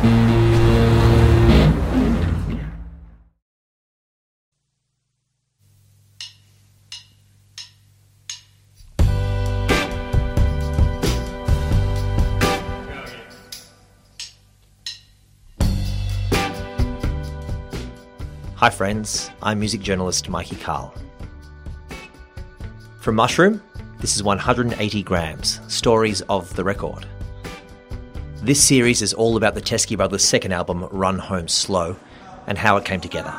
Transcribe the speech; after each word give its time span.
Hi, 0.00 0.04
friends. 18.70 19.30
I'm 19.42 19.58
music 19.58 19.80
journalist 19.80 20.28
Mikey 20.28 20.54
Cahill. 20.54 20.94
From 23.00 23.16
Mushroom, 23.16 23.60
this 23.98 24.14
is 24.14 24.22
180 24.22 25.02
Grams 25.02 25.60
Stories 25.66 26.20
of 26.22 26.54
the 26.54 26.62
Record. 26.62 27.04
This 28.40 28.62
series 28.62 29.02
is 29.02 29.12
all 29.14 29.36
about 29.36 29.54
the 29.54 29.60
Teskey 29.60 29.96
Brothers' 29.96 30.24
second 30.24 30.52
album, 30.52 30.84
Run 30.90 31.18
Home 31.18 31.48
Slow, 31.48 31.96
and 32.46 32.56
how 32.58 32.76
it 32.76 32.84
came 32.84 33.00
together. 33.00 33.30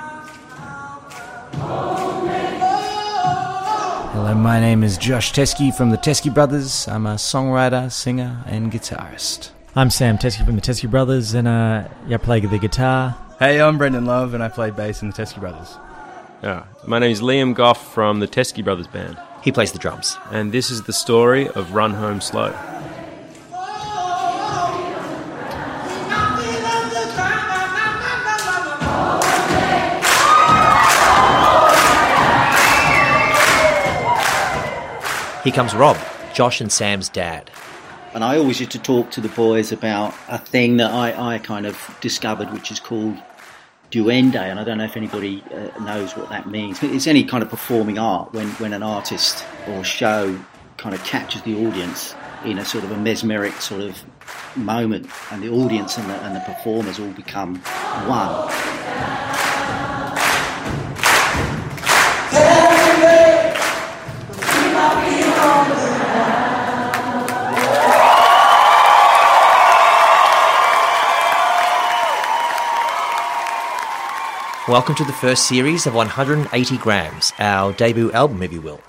Hello, 4.11 4.35
my 4.35 4.59
name 4.59 4.83
is 4.83 4.97
Josh 4.97 5.31
Teskey 5.31 5.73
from 5.75 5.89
the 5.91 5.97
Teskey 5.97 6.33
Brothers. 6.33 6.87
I'm 6.87 7.05
a 7.05 7.15
songwriter, 7.15 7.91
singer, 7.91 8.43
and 8.45 8.71
guitarist. 8.71 9.51
I'm 9.75 9.89
Sam 9.89 10.17
Teskey 10.17 10.45
from 10.45 10.55
the 10.55 10.61
Teskey 10.61 10.89
Brothers, 10.91 11.33
and 11.33 11.47
uh, 11.47 11.87
yeah, 12.07 12.15
I 12.15 12.17
play 12.17 12.39
the 12.41 12.57
guitar. 12.59 13.15
Hey, 13.39 13.61
I'm 13.61 13.77
Brendon 13.77 14.05
Love, 14.05 14.33
and 14.33 14.43
I 14.43 14.49
play 14.49 14.69
bass 14.71 15.01
in 15.01 15.09
the 15.09 15.15
Teskey 15.15 15.39
Brothers. 15.39 15.77
Yeah. 16.43 16.65
My 16.85 16.99
name 16.99 17.11
is 17.11 17.21
Liam 17.21 17.53
Gough 17.55 17.93
from 17.93 18.19
the 18.19 18.27
Teskey 18.27 18.63
Brothers 18.63 18.87
Band, 18.87 19.17
He 19.43 19.51
plays 19.51 19.71
the 19.71 19.79
drums. 19.79 20.17
and 20.31 20.51
this 20.51 20.69
is 20.69 20.83
the 20.83 20.93
story 20.93 21.47
of 21.49 21.73
Run 21.73 21.93
Home 21.93 22.19
Slow. 22.21 22.53
Here 35.49 35.55
comes 35.55 35.73
Rob, 35.73 35.97
Josh 36.31 36.61
and 36.61 36.71
Sam's 36.71 37.09
dad. 37.09 37.49
And 38.13 38.23
I 38.23 38.37
always 38.37 38.59
used 38.59 38.71
to 38.73 38.77
talk 38.77 39.09
to 39.09 39.19
the 39.19 39.29
boys 39.29 39.71
about 39.71 40.13
a 40.27 40.37
thing 40.37 40.77
that 40.77 40.91
I, 40.91 41.37
I 41.37 41.39
kind 41.39 41.65
of 41.65 41.97
discovered, 42.01 42.53
which 42.53 42.69
is 42.69 42.79
called 42.79 43.17
duende. 43.89 44.35
And 44.35 44.59
I 44.59 44.63
don't 44.63 44.77
know 44.77 44.83
if 44.83 44.95
anybody 44.95 45.43
uh, 45.51 45.83
knows 45.83 46.15
what 46.15 46.29
that 46.29 46.47
means. 46.47 46.83
It's 46.83 47.07
any 47.07 47.23
kind 47.23 47.41
of 47.41 47.49
performing 47.49 47.97
art 47.97 48.31
when, 48.31 48.49
when 48.59 48.73
an 48.73 48.83
artist 48.83 49.43
or 49.69 49.83
show 49.83 50.39
kind 50.77 50.93
of 50.93 51.03
captures 51.03 51.41
the 51.41 51.55
audience 51.65 52.13
in 52.45 52.59
a 52.59 52.63
sort 52.63 52.83
of 52.83 52.91
a 52.91 52.97
mesmeric 52.97 53.53
sort 53.53 53.81
of 53.81 53.97
moment, 54.55 55.09
and 55.31 55.41
the 55.41 55.49
audience 55.49 55.97
and 55.97 56.07
the, 56.11 56.25
and 56.25 56.35
the 56.35 56.41
performers 56.41 56.99
all 56.99 57.09
become 57.13 57.55
one. 58.05 59.18
Welcome 74.69 74.93
to 74.97 75.03
the 75.03 75.13
first 75.13 75.47
series 75.47 75.87
of 75.87 75.95
180 75.95 76.77
Grams, 76.77 77.33
our 77.39 77.73
debut 77.73 78.11
album, 78.11 78.43
if 78.43 78.53
you 78.53 78.61
will. 78.61 78.79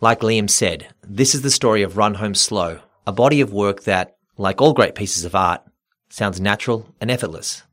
Like 0.00 0.20
Liam 0.20 0.48
said, 0.48 0.94
this 1.02 1.34
is 1.34 1.42
the 1.42 1.50
story 1.50 1.82
of 1.82 1.96
Run 1.96 2.14
Home 2.14 2.36
Slow, 2.36 2.78
a 3.04 3.10
body 3.10 3.40
of 3.40 3.52
work 3.52 3.82
that, 3.82 4.16
like 4.38 4.60
all 4.60 4.72
great 4.72 4.94
pieces 4.94 5.24
of 5.24 5.34
art, 5.34 5.60
sounds 6.08 6.40
natural 6.40 6.86
and 7.00 7.10
effortless. 7.10 7.64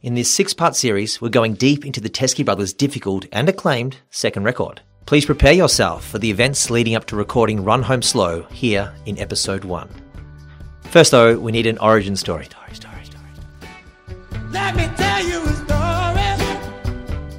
In 0.00 0.14
this 0.14 0.34
six 0.34 0.54
part 0.54 0.74
series, 0.76 1.20
we're 1.20 1.28
going 1.28 1.52
deep 1.52 1.84
into 1.84 2.00
the 2.00 2.08
Teskey 2.08 2.42
Brothers' 2.42 2.72
difficult 2.72 3.26
and 3.32 3.50
acclaimed 3.50 3.98
second 4.08 4.44
record. 4.44 4.80
Please 5.04 5.26
prepare 5.26 5.52
yourself 5.52 6.08
for 6.08 6.18
the 6.18 6.30
events 6.30 6.70
leading 6.70 6.94
up 6.94 7.04
to 7.08 7.16
recording 7.16 7.64
Run 7.64 7.82
Home 7.82 8.00
Slow 8.00 8.44
here 8.44 8.94
in 9.04 9.18
episode 9.18 9.64
one. 9.66 9.90
First, 10.84 11.10
though, 11.10 11.38
we 11.38 11.52
need 11.52 11.66
an 11.66 11.76
origin 11.80 12.16
story. 12.16 12.46
Story, 12.46 12.74
story, 12.74 13.04
story. 13.04 13.30
Let 14.52 14.74
me 14.74 14.88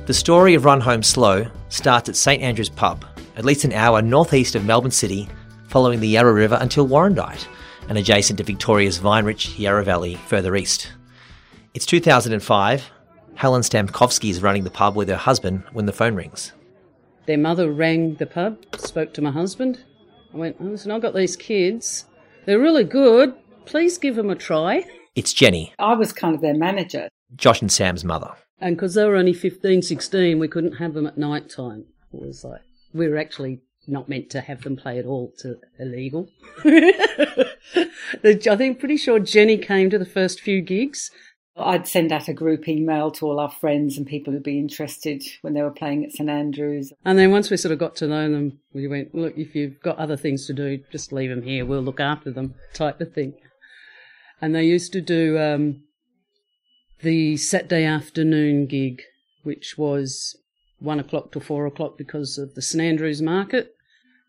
The 0.09 0.15
story 0.15 0.55
of 0.55 0.65
Run 0.65 0.81
Home 0.81 1.03
Slow 1.03 1.45
starts 1.69 2.09
at 2.09 2.15
St 2.15 2.41
Andrew's 2.41 2.67
Pub, 2.67 3.05
at 3.35 3.45
least 3.45 3.63
an 3.63 3.73
hour 3.73 4.01
northeast 4.01 4.55
of 4.55 4.65
Melbourne 4.65 4.89
City, 4.89 5.29
following 5.67 5.99
the 5.99 6.07
Yarra 6.07 6.33
River 6.33 6.57
until 6.59 6.87
Warrandyte, 6.87 7.45
and 7.87 7.95
adjacent 7.95 8.37
to 8.37 8.43
Victoria's 8.43 8.97
vine-rich 8.97 9.59
Yarra 9.59 9.83
Valley 9.83 10.15
further 10.15 10.55
east. 10.55 10.91
It's 11.75 11.85
2005. 11.85 12.89
Helen 13.35 13.61
Stamkovski 13.61 14.31
is 14.31 14.41
running 14.41 14.63
the 14.63 14.71
pub 14.71 14.95
with 14.95 15.09
her 15.09 15.15
husband 15.15 15.61
when 15.73 15.85
the 15.85 15.93
phone 15.93 16.15
rings. 16.15 16.53
Their 17.27 17.37
mother 17.37 17.71
rang 17.71 18.15
the 18.15 18.25
pub, 18.25 18.57
spoke 18.77 19.13
to 19.13 19.21
my 19.21 19.29
husband. 19.29 19.85
I 20.33 20.37
went, 20.37 20.55
oh, 20.59 20.63
listen, 20.63 20.89
I've 20.89 21.03
got 21.03 21.13
these 21.13 21.35
kids. 21.35 22.05
They're 22.47 22.57
really 22.57 22.83
good. 22.83 23.35
Please 23.67 23.99
give 23.99 24.15
them 24.15 24.31
a 24.31 24.35
try. 24.35 24.85
It's 25.13 25.33
Jenny, 25.33 25.75
I 25.77 25.93
was 25.93 26.13
kind 26.13 26.33
of 26.33 26.41
their 26.41 26.57
manager. 26.57 27.09
Josh 27.35 27.61
and 27.61 27.71
Sam's 27.71 28.03
mother. 28.03 28.33
And 28.61 28.75
because 28.75 28.93
they 28.93 29.05
were 29.05 29.15
only 29.15 29.33
15, 29.33 29.81
16, 29.81 30.39
we 30.39 30.47
couldn't 30.47 30.73
have 30.73 30.93
them 30.93 31.07
at 31.07 31.17
night 31.17 31.49
time. 31.49 31.85
It 32.13 32.21
was 32.21 32.43
like, 32.43 32.61
we 32.93 33.07
were 33.07 33.17
actually 33.17 33.61
not 33.87 34.09
meant 34.09 34.29
to 34.31 34.41
have 34.41 34.61
them 34.61 34.75
play 34.75 34.99
at 34.99 35.05
all. 35.05 35.33
It's 35.33 35.45
illegal. 35.79 36.29
I 36.65 38.33
think 38.33 38.79
pretty 38.79 38.97
sure 38.97 39.19
Jenny 39.19 39.57
came 39.57 39.89
to 39.89 39.97
the 39.97 40.05
first 40.05 40.41
few 40.41 40.61
gigs. 40.61 41.09
I'd 41.55 41.87
send 41.87 42.11
out 42.11 42.29
a 42.29 42.33
group 42.33 42.67
email 42.67 43.11
to 43.11 43.25
all 43.25 43.39
our 43.39 43.51
friends 43.51 43.97
and 43.97 44.07
people 44.07 44.31
who'd 44.31 44.43
be 44.43 44.59
interested 44.59 45.23
when 45.41 45.53
they 45.53 45.61
were 45.61 45.71
playing 45.71 46.05
at 46.05 46.11
St 46.11 46.29
Andrews. 46.29 46.93
And 47.03 47.19
then 47.19 47.31
once 47.31 47.49
we 47.49 47.57
sort 47.57 47.73
of 47.73 47.79
got 47.79 47.95
to 47.97 48.07
know 48.07 48.31
them, 48.31 48.59
we 48.73 48.87
went, 48.87 49.13
look, 49.13 49.37
if 49.37 49.55
you've 49.55 49.81
got 49.81 49.97
other 49.97 50.15
things 50.15 50.47
to 50.47 50.53
do, 50.53 50.79
just 50.91 51.11
leave 51.11 51.29
them 51.29 51.43
here. 51.43 51.65
We'll 51.65 51.81
look 51.81 51.99
after 51.99 52.31
them, 52.31 52.55
type 52.73 53.01
of 53.01 53.13
thing. 53.13 53.33
And 54.41 54.55
they 54.55 54.63
used 54.63 54.93
to 54.93 55.01
do 55.01 55.37
um, 55.37 55.83
the 57.01 57.37
Saturday 57.37 57.85
afternoon 57.85 58.65
gig, 58.65 59.01
which 59.43 59.77
was 59.77 60.35
one 60.79 60.99
o'clock 60.99 61.31
to 61.31 61.39
four 61.39 61.65
o'clock 61.65 61.97
because 61.97 62.37
of 62.37 62.55
the 62.55 62.61
St 62.61 62.81
Andrews 62.81 63.21
market. 63.21 63.75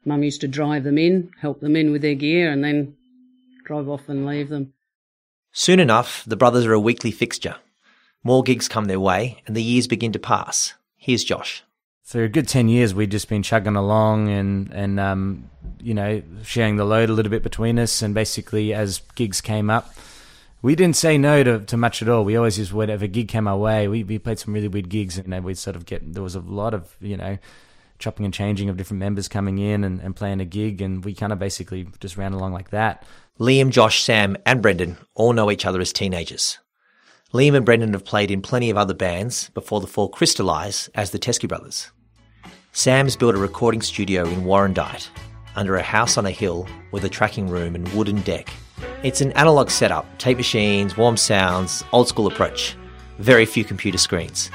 Mum 0.04 0.22
used 0.22 0.40
to 0.40 0.48
drive 0.48 0.84
them 0.84 0.98
in, 0.98 1.30
help 1.40 1.60
them 1.60 1.76
in 1.76 1.92
with 1.92 2.02
their 2.02 2.14
gear, 2.14 2.50
and 2.50 2.64
then 2.64 2.96
drive 3.64 3.88
off 3.88 4.08
and 4.08 4.24
leave 4.24 4.48
them. 4.48 4.72
Soon 5.52 5.80
enough, 5.80 6.24
the 6.26 6.36
brothers 6.36 6.64
are 6.64 6.72
a 6.72 6.80
weekly 6.80 7.10
fixture. 7.10 7.56
More 8.22 8.42
gigs 8.42 8.68
come 8.68 8.86
their 8.86 9.00
way, 9.00 9.42
and 9.46 9.56
the 9.56 9.62
years 9.62 9.86
begin 9.86 10.12
to 10.12 10.18
pass. 10.18 10.74
Here's 10.96 11.24
Josh. 11.24 11.64
For 12.04 12.24
a 12.24 12.28
good 12.28 12.48
10 12.48 12.68
years, 12.68 12.94
we'd 12.94 13.10
just 13.10 13.28
been 13.28 13.42
chugging 13.42 13.76
along 13.76 14.28
and, 14.28 14.72
and 14.72 14.98
um, 14.98 15.50
you 15.80 15.94
know, 15.94 16.22
sharing 16.42 16.76
the 16.76 16.84
load 16.84 17.08
a 17.08 17.12
little 17.12 17.30
bit 17.30 17.42
between 17.42 17.78
us. 17.78 18.02
And 18.02 18.14
basically, 18.14 18.74
as 18.74 19.00
gigs 19.14 19.40
came 19.40 19.70
up, 19.70 19.94
we 20.62 20.74
didn't 20.74 20.96
say 20.96 21.16
no 21.16 21.42
to, 21.42 21.60
to 21.60 21.76
much 21.76 22.02
at 22.02 22.08
all. 22.08 22.24
We 22.24 22.36
always 22.36 22.56
just, 22.56 22.72
whatever 22.72 23.06
gig 23.06 23.28
came 23.28 23.48
our 23.48 23.56
way, 23.56 23.88
we, 23.88 24.04
we 24.04 24.18
played 24.18 24.38
some 24.38 24.54
really 24.54 24.68
weird 24.68 24.88
gigs. 24.88 25.18
And 25.18 25.32
then 25.32 25.42
we'd 25.42 25.58
sort 25.58 25.76
of 25.76 25.86
get, 25.86 26.12
there 26.12 26.22
was 26.22 26.34
a 26.34 26.40
lot 26.40 26.74
of, 26.74 26.96
you 27.00 27.16
know, 27.16 27.38
chopping 27.98 28.24
and 28.24 28.34
changing 28.34 28.68
of 28.68 28.76
different 28.76 29.00
members 29.00 29.28
coming 29.28 29.58
in 29.58 29.84
and, 29.84 30.00
and 30.00 30.16
playing 30.16 30.40
a 30.40 30.44
gig. 30.44 30.80
And 30.82 31.04
we 31.04 31.14
kind 31.14 31.32
of 31.32 31.38
basically 31.38 31.88
just 32.00 32.16
ran 32.16 32.32
along 32.32 32.52
like 32.52 32.70
that. 32.70 33.04
Liam, 33.38 33.70
Josh, 33.70 34.02
Sam, 34.02 34.36
and 34.44 34.60
Brendon 34.60 34.98
all 35.14 35.32
know 35.32 35.50
each 35.50 35.64
other 35.64 35.80
as 35.80 35.92
teenagers. 35.92 36.58
Liam 37.32 37.54
and 37.54 37.64
Brendon 37.64 37.92
have 37.92 38.04
played 38.04 38.30
in 38.30 38.42
plenty 38.42 38.70
of 38.70 38.76
other 38.76 38.92
bands 38.92 39.50
before 39.50 39.80
the 39.80 39.86
four 39.86 40.10
crystallise 40.10 40.88
as 40.94 41.10
the 41.10 41.18
Teskey 41.18 41.48
Brothers. 41.48 41.90
Sam's 42.72 43.16
built 43.16 43.34
a 43.34 43.38
recording 43.38 43.82
studio 43.82 44.26
in 44.26 44.42
Warrandyte, 44.42 45.08
under 45.56 45.76
a 45.76 45.82
house 45.82 46.18
on 46.18 46.26
a 46.26 46.30
hill 46.30 46.68
with 46.92 47.04
a 47.04 47.08
tracking 47.08 47.48
room 47.48 47.74
and 47.74 47.88
wooden 47.94 48.20
deck. 48.22 48.52
It's 49.02 49.22
an 49.22 49.32
analogue 49.32 49.70
setup, 49.70 50.04
tape 50.18 50.36
machines, 50.36 50.94
warm 50.94 51.16
sounds, 51.16 51.82
old 51.90 52.06
school 52.06 52.26
approach, 52.26 52.76
very 53.18 53.46
few 53.46 53.64
computer 53.64 53.96
screens. 53.96 54.50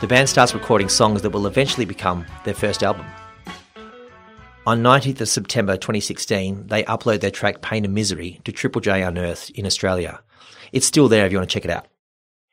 The 0.00 0.08
band 0.08 0.28
starts 0.28 0.52
recording 0.52 0.88
songs 0.88 1.22
that 1.22 1.30
will 1.30 1.46
eventually 1.46 1.84
become 1.84 2.26
their 2.44 2.54
first 2.54 2.82
album. 2.82 3.06
On 4.66 4.82
19th 4.82 5.20
of 5.20 5.28
September 5.28 5.76
2016, 5.76 6.66
they 6.66 6.82
upload 6.82 7.20
their 7.20 7.30
track 7.30 7.62
Pain 7.62 7.84
and 7.84 7.94
Misery 7.94 8.40
to 8.44 8.50
Triple 8.50 8.80
J 8.80 9.00
Unearthed 9.00 9.50
in 9.50 9.64
Australia. 9.64 10.20
It's 10.72 10.84
still 10.84 11.06
there 11.06 11.24
if 11.24 11.30
you 11.30 11.38
want 11.38 11.48
to 11.48 11.54
check 11.54 11.64
it 11.64 11.70
out. 11.70 11.86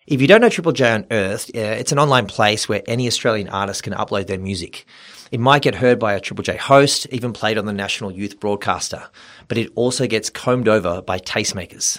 If 0.05 0.21
you 0.21 0.27
don't 0.27 0.41
know 0.41 0.49
Triple 0.49 0.73
J 0.73 0.93
Unearthed, 0.93 1.57
uh, 1.57 1.59
it's 1.59 1.91
an 1.91 1.97
online 1.97 2.27
place 2.27 2.69
where 2.69 2.83
any 2.87 3.07
Australian 3.07 3.49
artist 3.49 3.81
can 3.81 3.93
upload 3.93 4.27
their 4.27 4.37
music. 4.37 4.85
It 5.31 5.39
might 5.39 5.63
get 5.63 5.75
heard 5.75 5.99
by 5.99 6.13
a 6.13 6.19
Triple 6.19 6.43
J 6.43 6.57
host, 6.57 7.07
even 7.11 7.33
played 7.33 7.57
on 7.57 7.65
the 7.65 7.73
national 7.73 8.11
youth 8.11 8.39
broadcaster, 8.39 9.09
but 9.47 9.57
it 9.57 9.71
also 9.75 10.07
gets 10.07 10.29
combed 10.29 10.67
over 10.67 11.01
by 11.01 11.19
tastemakers. 11.19 11.97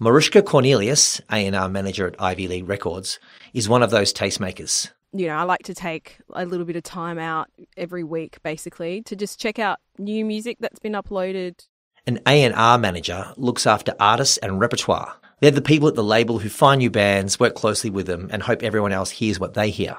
Marihuzka 0.00 0.44
Cornelius, 0.44 1.20
A&R 1.30 1.68
manager 1.68 2.06
at 2.06 2.20
Ivy 2.20 2.48
League 2.48 2.68
Records, 2.68 3.18
is 3.52 3.68
one 3.68 3.82
of 3.82 3.90
those 3.90 4.12
tastemakers. 4.12 4.90
you 5.12 5.26
know, 5.26 5.34
I 5.34 5.42
like 5.42 5.64
to 5.64 5.74
take 5.74 6.18
a 6.32 6.44
little 6.44 6.64
bit 6.64 6.76
of 6.76 6.84
time 6.84 7.18
out 7.18 7.48
every 7.76 8.04
week, 8.04 8.42
basically, 8.42 9.02
to 9.02 9.16
just 9.16 9.40
check 9.40 9.58
out 9.58 9.78
new 9.98 10.24
music 10.24 10.58
that's 10.60 10.78
been 10.78 10.92
uploaded. 10.92 11.66
An 12.06 12.20
A&R 12.26 12.78
manager 12.78 13.32
looks 13.36 13.66
after 13.66 13.94
artists 14.00 14.38
and 14.38 14.60
repertoire, 14.60 15.16
They're 15.40 15.50
the 15.50 15.60
people 15.60 15.88
at 15.88 15.94
the 15.94 16.04
label 16.04 16.38
who 16.38 16.48
find 16.48 16.78
new 16.78 16.90
bands, 16.90 17.38
work 17.38 17.54
closely 17.54 17.90
with 17.90 18.06
them, 18.06 18.28
and 18.32 18.42
hope 18.42 18.62
everyone 18.62 18.92
else 18.92 19.10
hears 19.10 19.38
what 19.38 19.54
they 19.54 19.70
hear. 19.70 19.96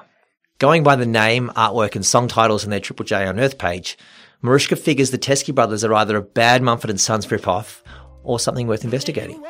Going 0.60 0.82
by 0.82 0.94
the 0.94 1.06
name, 1.06 1.50
artwork, 1.56 1.96
and 1.96 2.04
song 2.04 2.28
titles 2.28 2.64
in 2.64 2.70
their 2.70 2.80
Triple 2.80 3.06
J 3.06 3.26
Unearthed 3.26 3.58
page, 3.58 3.96
Marihuzka 4.44 4.78
figures 4.78 5.10
the 5.10 5.16
Teskey 5.16 5.54
brothers 5.54 5.84
are 5.84 5.94
either 5.94 6.18
a 6.18 6.22
bad 6.22 6.60
Mumford 6.60 6.90
and 6.90 7.00
Sons 7.00 7.26
ripoff 7.28 7.80
or 8.24 8.38
something 8.38 8.66
worth 8.66 8.84
investigating. 8.84 9.42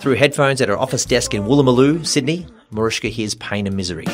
Through 0.00 0.14
headphones 0.14 0.62
at 0.62 0.70
her 0.70 0.78
office 0.78 1.04
desk 1.04 1.34
in 1.34 1.42
Woolloomooloo, 1.42 2.06
Sydney, 2.06 2.46
Marihuzka 2.72 3.10
hears 3.10 3.34
Pain 3.34 3.66
and 3.66 3.76
Misery. 3.76 4.06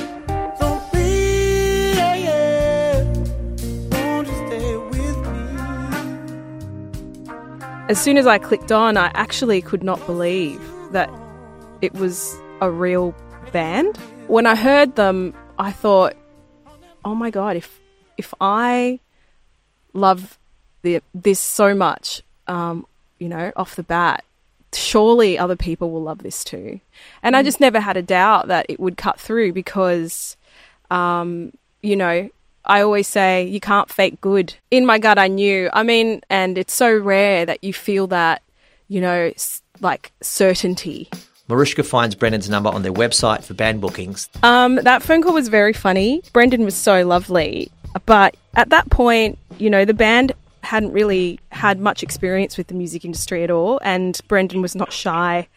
As 7.89 8.03
soon 8.03 8.19
as 8.19 8.27
I 8.27 8.39
clicked 8.39 8.73
on, 8.73 8.97
I 8.97 9.13
actually 9.15 9.63
could 9.63 9.85
not 9.85 10.05
believe 10.07 10.61
that 10.91 11.09
it 11.81 11.95
was 11.95 12.37
a 12.61 12.69
real 12.69 13.15
band. 13.53 13.97
When 14.27 14.47
I 14.47 14.57
heard 14.57 14.97
them, 14.97 15.35
I 15.59 15.73
thought, 15.73 16.15
"Oh 17.05 17.15
my 17.15 17.31
god, 17.31 17.57
if 17.57 17.81
if 18.17 18.35
I 18.41 19.01
love 19.93 20.39
the, 20.83 21.01
this 21.15 21.41
so 21.41 21.75
much, 21.75 22.23
um, 22.47 22.87
you 23.19 23.29
know, 23.29 23.53
off 23.57 23.77
the 23.77 23.83
bat, 23.83 24.25
surely 24.73 25.39
other 25.39 25.57
people 25.57 25.91
will 25.91 26.03
love 26.03 26.19
this 26.19 26.45
too." 26.45 26.81
And 27.23 27.37
I 27.37 27.43
just 27.43 27.61
never 27.61 27.81
had 27.81 27.97
a 27.97 28.03
doubt 28.03 28.49
that 28.49 28.67
it 28.69 28.81
would 28.81 28.97
cut 28.97 29.21
through 29.21 29.53
because, 29.53 30.37
um, 30.91 31.53
you 31.83 31.97
know, 31.97 32.29
I 32.65 32.83
always 32.83 33.09
say 33.09 33.45
you 33.45 33.61
can't 33.61 33.91
fake 33.91 34.21
good. 34.21 34.55
In 34.71 34.87
my 34.87 34.99
gut, 34.99 35.19
I 35.19 35.29
knew. 35.29 35.69
I 35.73 35.83
mean, 35.83 36.23
and 36.31 36.57
it's 36.57 36.75
so 36.75 36.97
rare 36.97 37.45
that 37.47 37.63
you 37.65 37.73
feel 37.73 38.07
that, 38.09 38.43
you 38.89 39.01
know, 39.01 39.33
like 39.81 40.13
certainty. 40.21 41.11
Marihuzka 41.49 41.85
finds 41.85 42.15
Brendon's 42.15 42.49
number 42.49 42.71
on 42.71 42.83
their 42.83 42.93
website 42.93 43.45
for 43.45 43.55
band 43.55 43.81
bookings. 43.81 44.29
Um, 44.43 44.77
that 44.77 45.03
phone 45.03 45.23
call 45.23 45.35
was 45.35 45.49
very 45.49 45.73
funny. 45.73 46.23
Brendon 46.33 46.65
was 46.65 46.75
so 46.75 47.05
lovely, 47.05 47.71
but 48.07 48.37
at 48.55 48.71
that 48.71 48.91
point, 48.91 49.39
you 49.59 49.69
know, 49.69 49.85
the 49.85 49.95
band 49.95 50.33
hadn't 50.63 50.93
really 50.93 51.41
had 51.51 51.81
much 51.81 52.03
experience 52.03 52.57
with 52.57 52.69
the 52.69 52.75
music 52.75 53.05
industry 53.05 53.43
at 53.43 53.51
all, 53.51 53.81
and 53.83 54.21
Brendon 54.29 54.63
was 54.63 54.75
not 54.75 54.93
shy 54.93 55.49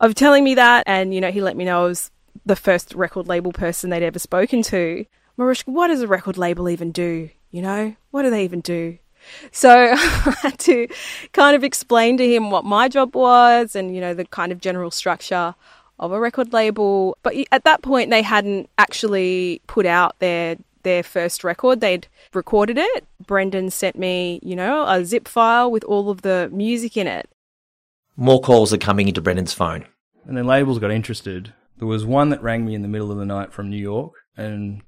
of 0.00 0.14
telling 0.14 0.42
me 0.44 0.54
that. 0.54 0.84
And 0.86 1.14
you 1.14 1.20
know, 1.20 1.30
he 1.30 1.40
let 1.40 1.56
me 1.56 1.64
know 1.64 1.84
I 1.84 1.86
was 1.86 2.10
the 2.46 2.56
first 2.56 2.94
record 2.94 3.28
label 3.28 3.52
person 3.52 3.90
they'd 3.90 4.02
ever 4.02 4.18
spoken 4.18 4.62
to. 4.62 5.04
Marihuzka, 5.38 5.68
what 5.68 5.88
does 5.88 6.00
a 6.00 6.08
record 6.08 6.38
label 6.38 6.68
even 6.68 6.92
do? 6.92 7.28
You 7.50 7.62
know, 7.62 7.94
what 8.10 8.22
do 8.22 8.30
they 8.30 8.44
even 8.44 8.60
do? 8.60 8.98
So 9.52 9.70
I 9.92 10.34
had 10.42 10.58
to 10.60 10.88
kind 11.32 11.56
of 11.56 11.64
explain 11.64 12.16
to 12.18 12.28
him 12.28 12.50
what 12.50 12.64
my 12.64 12.88
job 12.88 13.14
was 13.14 13.74
and, 13.76 13.94
you 13.94 14.00
know, 14.00 14.14
the 14.14 14.24
kind 14.24 14.52
of 14.52 14.60
general 14.60 14.90
structure 14.90 15.54
of 15.98 16.12
a 16.12 16.20
record 16.20 16.52
label. 16.52 17.16
But 17.22 17.34
at 17.52 17.64
that 17.64 17.82
point, 17.82 18.10
they 18.10 18.22
hadn't 18.22 18.68
actually 18.78 19.60
put 19.66 19.86
out 19.86 20.18
their 20.18 20.56
their 20.84 21.02
first 21.02 21.42
record. 21.42 21.80
They'd 21.80 22.06
recorded 22.32 22.78
it. 22.78 23.06
Brendon 23.26 23.70
sent 23.70 23.98
me, 23.98 24.38
you 24.42 24.54
know, 24.54 24.86
a 24.86 25.04
zip 25.04 25.26
file 25.26 25.70
with 25.70 25.82
all 25.84 26.10
of 26.10 26.22
the 26.22 26.50
music 26.52 26.96
in 26.96 27.06
it. 27.06 27.28
More 28.16 28.40
calls 28.40 28.72
are 28.72 28.78
coming 28.78 29.08
into 29.08 29.20
Brendon's 29.20 29.54
phone. 29.54 29.86
And 30.26 30.36
then 30.36 30.46
labels 30.46 30.78
got 30.78 30.90
interested. 30.90 31.52
There 31.78 31.88
was 31.88 32.04
one 32.04 32.28
that 32.28 32.42
rang 32.42 32.64
me 32.64 32.74
in 32.74 32.82
the 32.82 32.88
middle 32.88 33.10
of 33.10 33.18
the 33.18 33.26
night 33.26 33.52
from 33.52 33.68
New 33.68 33.76
York, 33.78 34.12
and 34.36 34.82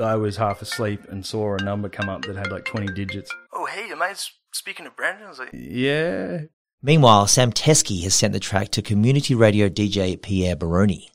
I 0.00 0.16
was 0.16 0.36
half 0.36 0.62
asleep 0.62 1.00
and 1.08 1.24
saw 1.24 1.54
a 1.56 1.62
number 1.62 1.88
come 1.88 2.08
up 2.08 2.22
that 2.22 2.36
had 2.36 2.50
like 2.50 2.64
20 2.64 2.92
digits. 2.94 3.30
Oh, 3.52 3.66
hey, 3.66 3.90
am 3.90 4.02
I 4.02 4.14
speaking 4.52 4.84
to 4.84 4.90
Brandon. 4.90 5.26
I 5.26 5.28
was 5.28 5.38
like, 5.38 5.50
Yeah. 5.52 6.42
Meanwhile, 6.82 7.28
Sam 7.28 7.52
Teskey 7.52 8.02
has 8.02 8.14
sent 8.14 8.32
the 8.32 8.40
track 8.40 8.70
to 8.70 8.82
community 8.82 9.34
radio 9.34 9.68
DJ 9.68 10.20
Pierre 10.20 10.56
Baroni. 10.56 11.10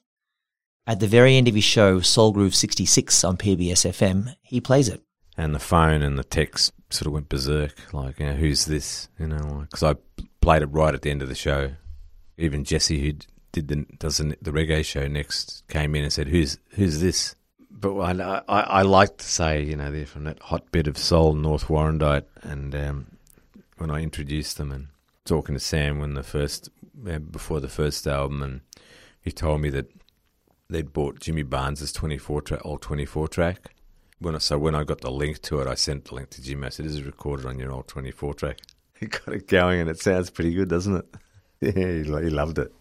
At 0.86 1.02
the 1.02 1.08
very 1.08 1.36
end 1.36 1.50
of 1.50 1.56
his 1.56 1.66
show, 1.66 2.00
Soul 2.00 2.32
Groove 2.32 2.56
66 2.56 3.24
on 3.26 3.36
PBS 3.36 3.86
FM, 3.90 4.36
he 4.42 4.62
plays 4.62 4.88
it. 4.88 5.02
and 5.38 5.54
the 5.54 5.60
phone 5.60 6.02
and 6.02 6.18
the 6.18 6.24
text 6.24 6.72
sort 6.90 7.08
of 7.08 7.14
went 7.14 7.28
berserk. 7.30 7.94
Like, 7.94 8.20
you 8.20 8.28
know, 8.28 8.34
who's 8.34 8.66
this? 8.66 9.10
You 9.20 9.28
know, 9.28 9.66
because 9.70 9.84
I 9.84 9.96
played 10.40 10.62
it 10.62 10.68
right 10.68 10.94
at 10.94 11.02
the 11.02 11.12
end 11.12 11.22
of 11.22 11.28
the 11.28 11.36
show. 11.36 11.72
Even 12.38 12.64
Jesse, 12.64 13.02
who 13.02 13.14
did 13.52 13.68
the 13.68 13.86
does 14.00 14.18
the, 14.18 14.38
the 14.42 14.52
reggae 14.52 14.86
show 14.86 15.08
next, 15.08 15.64
came 15.68 15.94
in 15.96 16.04
and 16.04 16.14
said, 16.14 16.30
"Who's 16.30 16.58
who's 16.72 17.02
this?" 17.02 17.36
But 17.80 17.96
I, 18.00 18.42
I, 18.48 18.60
I 18.62 18.82
like 18.82 19.18
to 19.18 19.26
say, 19.26 19.62
you 19.62 19.76
know, 19.76 19.92
they're 19.92 20.08
from 20.08 20.24
that 20.24 20.40
hot 20.40 20.72
bit 20.72 20.88
of 20.88 20.98
soul, 20.98 21.34
North 21.34 21.68
Warrandyte, 21.68 22.26
and 22.42 22.74
um, 22.74 23.08
when 23.78 23.92
I 23.92 24.02
introduced 24.02 24.58
them 24.58 24.72
and 24.72 24.88
talking 25.26 25.54
to 25.54 25.60
Sam 25.60 26.00
when 26.00 26.16
the 26.16 26.24
first 26.24 26.70
uh, 27.08 27.20
before 27.20 27.60
the 27.60 27.70
first 27.70 28.08
album, 28.08 28.42
and 28.42 28.62
he 29.22 29.32
told 29.32 29.62
me 29.62 29.70
that 29.70 29.92
they'd 30.70 30.92
bought 30.92 31.20
Jimmy 31.20 31.44
Barnes's 31.44 31.92
twenty 31.92 32.18
four 32.18 32.42
track, 32.42 32.62
old 32.66 32.82
twenty 32.82 33.06
four 33.06 33.28
track. 33.28 33.72
When 34.20 34.34
I, 34.34 34.40
so 34.40 34.58
when 34.58 34.74
I 34.74 34.84
got 34.84 35.02
the 35.02 35.12
link 35.12 35.44
to 35.44 35.60
it, 35.60 35.68
I 35.68 35.76
sent 35.76 36.06
the 36.06 36.16
link 36.16 36.32
to 36.32 36.42
Jimmy. 36.42 36.66
I 36.66 36.70
said, 36.70 36.86
"This 36.86 36.94
is 36.94 37.04
recorded 37.04 37.46
on 37.46 37.60
your 37.60 37.72
old 37.72 37.88
twenty 37.88 38.12
four 38.12 38.34
track." 38.34 38.58
He 39.00 39.06
got 39.06 39.28
it 39.28 39.48
going, 39.48 39.82
and 39.82 39.92
it 39.92 40.00
sounds 40.00 40.32
pretty 40.32 40.56
good, 40.56 40.70
doesn't 40.70 40.96
it? 40.96 41.06
yeah, 41.62 41.72
he, 41.72 42.26
he 42.26 42.32
loved 42.32 42.58
it. 42.58 42.74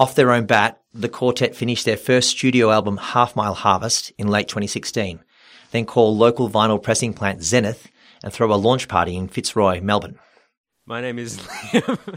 Off 0.00 0.14
their 0.14 0.32
own 0.32 0.46
bat, 0.46 0.80
the 0.94 1.10
quartet 1.10 1.54
finished 1.54 1.84
their 1.84 1.98
first 1.98 2.30
studio 2.30 2.70
album, 2.70 2.96
Half 2.96 3.36
Mile 3.36 3.52
Harvest, 3.52 4.10
in 4.16 4.28
late 4.28 4.48
2016, 4.48 5.22
then 5.72 5.84
call 5.84 6.16
local 6.16 6.48
vinyl 6.48 6.82
pressing 6.82 7.12
plant 7.12 7.42
Zenith 7.42 7.86
and 8.24 8.32
throw 8.32 8.50
a 8.50 8.56
launch 8.56 8.88
party 8.88 9.14
in 9.14 9.28
Fitzroy, 9.28 9.82
Melbourne. 9.82 10.18
My 10.86 11.02
name 11.02 11.18
is 11.18 11.36
Liam. 11.36 11.98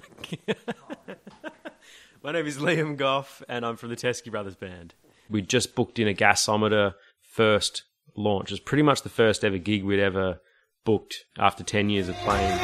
My 2.23 2.31
name 2.31 2.47
is 2.47 2.57
Liam 2.57 2.95
Gough, 2.95 3.43
and 3.49 3.65
I'm 3.65 3.75
from 3.75 3.89
the 3.89 3.97
Teskey 3.97 4.31
Brothers 4.31 4.55
Band. 4.55 4.93
We 5.29 5.41
just 5.41 5.75
booked 5.75 5.99
in 5.99 6.07
a 6.07 6.13
gasometer 6.13 6.93
first 7.19 7.83
launch. 8.15 8.49
It 8.49 8.53
was 8.53 8.59
pretty 8.61 8.83
much 8.83 9.01
the 9.01 9.09
first 9.09 9.43
ever 9.43 9.57
gig 9.57 9.83
we'd 9.83 9.99
ever 9.99 10.39
booked 10.85 11.25
after 11.37 11.65
10 11.65 11.89
years 11.89 12.07
of 12.07 12.15
playing. 12.15 12.57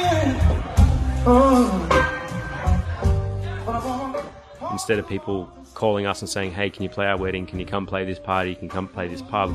Oh. 1.26 1.99
Instead 4.72 4.98
of 4.98 5.08
people 5.08 5.50
calling 5.74 6.06
us 6.06 6.20
and 6.20 6.28
saying, 6.28 6.52
hey, 6.52 6.70
can 6.70 6.82
you 6.82 6.88
play 6.88 7.06
our 7.06 7.16
wedding? 7.16 7.46
Can 7.46 7.58
you 7.58 7.66
come 7.66 7.86
play 7.86 8.04
this 8.04 8.18
party? 8.18 8.54
Can 8.54 8.64
you 8.64 8.70
come 8.70 8.88
play 8.88 9.08
this 9.08 9.22
pub? 9.22 9.50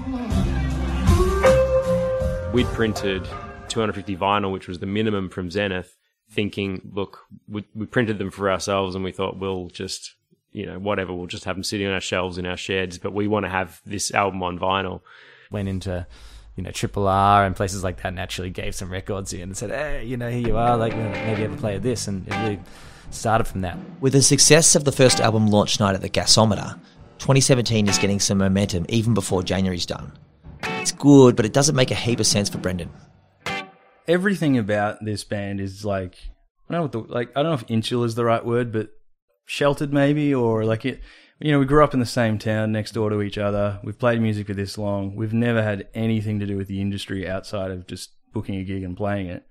We'd 2.54 2.68
printed 2.68 3.26
250 3.70 4.16
vinyl, 4.18 4.52
which 4.52 4.68
was 4.68 4.80
the 4.80 4.86
minimum 4.86 5.30
from 5.30 5.52
Zenith, 5.52 5.98
thinking, 6.30 6.92
look, 6.94 7.26
we, 7.48 7.66
we 7.76 7.86
printed 7.86 8.18
them 8.18 8.32
for 8.32 8.50
ourselves 8.50 8.96
and 8.96 9.04
we 9.04 9.12
thought 9.12 9.38
we'll 9.38 9.68
just, 9.68 10.16
you 10.52 10.66
know, 10.66 10.80
whatever, 10.80 11.14
we'll 11.14 11.28
just 11.28 11.46
have 11.46 11.56
them 11.56 11.64
sitting 11.64 11.88
on 11.88 11.94
our 11.94 12.02
shelves 12.02 12.38
in 12.38 12.46
our 12.46 12.58
sheds, 12.58 12.98
but 12.98 13.14
we 13.14 13.28
want 13.28 13.46
to 13.46 13.50
have 13.50 13.82
this 13.86 14.14
album 14.14 14.42
on 14.44 14.58
vinyl. 14.58 15.02
Went 15.52 15.68
into, 15.68 16.08
you 16.56 16.64
know, 16.64 16.72
Triple 16.72 17.08
R 17.08 17.46
and 17.46 17.56
places 17.56 17.84
like 17.84 17.98
that 17.98 18.08
and 18.08 18.20
actually 18.20 18.50
gave 18.50 18.74
some 18.74 18.90
records 18.90 19.34
in 19.34 19.42
and 19.42 19.58
said, 19.58 19.70
hey, 19.70 20.06
you 20.06 20.18
know, 20.18 20.30
here 20.30 20.48
you 20.48 20.58
are, 20.58 20.78
like 20.78 20.96
maybe 20.96 21.44
ever 21.44 21.58
play 21.58 21.78
this. 21.78 22.08
And 22.08 22.28
it 22.28 22.34
really 22.34 22.60
started 23.10 23.46
from 23.46 23.62
that. 23.62 23.78
With 24.00 24.14
the 24.14 24.22
success 24.22 24.76
of 24.76 24.84
the 24.84 24.92
first 24.92 25.20
album 25.20 25.48
launch 25.48 25.80
night 25.80 25.96
at 25.96 26.02
the 26.02 26.10
Gasometer, 26.10 26.80
2017 27.20 27.88
is 27.88 27.98
getting 27.98 28.20
some 28.20 28.38
momentum 28.38 28.86
even 28.90 29.14
before 29.14 29.44
January's 29.44 29.86
done. 29.86 30.12
It's 30.64 30.92
good, 30.92 31.36
but 31.36 31.46
it 31.46 31.54
doesn't 31.54 31.76
make 31.76 31.92
a 31.92 31.96
heap 31.96 32.20
of 32.20 32.28
sense 32.28 32.50
for 32.50 32.58
Brendon. 32.58 32.90
Everything 34.08 34.58
about 34.58 35.04
this 35.04 35.24
band 35.24 35.60
is 35.60 35.84
like 35.84 36.18
I 36.70 36.74
don't 36.74 36.80
know 36.80 36.82
what 36.84 36.92
the 37.08 37.14
like 37.14 37.30
I 37.36 37.42
don't 37.42 37.52
know 37.52 37.56
if 37.56 37.66
insular 37.68 38.06
is 38.06 38.16
the 38.16 38.26
right 38.26 38.46
word, 38.46 38.72
but 38.72 38.90
sheltered 39.46 39.94
maybe 39.94 40.34
or 40.34 40.66
like 40.66 40.86
it 40.86 41.02
you 41.40 41.52
know, 41.52 41.60
we 41.60 41.66
grew 41.66 41.84
up 41.84 41.94
in 41.94 42.00
the 42.00 42.06
same 42.06 42.40
town 42.40 42.72
next 42.72 42.94
door 42.94 43.10
to 43.10 43.22
each 43.22 43.38
other. 43.38 43.80
We've 43.84 44.00
played 44.00 44.22
music 44.22 44.48
for 44.48 44.54
this 44.54 44.78
long. 44.78 45.16
We've 45.16 45.34
never 45.34 45.62
had 45.62 45.88
anything 45.94 46.40
to 46.40 46.46
do 46.46 46.56
with 46.56 46.68
the 46.68 46.80
industry 46.80 47.28
outside 47.28 47.72
of 47.72 47.88
just 47.88 48.12
booking 48.34 48.56
a 48.56 48.64
gig 48.64 48.84
and 48.84 48.96
playing 48.96 49.28
it. 49.28 49.46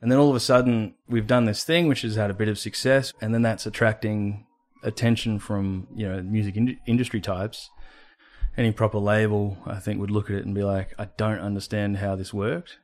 And 0.00 0.10
then 0.10 0.18
all 0.18 0.30
of 0.30 0.36
a 0.36 0.40
sudden, 0.40 0.94
we've 1.08 1.26
done 1.26 1.46
this 1.46 1.64
thing 1.64 1.88
which 1.88 2.02
has 2.02 2.16
had 2.16 2.30
a 2.30 2.34
bit 2.34 2.48
of 2.48 2.58
success, 2.58 3.12
and 3.20 3.32
then 3.32 3.42
that's 3.42 3.66
attracting 3.66 4.46
attention 4.82 5.38
from 5.38 5.86
you 5.94 6.08
know 6.08 6.22
music 6.22 6.56
in- 6.56 6.78
industry 6.86 7.20
types. 7.20 7.70
Any 8.56 8.72
proper 8.72 8.98
label, 8.98 9.58
I 9.66 9.80
think, 9.80 10.00
would 10.00 10.10
look 10.10 10.30
at 10.30 10.36
it 10.36 10.44
and 10.44 10.54
be 10.54 10.62
like, 10.62 10.94
"I 10.98 11.08
don't 11.16 11.40
understand 11.40 11.98
how 11.98 12.14
this 12.14 12.32
worked," 12.32 12.78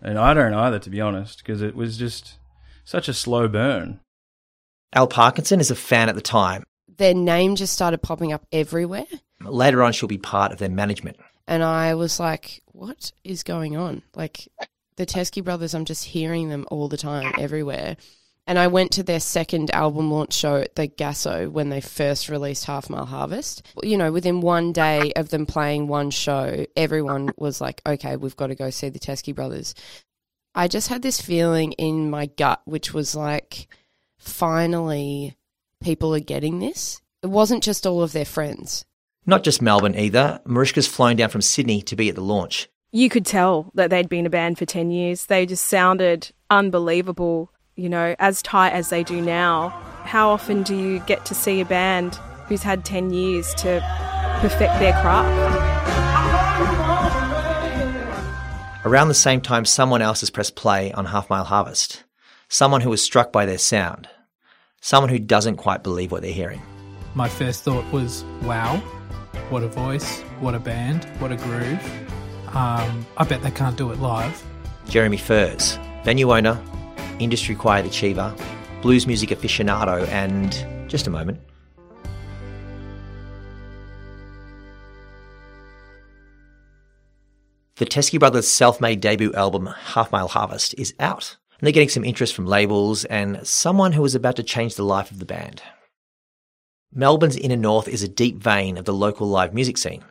and 0.00 0.18
I 0.18 0.34
don't 0.34 0.54
either, 0.54 0.78
to 0.78 0.90
be 0.90 1.00
honest, 1.00 1.38
because 1.38 1.62
it 1.62 1.74
was 1.74 1.96
just 1.96 2.38
such 2.84 3.08
a 3.08 3.14
slow 3.14 3.48
burn. 3.48 4.00
Al 4.92 5.06
Parkinson 5.06 5.60
is 5.60 5.70
a 5.70 5.76
fan 5.76 6.08
at 6.08 6.14
the 6.14 6.20
time. 6.20 6.64
Their 6.96 7.14
name 7.14 7.56
just 7.56 7.72
started 7.72 8.02
popping 8.02 8.32
up 8.32 8.46
everywhere. 8.52 9.06
Later 9.40 9.82
on, 9.82 9.92
she'll 9.92 10.08
be 10.08 10.18
part 10.18 10.52
of 10.52 10.58
their 10.58 10.70
management. 10.70 11.18
And 11.46 11.62
I 11.62 11.94
was 11.94 12.18
like, 12.18 12.62
what 12.72 13.12
is 13.22 13.42
going 13.42 13.76
on? 13.76 14.02
Like, 14.14 14.48
the 14.96 15.06
Teskey 15.06 15.44
brothers, 15.44 15.74
I'm 15.74 15.84
just 15.84 16.04
hearing 16.04 16.48
them 16.48 16.66
all 16.70 16.88
the 16.88 16.96
time, 16.96 17.32
everywhere. 17.38 17.96
And 18.46 18.58
I 18.58 18.68
went 18.68 18.92
to 18.92 19.02
their 19.02 19.18
second 19.18 19.72
album 19.72 20.10
launch 20.10 20.32
show 20.32 20.56
at 20.56 20.76
the 20.76 20.86
Gasso 20.86 21.50
when 21.50 21.68
they 21.68 21.80
first 21.80 22.28
released 22.28 22.64
Half 22.64 22.88
Mile 22.88 23.04
Harvest. 23.04 23.66
You 23.82 23.96
know, 23.96 24.12
within 24.12 24.40
one 24.40 24.72
day 24.72 25.12
of 25.16 25.30
them 25.30 25.46
playing 25.46 25.88
one 25.88 26.10
show, 26.10 26.64
everyone 26.76 27.30
was 27.36 27.60
like, 27.60 27.82
okay, 27.84 28.16
we've 28.16 28.36
got 28.36 28.48
to 28.48 28.54
go 28.54 28.70
see 28.70 28.88
the 28.88 29.00
Teskey 29.00 29.34
brothers. 29.34 29.74
I 30.54 30.68
just 30.68 30.88
had 30.88 31.02
this 31.02 31.20
feeling 31.20 31.72
in 31.72 32.08
my 32.08 32.26
gut, 32.26 32.62
which 32.64 32.94
was 32.94 33.16
like, 33.16 33.66
finally, 34.16 35.36
people 35.82 36.14
are 36.14 36.20
getting 36.20 36.60
this. 36.60 37.02
It 37.22 37.26
wasn't 37.26 37.64
just 37.64 37.84
all 37.84 38.02
of 38.02 38.12
their 38.12 38.24
friends. 38.24 38.84
Not 39.26 39.42
just 39.42 39.60
Melbourne 39.60 39.98
either. 39.98 40.40
Marihuzka's 40.46 40.86
flown 40.86 41.16
down 41.16 41.30
from 41.30 41.42
Sydney 41.42 41.82
to 41.82 41.96
be 41.96 42.08
at 42.08 42.14
the 42.14 42.20
launch. 42.20 42.68
You 42.96 43.10
could 43.10 43.26
tell 43.26 43.70
that 43.74 43.90
they'd 43.90 44.08
been 44.08 44.24
a 44.24 44.30
band 44.30 44.56
for 44.56 44.64
10 44.64 44.90
years. 44.90 45.26
They 45.26 45.44
just 45.44 45.66
sounded 45.66 46.30
unbelievable, 46.48 47.52
you 47.74 47.90
know, 47.90 48.16
as 48.18 48.40
tight 48.40 48.70
as 48.70 48.88
they 48.88 49.04
do 49.04 49.20
now. 49.20 49.68
How 50.04 50.30
often 50.30 50.62
do 50.62 50.74
you 50.74 51.00
get 51.00 51.26
to 51.26 51.34
see 51.34 51.60
a 51.60 51.66
band 51.66 52.14
who's 52.48 52.62
had 52.62 52.86
10 52.86 53.10
years 53.10 53.52
to 53.56 53.84
perfect 54.40 54.78
their 54.78 54.94
craft? 55.02 55.28
Around 58.86 59.08
the 59.08 59.14
same 59.14 59.42
time, 59.42 59.66
someone 59.66 60.00
else 60.00 60.20
has 60.20 60.30
pressed 60.30 60.56
play 60.56 60.90
on 60.92 61.04
Half 61.04 61.28
Mile 61.28 61.44
Harvest. 61.44 62.02
Someone 62.48 62.80
who 62.80 62.88
was 62.88 63.02
struck 63.02 63.30
by 63.30 63.44
their 63.44 63.58
sound. 63.58 64.08
Someone 64.80 65.10
who 65.10 65.18
doesn't 65.18 65.56
quite 65.56 65.82
believe 65.82 66.12
what 66.12 66.22
they're 66.22 66.32
hearing. 66.32 66.62
My 67.14 67.28
first 67.28 67.62
thought 67.62 67.84
was, 67.92 68.24
wow, 68.40 68.78
what 69.50 69.62
a 69.62 69.68
voice, 69.68 70.22
what 70.40 70.54
a 70.54 70.58
band, 70.58 71.04
what 71.18 71.30
a 71.30 71.36
groove. 71.36 72.15
Um, 72.56 73.04
I 73.18 73.24
bet 73.24 73.42
they 73.42 73.50
can't 73.50 73.76
do 73.76 73.92
it 73.92 73.98
live. 73.98 74.42
Jeremy 74.88 75.18
Furze, 75.18 75.78
venue 76.04 76.34
owner, 76.34 76.58
industry 77.18 77.54
quiet 77.54 77.84
achiever, 77.84 78.34
blues 78.80 79.06
music 79.06 79.28
aficionado, 79.28 80.08
and 80.08 80.88
just 80.88 81.06
a 81.06 81.10
moment. 81.10 81.38
The 87.74 87.84
Teskey 87.84 88.18
Brothers' 88.18 88.48
self 88.48 88.80
made 88.80 89.02
debut 89.02 89.34
album, 89.34 89.66
Half 89.66 90.10
Mile 90.10 90.28
Harvest, 90.28 90.74
is 90.78 90.94
out. 90.98 91.36
And 91.60 91.66
they're 91.66 91.72
getting 91.72 91.90
some 91.90 92.04
interest 92.06 92.34
from 92.34 92.46
labels 92.46 93.04
and 93.04 93.46
someone 93.46 93.92
who 93.92 94.04
is 94.06 94.14
about 94.14 94.36
to 94.36 94.42
change 94.42 94.76
the 94.76 94.82
life 94.82 95.10
of 95.10 95.18
the 95.18 95.26
band. 95.26 95.60
Melbourne's 96.90 97.36
inner 97.36 97.56
north 97.56 97.86
is 97.86 98.02
a 98.02 98.08
deep 98.08 98.38
vein 98.38 98.78
of 98.78 98.86
the 98.86 98.94
local 98.94 99.28
live 99.28 99.52
music 99.52 99.76
scene. 99.76 100.02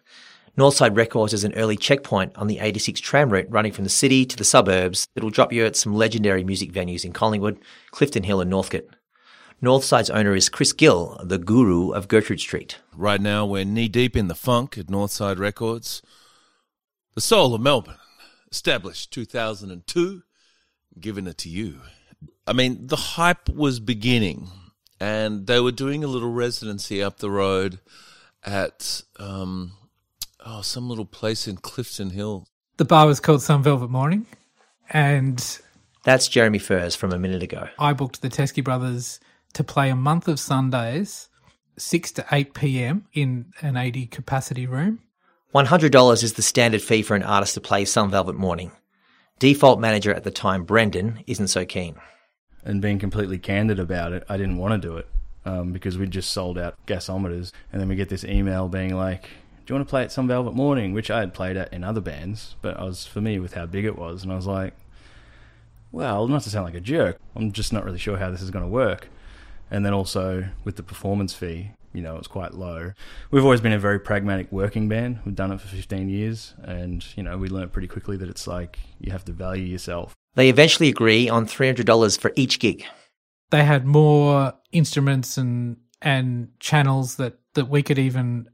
Northside 0.58 0.96
Records 0.96 1.34
is 1.34 1.44
an 1.44 1.54
early 1.56 1.76
checkpoint 1.76 2.32
on 2.38 2.48
the 2.48 2.60
86 2.60 3.02
tram 3.02 3.30
route 3.30 3.48
running 3.50 3.74
from 3.74 3.84
the 3.84 3.90
city 3.90 4.26
to 4.26 4.38
the 4.38 4.46
suburbs 4.46 5.06
that'll 5.14 5.30
drop 5.30 5.52
you 5.52 5.66
at 5.66 5.76
some 5.76 5.94
legendary 5.94 6.46
music 6.46 6.72
venues 6.72 7.04
in 7.04 7.12
Collingwood, 7.12 7.60
Clifton 7.92 8.24
Hill, 8.24 8.40
and 8.40 8.50
Northcote. 8.50 8.96
Northside's 9.62 10.10
owner 10.10 10.34
is 10.34 10.48
Chris 10.48 10.72
Gill, 10.72 11.20
the 11.24 11.38
guru 11.38 11.92
of 11.92 12.08
Gertrude 12.08 12.40
Street. 12.40 12.78
Right 12.96 13.20
now, 13.20 13.46
we're 13.46 13.66
knee 13.66 13.90
deep 13.90 14.16
in 14.16 14.28
the 14.28 14.36
funk 14.36 14.78
at 14.78 14.88
Northside 14.88 15.40
Records. 15.40 16.02
The 17.16 17.22
soul 17.22 17.54
of 17.54 17.62
Melbourne, 17.62 17.98
established 18.50 19.12
2002, 19.12 20.24
giving 21.00 21.28
it 21.28 21.38
to 21.40 21.50
you. 21.50 21.82
I 22.48 22.54
mean, 22.54 22.88
the 22.88 22.96
hype 22.96 23.50
was 23.50 23.82
beginning, 23.82 24.50
and 25.02 25.48
they 25.48 25.60
were 25.60 25.72
doing 25.72 26.04
a 26.04 26.08
little 26.08 26.32
residency 26.32 27.04
up 27.04 27.18
the 27.18 27.32
road 27.32 27.80
at 28.46 29.02
um, 29.18 29.74
oh 30.46 30.62
some 30.62 30.88
little 30.88 31.06
place 31.06 31.48
in 31.48 31.58
Clifton 31.58 32.12
Hill. 32.12 32.46
The 32.78 32.86
bar 32.86 33.08
was 33.08 33.20
called 33.20 33.42
Some 33.42 33.64
Velvet 33.64 33.90
Morning, 33.90 34.26
and 34.90 35.60
That's 36.04 36.28
Jeremy 36.28 36.60
Furze 36.60 36.96
from 36.96 37.12
a 37.12 37.20
minute 37.20 37.44
ago. 37.44 37.68
I 37.80 37.94
booked 37.94 38.22
the 38.22 38.30
Teskey 38.30 38.64
Brothers 38.64 39.20
to 39.54 39.64
play 39.64 39.90
a 39.90 39.96
month 39.96 40.28
of 40.28 40.40
Sundays, 40.40 41.30
6 41.78 42.12
to 42.14 42.26
8 42.32 42.54
p.m. 42.54 43.06
in 43.14 43.54
an 43.62 43.78
80 43.78 44.08
capacity 44.08 44.68
room. 44.68 45.00
$100 45.54 46.24
is 46.24 46.34
the 46.34 46.42
standard 46.42 46.82
fee 46.82 47.02
for 47.02 47.16
an 47.16 47.24
artist 47.24 47.54
to 47.54 47.62
play 47.62 47.86
Some 47.86 48.12
Velvet 48.12 48.36
Morning. 48.36 48.72
Default 49.40 49.80
manager 49.80 50.14
at 50.14 50.24
the 50.24 50.32
time, 50.32 50.64
Brendon, 50.64 51.24
isn't 51.28 51.48
so 51.48 51.66
keen. 51.66 51.96
And 52.64 52.82
being 52.82 53.00
completely 53.00 53.38
candid 53.38 53.80
about 53.80 54.12
it, 54.12 54.24
I 54.28 54.38
didn't 54.38 54.58
want 54.58 54.82
to 54.82 54.88
do 54.88 54.98
it 54.98 55.08
um, 55.46 55.72
because 55.72 55.98
we'd 55.98 56.12
just 56.12 56.32
sold 56.32 56.58
out 56.58 56.76
gasometers. 56.88 57.52
And 57.72 57.82
then 57.82 57.88
we 57.88 57.96
get 57.96 58.10
this 58.10 58.26
email 58.26 58.68
being 58.68 58.96
like, 58.96 59.30
Do 59.66 59.74
you 59.74 59.80
want 59.80 59.88
to 59.88 59.90
play 59.90 60.04
at 60.04 60.12
Some 60.12 60.28
Velvet 60.28 60.54
Morning? 60.54 60.94
Which 60.94 61.10
I 61.10 61.22
had 61.22 61.34
played 61.34 61.58
at 61.58 61.74
in 61.74 61.84
other 61.84 62.02
bands, 62.02 62.56
but 62.62 62.80
I 62.80 62.84
was 62.84 63.08
familiar 63.08 63.42
with 63.42 63.56
how 63.56 63.66
big 63.66 63.84
it 63.84 63.98
was. 63.98 64.22
And 64.22 64.32
I 64.32 64.36
was 64.36 64.46
like, 64.46 64.76
Well, 65.92 66.28
not 66.28 66.44
to 66.44 66.52
sound 66.52 66.66
like 66.66 66.76
a 66.76 66.80
jerk, 66.80 67.18
I'm 67.36 67.52
just 67.52 67.74
not 67.74 67.84
really 67.84 67.98
sure 67.98 68.18
how 68.18 68.30
this 68.30 68.44
is 68.44 68.52
going 68.52 68.64
to 68.64 68.70
work. 68.70 69.08
And 69.72 69.84
then 69.84 69.92
also 69.92 70.50
with 70.64 70.76
the 70.76 70.84
performance 70.84 71.34
fee, 71.34 71.72
you 71.94 72.04
know, 72.04 72.16
it's 72.18 72.28
quite 72.28 72.54
low. 72.54 72.92
We've 73.32 73.44
always 73.44 73.60
been 73.60 73.72
a 73.72 73.80
very 73.80 74.00
pragmatic 74.00 74.52
working 74.52 74.88
band. 74.88 75.22
We've 75.26 75.34
done 75.34 75.52
it 75.52 75.60
for 75.60 75.68
15 75.68 76.10
years, 76.10 76.54
and 76.62 77.04
you 77.18 77.24
know, 77.24 77.36
we 77.40 77.48
learned 77.48 77.74
pretty 77.74 77.88
quickly 77.88 78.18
that 78.18 78.30
it's 78.30 78.46
like 78.46 78.78
you 79.00 79.12
have 79.12 79.26
to 79.26 79.32
value 79.32 79.64
yourself. 79.64 80.14
They 80.36 80.50
eventually 80.50 80.90
agree 80.90 81.28
on 81.28 81.48
$300 81.48 82.20
for 82.20 82.32
each 82.36 82.60
gig. 82.60 82.86
They 83.50 83.64
had 83.64 83.88
more 83.88 84.54
instruments 84.72 85.40
and 85.40 85.78
and 86.04 86.50
channels 86.60 87.16
that 87.16 87.40
that 87.56 87.68
we 87.68 87.82
could 87.82 87.98
even 87.98 88.50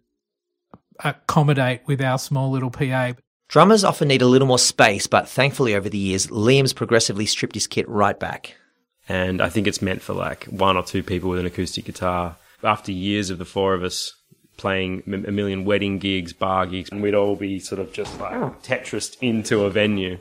accommodate 1.00 1.82
with 1.86 2.02
our 2.02 2.20
small 2.20 2.52
little 2.52 2.72
PA. 2.72 3.14
Drummers 3.48 3.84
often 3.84 4.08
need 4.08 4.22
a 4.22 4.28
little 4.28 4.48
more 4.48 4.60
space, 4.60 5.08
but 5.08 5.28
thankfully 5.28 5.76
over 5.76 5.90
the 5.90 5.98
years, 5.98 6.28
Liam's 6.28 6.74
progressively 6.74 7.26
stripped 7.26 7.56
his 7.56 7.68
kit 7.68 7.88
right 7.90 8.18
back. 8.18 8.56
And 9.10 9.42
I 9.42 9.50
think 9.50 9.68
it's 9.68 9.82
meant 9.82 10.02
for 10.02 10.14
like 10.14 10.46
one 10.46 10.78
or 10.78 10.84
two 10.84 11.04
people 11.04 11.30
with 11.30 11.40
an 11.40 11.46
acoustic 11.46 11.86
guitar. 11.86 12.38
After 12.64 12.92
years 12.92 13.30
of 13.30 13.40
the 13.40 13.46
four 13.46 13.74
of 13.74 13.84
us 13.84 14.14
playing 14.56 15.04
a 15.08 15.32
million 15.32 15.66
wedding 15.66 15.98
gigs, 15.98 16.34
bar 16.34 16.66
gigs, 16.68 16.90
and 16.92 17.02
we'd 17.02 17.16
all 17.16 17.36
be 17.36 17.60
sort 17.60 17.82
of 17.82 17.92
just 17.92 18.20
like 18.20 18.34
oh. 18.34 18.56
Tetrised 18.62 19.18
into 19.20 19.64
a 19.64 19.70
venue. 19.70 20.18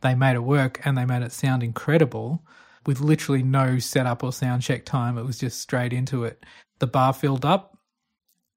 They 0.00 0.14
made 0.14 0.34
it 0.34 0.42
work 0.42 0.80
and 0.84 0.96
they 0.96 1.04
made 1.04 1.22
it 1.22 1.32
sound 1.32 1.62
incredible 1.62 2.42
with 2.86 3.00
literally 3.00 3.42
no 3.42 3.78
setup 3.78 4.22
or 4.22 4.32
sound 4.32 4.62
check 4.62 4.84
time. 4.84 5.18
It 5.18 5.24
was 5.24 5.38
just 5.38 5.60
straight 5.60 5.92
into 5.92 6.24
it. 6.24 6.44
The 6.78 6.86
bar 6.86 7.12
filled 7.12 7.44
up 7.44 7.73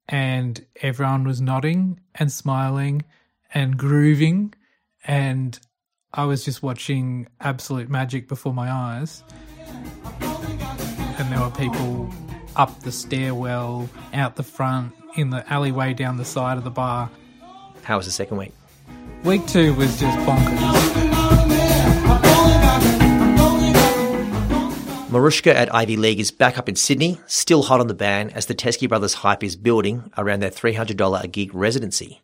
and 0.08 0.64
everyone 0.82 1.24
was 1.24 1.40
nodding 1.40 2.00
and 2.14 2.32
smiling 2.32 3.04
and 3.52 3.76
grooving. 3.76 4.54
And 5.06 5.58
I 6.12 6.24
was 6.24 6.44
just 6.44 6.62
watching 6.62 7.28
absolute 7.40 7.88
magic 7.88 8.28
before 8.28 8.54
my 8.54 8.70
eyes. 8.70 9.22
And 10.20 11.32
there 11.32 11.40
were 11.40 11.50
people 11.50 12.12
up 12.56 12.80
the 12.80 12.92
stairwell, 12.92 13.88
out 14.14 14.36
the 14.36 14.42
front, 14.42 14.94
in 15.16 15.30
the 15.30 15.50
alleyway 15.52 15.94
down 15.94 16.16
the 16.16 16.24
side 16.24 16.58
of 16.58 16.64
the 16.64 16.70
bar. 16.70 17.10
How 17.82 17.96
was 17.96 18.06
the 18.06 18.12
second 18.12 18.36
week? 18.36 18.52
Week 19.24 19.46
two 19.46 19.74
was 19.74 19.98
just 19.98 20.16
bonkers. 20.20 21.17
Marihuzka 25.08 25.54
at 25.54 25.74
Ivy 25.74 25.96
League 25.96 26.20
is 26.20 26.30
back 26.30 26.58
up 26.58 26.68
in 26.68 26.76
Sydney, 26.76 27.18
still 27.26 27.62
hot 27.62 27.80
on 27.80 27.86
the 27.86 27.94
ban 27.94 28.28
as 28.30 28.44
the 28.44 28.54
Teskey 28.54 28.86
Brothers 28.86 29.14
hype 29.14 29.42
is 29.42 29.56
building 29.56 30.12
around 30.18 30.40
their 30.40 30.50
$300 30.50 31.24
a 31.24 31.26
gig 31.26 31.54
residency. 31.54 32.20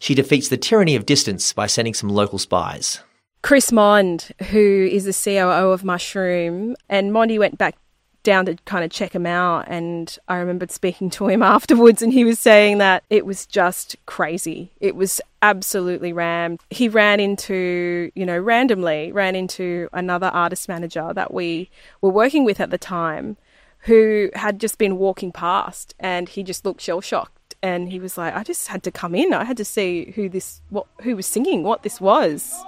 She 0.00 0.16
defeats 0.16 0.48
the 0.48 0.56
tyranny 0.56 0.96
of 0.96 1.06
distance 1.06 1.52
by 1.52 1.68
sending 1.68 1.94
some 1.94 2.08
local 2.08 2.40
spies. 2.40 2.98
Chris 3.42 3.70
Mond, 3.70 4.32
who 4.50 4.88
is 4.90 5.04
the 5.04 5.12
COO 5.12 5.70
of 5.70 5.84
Mushroom, 5.84 6.74
and 6.88 7.12
Mondy 7.12 7.38
went 7.38 7.56
back 7.56 7.76
down 8.22 8.46
to 8.46 8.56
kind 8.64 8.84
of 8.84 8.90
check 8.90 9.14
him 9.14 9.26
out. 9.26 9.66
And 9.68 10.16
I 10.28 10.36
remembered 10.36 10.70
speaking 10.70 11.10
to 11.10 11.28
him 11.28 11.42
afterwards, 11.56 12.02
and 12.02 12.12
he 12.12 12.24
was 12.24 12.38
saying 12.38 12.78
that 12.78 13.04
it 13.10 13.26
was 13.26 13.46
just 13.46 13.96
crazy. 14.06 14.70
It 14.80 14.96
was 14.96 15.20
absolutely 15.42 16.12
rammed. 16.12 16.60
He 16.70 16.88
ran 16.88 17.20
into, 17.20 18.10
you 18.14 18.26
know, 18.26 18.38
randomly 18.38 19.12
ran 19.12 19.36
into 19.36 19.88
another 19.92 20.28
artist 20.28 20.68
manager 20.68 21.12
that 21.14 21.32
we 21.32 21.70
were 22.00 22.10
working 22.10 22.44
with 22.44 22.60
at 22.60 22.70
the 22.70 22.78
time 22.78 23.36
who 23.82 24.30
had 24.34 24.58
just 24.58 24.78
been 24.78 24.98
walking 24.98 25.30
past 25.30 25.94
and 26.00 26.28
he 26.28 26.42
just 26.42 26.64
looked 26.64 26.80
shell 26.80 27.00
shocked 27.00 27.54
and 27.62 27.88
he 27.88 28.00
was 28.00 28.18
like 28.18 28.34
I 28.34 28.42
just 28.42 28.66
had 28.66 28.82
to 28.82 28.90
come 28.90 29.14
in 29.14 29.32
I 29.32 29.44
had 29.44 29.56
to 29.58 29.64
see 29.64 30.12
who 30.16 30.28
this 30.28 30.60
what 30.70 30.86
who 31.02 31.14
was 31.14 31.26
singing 31.26 31.62
what 31.62 31.84
this 31.84 32.00
was 32.00 32.60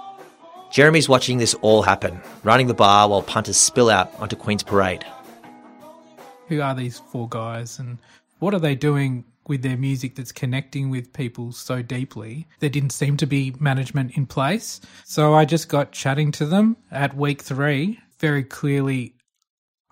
Jeremy's 0.71 1.09
watching 1.09 1.37
this 1.37 1.53
all 1.55 1.81
happen, 1.81 2.21
running 2.45 2.67
the 2.67 2.73
bar 2.73 3.09
while 3.09 3.21
punters 3.21 3.57
spill 3.57 3.89
out 3.89 4.09
onto 4.21 4.37
Queen's 4.37 4.63
Parade. 4.63 5.05
Who 6.51 6.61
are 6.61 6.75
these 6.75 6.99
four 6.99 7.29
guys 7.29 7.79
and 7.79 7.97
what 8.39 8.53
are 8.53 8.59
they 8.59 8.75
doing 8.75 9.23
with 9.47 9.61
their 9.61 9.77
music 9.77 10.15
that's 10.15 10.33
connecting 10.33 10.89
with 10.89 11.13
people 11.13 11.53
so 11.53 11.81
deeply? 11.81 12.45
There 12.59 12.69
didn't 12.69 12.89
seem 12.89 13.15
to 13.17 13.25
be 13.25 13.55
management 13.57 14.17
in 14.17 14.25
place. 14.25 14.81
So 15.05 15.33
I 15.33 15.45
just 15.45 15.69
got 15.69 15.93
chatting 15.93 16.33
to 16.33 16.45
them 16.45 16.75
at 16.91 17.15
week 17.15 17.41
three, 17.41 17.99
very 18.19 18.43
clearly 18.43 19.15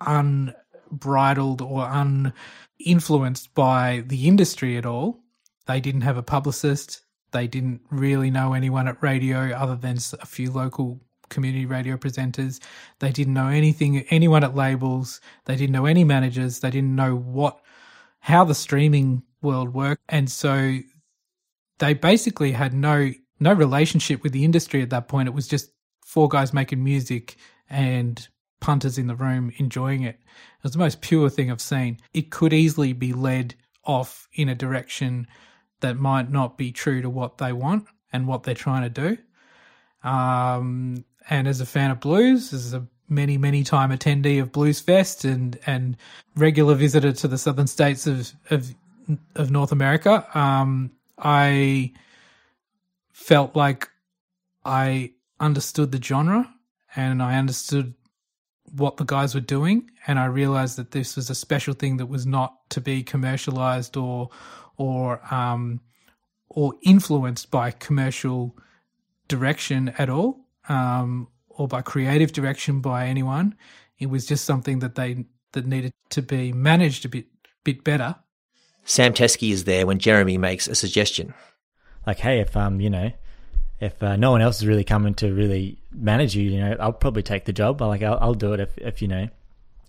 unbridled 0.02 1.62
or 1.62 1.86
uninfluenced 1.86 3.54
by 3.54 4.04
the 4.06 4.28
industry 4.28 4.76
at 4.76 4.84
all. 4.84 5.20
They 5.66 5.80
didn't 5.80 6.02
have 6.02 6.18
a 6.18 6.22
publicist. 6.22 7.00
They 7.30 7.46
didn't 7.46 7.80
really 7.90 8.30
know 8.30 8.52
anyone 8.52 8.86
at 8.86 9.02
radio 9.02 9.52
other 9.52 9.76
than 9.76 9.96
a 10.20 10.26
few 10.26 10.50
local 10.50 11.00
community 11.30 11.66
radio 11.66 11.96
presenters. 11.96 12.60
They 12.98 13.10
didn't 13.10 13.34
know 13.34 13.48
anything, 13.48 14.00
anyone 14.10 14.44
at 14.44 14.54
labels. 14.54 15.20
They 15.46 15.56
didn't 15.56 15.72
know 15.72 15.86
any 15.86 16.04
managers. 16.04 16.60
They 16.60 16.70
didn't 16.70 16.94
know 16.94 17.16
what, 17.16 17.60
how 18.20 18.44
the 18.44 18.54
streaming 18.54 19.22
world 19.40 19.72
worked. 19.72 20.02
And 20.08 20.30
so 20.30 20.78
they 21.78 21.94
basically 21.94 22.52
had 22.52 22.74
no, 22.74 23.12
no 23.38 23.52
relationship 23.52 24.22
with 24.22 24.32
the 24.32 24.44
industry 24.44 24.82
at 24.82 24.90
that 24.90 25.08
point. 25.08 25.28
It 25.28 25.34
was 25.34 25.48
just 25.48 25.70
four 26.04 26.28
guys 26.28 26.52
making 26.52 26.84
music 26.84 27.36
and 27.70 28.28
punters 28.60 28.98
in 28.98 29.06
the 29.06 29.14
room 29.14 29.52
enjoying 29.56 30.02
it. 30.02 30.16
It 30.16 30.62
was 30.62 30.72
the 30.72 30.78
most 30.78 31.00
pure 31.00 31.30
thing 31.30 31.50
I've 31.50 31.60
seen. 31.60 31.98
It 32.12 32.30
could 32.30 32.52
easily 32.52 32.92
be 32.92 33.12
led 33.12 33.54
off 33.84 34.28
in 34.34 34.48
a 34.48 34.54
direction 34.54 35.26
that 35.80 35.96
might 35.96 36.30
not 36.30 36.58
be 36.58 36.72
true 36.72 37.00
to 37.00 37.08
what 37.08 37.38
they 37.38 37.52
want 37.52 37.86
and 38.12 38.26
what 38.26 38.42
they're 38.42 38.54
trying 38.54 38.82
to 38.82 38.90
do. 38.90 40.08
Um, 40.08 41.04
and 41.28 41.46
as 41.46 41.60
a 41.60 41.66
fan 41.66 41.90
of 41.90 42.00
blues, 42.00 42.52
as 42.52 42.72
a 42.72 42.86
many, 43.08 43.36
many 43.36 43.64
time 43.64 43.90
attendee 43.90 44.40
of 44.40 44.52
Blues 44.52 44.80
Fest 44.80 45.24
and, 45.24 45.58
and 45.66 45.96
regular 46.36 46.74
visitor 46.74 47.12
to 47.12 47.28
the 47.28 47.38
southern 47.38 47.66
states 47.66 48.06
of, 48.06 48.32
of, 48.50 48.72
of 49.34 49.50
North 49.50 49.72
America, 49.72 50.26
um, 50.38 50.92
I 51.18 51.92
felt 53.12 53.54
like 53.54 53.90
I 54.64 55.12
understood 55.38 55.92
the 55.92 56.02
genre 56.02 56.52
and 56.96 57.22
I 57.22 57.36
understood 57.36 57.94
what 58.76 58.96
the 58.96 59.04
guys 59.04 59.34
were 59.34 59.40
doing 59.40 59.90
and 60.06 60.18
I 60.18 60.26
realized 60.26 60.76
that 60.78 60.92
this 60.92 61.16
was 61.16 61.28
a 61.28 61.34
special 61.34 61.74
thing 61.74 61.96
that 61.96 62.06
was 62.06 62.26
not 62.26 62.68
to 62.70 62.80
be 62.80 63.02
commercialized 63.02 63.96
or 63.96 64.30
or 64.76 65.20
um 65.34 65.80
or 66.48 66.74
influenced 66.82 67.50
by 67.50 67.72
commercial 67.72 68.56
direction 69.28 69.92
at 69.98 70.08
all 70.08 70.39
um 70.70 71.28
or 71.48 71.68
by 71.68 71.82
creative 71.82 72.32
direction 72.32 72.80
by 72.80 73.06
anyone 73.06 73.54
it 73.98 74.06
was 74.06 74.24
just 74.24 74.44
something 74.46 74.78
that 74.78 74.94
they 74.94 75.26
that 75.52 75.66
needed 75.66 75.92
to 76.08 76.22
be 76.22 76.52
managed 76.52 77.04
a 77.04 77.08
bit 77.08 77.26
bit 77.64 77.84
better 77.84 78.16
Sam 78.84 79.12
Teskey 79.12 79.52
is 79.52 79.64
there 79.64 79.86
when 79.86 79.98
Jeremy 79.98 80.38
makes 80.38 80.66
a 80.66 80.74
suggestion. 80.74 81.34
Like, 82.06 82.18
hey, 82.18 82.40
if 82.40 82.56
um, 82.56 82.80
you 82.80 82.90
know, 82.90 83.12
if 83.78 84.02
uh, 84.02 84.16
no 84.16 84.30
one 84.30 84.42
else 84.42 84.58
is 84.58 84.66
really 84.66 84.84
coming 84.84 85.14
to 85.14 85.32
really 85.32 85.80
manage 85.92 86.34
you, 86.34 86.50
you 86.50 86.60
know, 86.60 86.76
I'll 86.80 86.92
probably 86.92 87.22
take 87.22 87.44
the 87.44 87.52
job. 87.52 87.78
But 87.78 87.88
like, 87.88 88.02
I'll, 88.02 88.18
I'll 88.20 88.34
do 88.34 88.52
it 88.52 88.60
if, 88.60 88.76
if 88.78 89.02
you 89.02 89.08
know, 89.08 89.28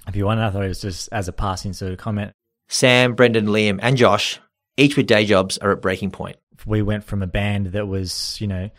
if 0.08 0.16
you 0.16 0.26
want. 0.26 0.40
I 0.40 0.50
thought 0.50 0.64
it 0.64 0.68
was 0.70 0.82
just 0.82 1.10
as 1.12 1.28
a 1.28 1.34
passing 1.34 1.74
sort 1.74 1.92
of 1.92 1.98
comment. 1.98 2.32
Sam, 2.70 3.16
Brendon, 3.16 3.48
Liam, 3.48 3.80
and 3.82 3.98
Josh, 3.98 4.40
each 4.78 4.96
with 4.96 5.08
day 5.08 5.26
jobs, 5.26 5.58
are 5.58 5.72
at 5.72 5.82
breaking 5.82 6.12
point. 6.12 6.38
We 6.66 6.82
went 6.82 7.04
from 7.04 7.22
a 7.22 7.28
band 7.28 7.68
that 7.68 7.88
was, 7.88 8.40
you 8.40 8.48
know, 8.48 8.70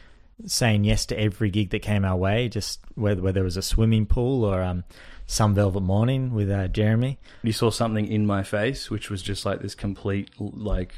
saying 0.47 0.85
yes 0.85 1.07
to 1.07 1.19
every 1.19 1.51
gig 1.51 1.71
that 1.71 1.81
came 1.81 2.05
our 2.05 2.17
way, 2.17 2.49
just 2.49 2.81
whether 2.95 3.23
whether 3.23 3.41
it 3.41 3.45
was 3.45 3.57
a 3.57 3.63
swimming 3.63 4.07
pool 4.07 4.45
or 4.45 4.63
um, 4.63 4.85
some 5.27 5.55
Velvet 5.55 5.83
Morning 5.83 6.35
with 6.35 6.51
uh, 6.51 6.69
Jeremy. 6.69 7.19
You 7.43 7.53
saw 7.53 7.71
something 7.71 8.07
in 8.07 8.27
my 8.27 8.43
face, 8.43 8.91
which 8.91 9.11
was 9.11 9.23
just 9.23 9.45
like 9.45 9.61
this 9.61 9.75
complete 9.75 10.31
like 10.39 10.95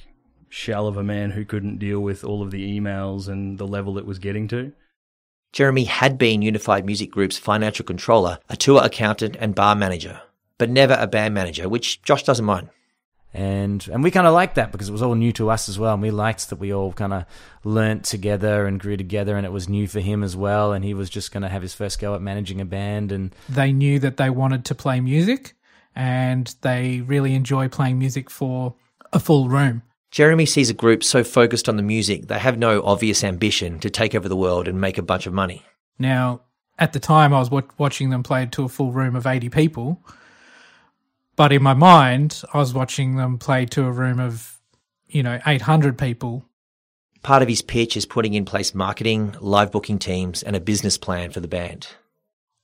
shell 0.48 0.86
of 0.86 0.96
a 0.96 1.02
man 1.02 1.32
who 1.32 1.44
couldn't 1.44 1.78
deal 1.78 2.00
with 2.00 2.24
all 2.24 2.42
of 2.42 2.50
the 2.50 2.78
emails 2.78 3.28
and 3.28 3.58
the 3.58 3.66
level 3.66 3.98
it 3.98 4.06
was 4.06 4.18
getting 4.18 4.48
to. 4.48 4.72
Jeremy 5.52 5.84
had 5.84 6.18
been 6.18 6.42
Unified 6.42 6.84
Music 6.84 7.10
Group's 7.10 7.38
financial 7.38 7.84
controller, 7.84 8.38
a 8.48 8.56
tour 8.56 8.80
accountant, 8.82 9.36
and 9.38 9.54
bar 9.54 9.76
manager, 9.76 10.20
but 10.58 10.68
never 10.68 10.96
a 10.98 11.06
band 11.06 11.32
manager, 11.34 11.68
which 11.68 12.02
Josh 12.02 12.24
doesn't 12.24 12.44
mind. 12.44 12.70
And 13.34 13.86
and 13.92 14.02
we 14.02 14.10
kind 14.12 14.26
of 14.26 14.32
liked 14.32 14.54
that 14.54 14.70
because 14.72 14.88
it 14.88 14.92
was 14.92 15.02
all 15.02 15.16
new 15.16 15.32
to 15.32 15.50
us 15.50 15.68
as 15.68 15.78
well, 15.78 15.92
and 15.92 16.00
we 16.00 16.12
liked 16.12 16.48
that 16.50 16.60
we 16.60 16.72
all 16.72 16.92
kind 16.92 17.12
of 17.12 17.24
learnt 17.64 18.04
together 18.04 18.66
and 18.66 18.78
grew 18.78 18.96
together, 18.96 19.36
and 19.36 19.44
it 19.44 19.50
was 19.52 19.68
new 19.68 19.88
for 19.88 20.00
him 20.00 20.22
as 20.22 20.36
well, 20.36 20.72
and 20.72 20.84
he 20.84 20.94
was 20.94 21.10
just 21.10 21.32
going 21.32 21.42
to 21.42 21.48
have 21.48 21.60
his 21.60 21.74
first 21.74 21.98
go 21.98 22.14
at 22.14 22.22
managing 22.22 22.60
a 22.60 22.64
band, 22.64 23.10
and 23.10 23.34
they 23.48 23.72
knew 23.72 23.98
that 23.98 24.16
they 24.16 24.30
wanted 24.30 24.64
to 24.66 24.74
play 24.74 25.00
music 25.00 25.54
and 25.94 26.54
they 26.62 27.00
really 27.02 27.34
enjoy 27.34 27.68
playing 27.68 27.98
music 27.98 28.30
for 28.30 28.74
a 29.12 29.20
full 29.20 29.48
room. 29.48 29.82
Jeremy 30.10 30.46
sees 30.46 30.70
a 30.70 30.74
group 30.74 31.02
so 31.02 31.24
focused 31.24 31.68
on 31.68 31.76
the 31.76 31.82
music 31.82 32.28
they 32.28 32.38
have 32.38 32.58
no 32.58 32.82
obvious 32.82 33.24
ambition 33.24 33.80
to 33.80 33.90
take 33.90 34.14
over 34.14 34.28
the 34.28 34.36
world 34.36 34.68
and 34.68 34.80
make 34.80 34.98
a 34.98 35.02
bunch 35.02 35.26
of 35.26 35.32
money. 35.32 35.62
Now, 35.98 36.42
at 36.78 36.92
the 36.92 37.00
time, 37.00 37.32
I 37.32 37.38
was 37.38 37.48
w- 37.48 37.68
watching 37.78 38.10
them 38.10 38.22
play 38.22 38.46
to 38.46 38.64
a 38.64 38.68
full 38.68 38.92
room 38.92 39.16
of 39.16 39.26
80 39.26 39.48
people. 39.48 40.04
But 41.36 41.52
in 41.52 41.62
my 41.62 41.74
mind, 41.74 42.42
I 42.52 42.58
was 42.58 42.74
watching 42.74 43.16
them 43.16 43.38
play 43.38 43.66
to 43.66 43.84
a 43.84 43.92
room 43.92 44.20
of, 44.20 44.60
you 45.08 45.22
know, 45.22 45.40
800 45.46 45.98
people. 45.98 46.44
Part 47.22 47.42
of 47.42 47.48
his 47.48 47.62
pitch 47.62 47.96
is 47.96 48.06
putting 48.06 48.34
in 48.34 48.44
place 48.44 48.74
marketing, 48.74 49.34
live 49.40 49.72
booking 49.72 49.98
teams, 49.98 50.42
and 50.42 50.54
a 50.54 50.60
business 50.60 50.98
plan 50.98 51.30
for 51.30 51.40
the 51.40 51.48
band. 51.48 51.88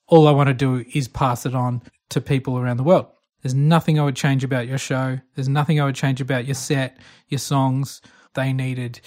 All 0.06 0.28
I 0.28 0.32
want 0.32 0.48
to 0.48 0.54
do 0.54 0.84
is 0.92 1.08
pass 1.08 1.46
it 1.46 1.54
on 1.54 1.82
to 2.10 2.20
people 2.20 2.58
around 2.58 2.76
the 2.76 2.82
world. 2.84 3.06
There's 3.42 3.54
nothing 3.54 3.98
I 3.98 4.04
would 4.04 4.16
change 4.16 4.44
about 4.44 4.68
your 4.68 4.78
show. 4.78 5.18
There's 5.34 5.48
nothing 5.48 5.80
I 5.80 5.84
would 5.84 5.94
change 5.94 6.20
about 6.20 6.44
your 6.44 6.54
set, 6.54 6.98
your 7.28 7.38
songs. 7.38 8.02
They 8.34 8.52
needed 8.52 9.00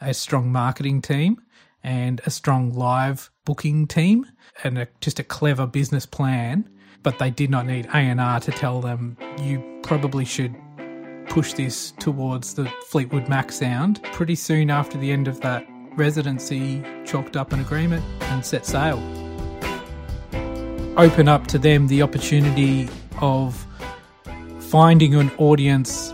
a 0.00 0.12
strong 0.14 0.52
marketing 0.52 1.02
team 1.02 1.40
and 1.82 2.20
a 2.26 2.30
strong 2.30 2.72
live 2.72 3.30
booking 3.44 3.86
team 3.86 4.26
and 4.62 4.78
a, 4.78 4.88
just 5.00 5.18
a 5.18 5.24
clever 5.24 5.66
business 5.66 6.06
plan. 6.06 6.68
But 7.02 7.18
they 7.18 7.30
did 7.30 7.50
not 7.50 7.66
need 7.66 7.86
A&R 7.86 8.40
to 8.40 8.50
tell 8.50 8.80
them 8.80 9.16
you 9.40 9.62
probably 9.82 10.24
should 10.24 10.54
push 11.28 11.52
this 11.52 11.92
towards 11.98 12.54
the 12.54 12.66
Fleetwood 12.88 13.28
Mac 13.28 13.52
sound. 13.52 14.02
Pretty 14.12 14.34
soon 14.34 14.70
after 14.70 14.98
the 14.98 15.12
end 15.12 15.28
of 15.28 15.40
that 15.42 15.66
residency, 15.94 16.82
chalked 17.04 17.36
up 17.36 17.52
an 17.52 17.60
agreement 17.60 18.04
and 18.22 18.44
set 18.44 18.64
sail. 18.66 18.98
Open 20.96 21.28
up 21.28 21.46
to 21.48 21.58
them 21.58 21.86
the 21.86 22.02
opportunity 22.02 22.88
of 23.20 23.66
finding 24.60 25.14
an 25.14 25.30
audience 25.38 26.12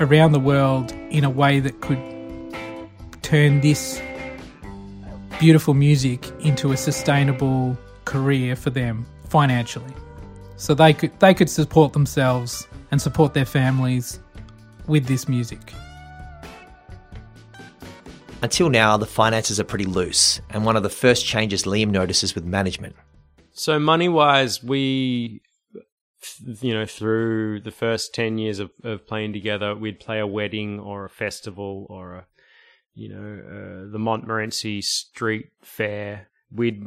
around 0.00 0.32
the 0.32 0.40
world 0.40 0.92
in 1.10 1.24
a 1.24 1.30
way 1.30 1.60
that 1.60 1.80
could 1.80 2.00
turn 3.22 3.60
this 3.60 4.00
beautiful 5.38 5.74
music 5.74 6.30
into 6.40 6.72
a 6.72 6.76
sustainable 6.76 7.76
career 8.04 8.56
for 8.56 8.70
them 8.70 9.06
financially. 9.28 9.92
So 10.56 10.74
they 10.74 10.92
could 10.92 11.18
they 11.20 11.34
could 11.34 11.50
support 11.50 11.92
themselves 11.92 12.66
and 12.90 13.00
support 13.00 13.34
their 13.34 13.44
families 13.44 14.20
with 14.86 15.06
this 15.06 15.28
music. 15.28 15.72
Until 18.42 18.68
now, 18.68 18.96
the 18.96 19.06
finances 19.06 19.58
are 19.58 19.64
pretty 19.64 19.86
loose, 19.86 20.40
and 20.50 20.64
one 20.64 20.76
of 20.76 20.82
the 20.82 20.90
first 20.90 21.24
changes 21.26 21.64
Liam 21.64 21.90
notices 21.90 22.34
with 22.34 22.44
management. 22.44 22.94
So 23.52 23.78
money 23.78 24.08
wise, 24.08 24.62
we 24.62 25.40
you 26.60 26.74
know, 26.74 26.86
through 26.86 27.60
the 27.60 27.70
first 27.70 28.14
10 28.14 28.38
years 28.38 28.58
of, 28.58 28.70
of 28.82 29.06
playing 29.06 29.32
together, 29.32 29.74
we'd 29.74 30.00
play 30.00 30.18
a 30.18 30.26
wedding 30.26 30.78
or 30.78 31.04
a 31.04 31.10
festival 31.10 31.86
or 31.88 32.14
a, 32.14 32.26
you 32.94 33.08
know, 33.08 33.42
uh, 33.86 33.92
the 33.92 33.98
Montmorency 33.98 34.82
Street 34.82 35.50
Fair. 35.62 36.28
We'd 36.50 36.84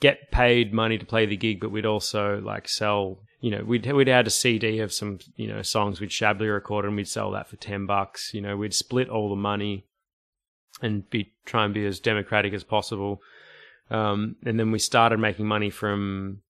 get 0.00 0.30
paid 0.30 0.72
money 0.72 0.98
to 0.98 1.06
play 1.06 1.26
the 1.26 1.36
gig, 1.36 1.60
but 1.60 1.70
we'd 1.70 1.86
also 1.86 2.40
like 2.40 2.68
sell, 2.68 3.18
you 3.40 3.50
know, 3.50 3.64
we'd, 3.64 3.90
we'd 3.90 4.08
had 4.08 4.26
a 4.26 4.30
CD 4.30 4.80
of 4.80 4.92
some, 4.92 5.18
you 5.36 5.46
know, 5.46 5.62
songs 5.62 6.00
we'd 6.00 6.12
shabbily 6.12 6.48
record 6.48 6.84
and 6.84 6.96
we'd 6.96 7.08
sell 7.08 7.30
that 7.32 7.48
for 7.48 7.56
10 7.56 7.86
bucks. 7.86 8.34
You 8.34 8.40
know, 8.40 8.56
we'd 8.56 8.74
split 8.74 9.08
all 9.08 9.30
the 9.30 9.36
money 9.36 9.84
and 10.82 11.08
be, 11.10 11.32
try 11.44 11.64
and 11.64 11.72
be 11.72 11.86
as 11.86 12.00
democratic 12.00 12.52
as 12.52 12.64
possible. 12.64 13.20
Um, 13.90 14.36
and 14.44 14.58
then 14.58 14.72
we 14.72 14.78
started 14.78 15.18
making 15.18 15.46
money 15.46 15.70
from 15.70 16.42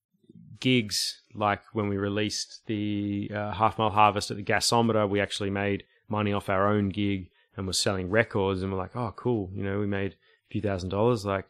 gigs 0.59 1.21
like 1.37 1.63
when 1.73 1.89
we 1.89 1.97
released 1.97 2.63
the 2.67 3.31
uh, 3.35 3.53
Half 3.53 3.79
Mile 3.79 3.91
Harvest 3.91 4.31
at 4.31 4.37
the 4.37 4.43
Gasometer, 4.43 5.09
we 5.09 5.21
actually 5.21 5.51
made 5.51 5.85
money 6.09 6.33
off 6.33 6.49
our 6.49 6.69
own 6.69 6.89
gig 6.89 7.31
and 7.57 7.67
was 7.67 7.79
selling 7.79 8.11
records, 8.11 8.63
and 8.63 8.73
we're 8.73 8.79
like, 8.79 8.97
oh, 8.97 9.13
cool, 9.17 9.51
you 9.55 9.63
know, 9.63 9.79
we 9.79 9.87
made 9.87 10.13
a 10.13 10.49
few 10.51 10.61
thousand 10.61 10.91
dollars. 10.91 11.25
Like, 11.25 11.47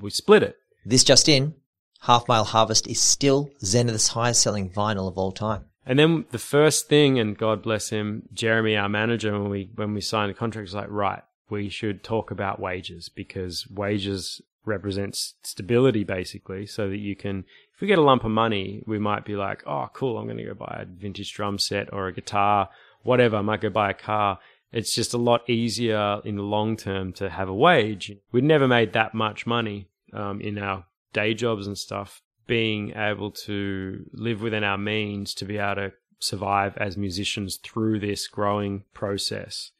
we 0.00 0.10
split 0.10 0.42
it. 0.42 0.58
This 0.88 1.02
just 1.02 1.28
in, 1.28 1.54
Half 2.02 2.28
Mile 2.28 2.44
Harvest 2.44 2.86
is 2.86 3.00
still 3.00 3.50
Zenith's 3.60 4.08
highest 4.08 4.40
selling 4.40 4.70
vinyl 4.70 5.08
of 5.08 5.18
all 5.18 5.32
time. 5.32 5.64
And 5.84 5.98
then 5.98 6.26
the 6.30 6.38
first 6.38 6.88
thing, 6.88 7.18
and 7.18 7.36
God 7.36 7.60
bless 7.60 7.90
him, 7.90 8.28
Jeremy, 8.32 8.76
our 8.76 8.88
manager, 8.88 9.32
when 9.32 9.50
we 9.50 9.68
when 9.74 9.94
we 9.94 10.00
signed 10.00 10.30
the 10.30 10.34
contract, 10.34 10.66
was 10.66 10.74
like, 10.74 10.86
right, 10.88 11.22
we 11.50 11.68
should 11.68 12.04
talk 12.04 12.30
about 12.30 12.60
wages 12.60 13.08
because 13.08 13.66
wages 13.68 14.40
represents 14.64 15.34
stability 15.42 16.04
basically 16.04 16.66
so 16.66 16.88
that 16.88 16.98
you 16.98 17.16
can 17.16 17.44
if 17.74 17.80
we 17.80 17.88
get 17.88 17.98
a 17.98 18.02
lump 18.02 18.24
of 18.24 18.32
money 18.32 18.82
we 18.84 18.98
might 18.98 19.24
be 19.24 19.36
like 19.36 19.62
oh 19.64 19.88
cool 19.92 20.18
i'm 20.18 20.24
going 20.24 20.36
to 20.36 20.42
go 20.42 20.54
buy 20.54 20.80
a 20.82 20.84
vintage 20.84 21.32
drum 21.32 21.56
set 21.56 21.92
or 21.92 22.08
a 22.08 22.12
guitar 22.12 22.68
whatever 23.04 23.36
i 23.36 23.40
might 23.40 23.60
go 23.60 23.70
buy 23.70 23.90
a 23.90 23.94
car 23.94 24.40
it's 24.72 24.94
just 24.94 25.14
a 25.14 25.18
lot 25.18 25.48
easier 25.48 26.20
in 26.24 26.34
the 26.36 26.42
long 26.42 26.76
term 26.76 27.12
to 27.14 27.30
have 27.30 27.48
a 27.48 27.54
wage. 27.54 28.12
We'd 28.32 28.44
never 28.44 28.68
made 28.68 28.92
that 28.92 29.14
much 29.14 29.46
money 29.46 29.88
um, 30.16 30.40
in 30.40 30.58
our 30.58 30.84
day 31.12 31.34
jobs 31.34 31.66
and 31.66 31.78
stuff 31.78 32.22
being 32.46 32.92
able 32.96 33.30
to 33.30 34.04
live 34.12 34.40
within 34.40 34.64
our 34.64 34.78
means 34.78 35.34
to 35.34 35.44
be 35.44 35.58
able 35.58 35.74
to 35.74 35.92
survive 36.18 36.76
as 36.78 36.96
musicians 36.96 37.56
through 37.56 38.00
this 38.00 38.26
growing 38.26 38.84
process 38.94 39.70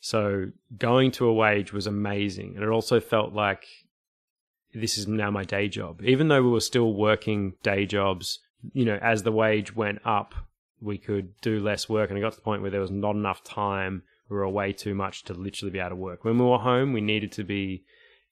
so 0.00 0.46
going 0.78 1.10
to 1.10 1.26
a 1.26 1.32
wage 1.32 1.72
was 1.72 1.86
amazing 1.86 2.54
and 2.54 2.64
it 2.64 2.68
also 2.68 3.00
felt 3.00 3.32
like 3.32 3.66
this 4.74 4.98
is 4.98 5.06
now 5.06 5.30
my 5.30 5.44
day 5.44 5.68
job. 5.68 6.02
Even 6.02 6.28
though 6.28 6.42
we 6.42 6.50
were 6.50 6.60
still 6.60 6.92
working 6.92 7.54
day 7.62 7.86
jobs, 7.86 8.40
you 8.72 8.84
know, 8.84 8.98
as 9.00 9.22
the 9.22 9.32
wage 9.32 9.74
went 9.74 10.00
up, 10.04 10.34
we 10.80 10.98
could 10.98 11.40
do 11.40 11.60
less 11.60 11.88
work. 11.88 12.10
And 12.10 12.18
it 12.18 12.22
got 12.22 12.32
to 12.32 12.36
the 12.36 12.42
point 12.42 12.62
where 12.62 12.70
there 12.70 12.80
was 12.80 12.90
not 12.90 13.14
enough 13.14 13.44
time. 13.44 14.02
We 14.28 14.36
were 14.36 14.42
away 14.42 14.72
too 14.72 14.94
much 14.94 15.24
to 15.24 15.34
literally 15.34 15.70
be 15.70 15.78
able 15.78 15.90
to 15.90 15.96
work. 15.96 16.24
When 16.24 16.38
we 16.38 16.44
were 16.44 16.58
home, 16.58 16.92
we 16.92 17.00
needed 17.00 17.32
to 17.32 17.44
be 17.44 17.84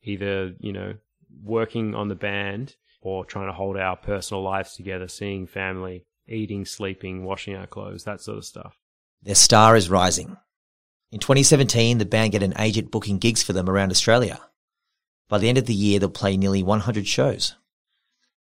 either, 0.03 0.55
you 0.59 0.73
know, 0.73 0.95
working 1.43 1.95
on 1.95 2.09
the 2.09 2.15
band 2.15 2.77
or 3.01 3.25
trying 3.25 3.49
to 3.49 3.53
hold 3.53 3.77
our 3.77 3.97
personal 3.97 4.43
lives 4.43 4.75
together, 4.75 5.09
seeing 5.09 5.47
family, 5.47 6.05
eating, 6.29 6.65
sleeping, 6.65 7.25
washing 7.25 7.57
our 7.57 7.67
clothes, 7.67 8.05
that 8.05 8.21
sort 8.21 8.39
of 8.39 8.45
stuff. 8.45 8.79
Their 9.23 9.35
star 9.35 9.77
is 9.77 9.91
rising. 9.91 10.37
In 11.11 11.19
2017, 11.19 11.99
the 11.99 12.05
band 12.05 12.33
get 12.33 12.43
an 12.43 12.55
agent 12.59 12.91
booking 12.91 13.19
gigs 13.19 13.43
for 13.43 13.53
them 13.53 13.69
around 13.69 13.91
Australia. 13.91 14.41
By 15.29 15.39
the 15.39 15.49
end 15.49 15.59
of 15.59 15.67
the 15.67 15.75
year, 15.75 15.99
they'll 15.99 16.11
play 16.11 16.37
nearly 16.37 16.63
100 16.63 17.07
shows. 17.07 17.55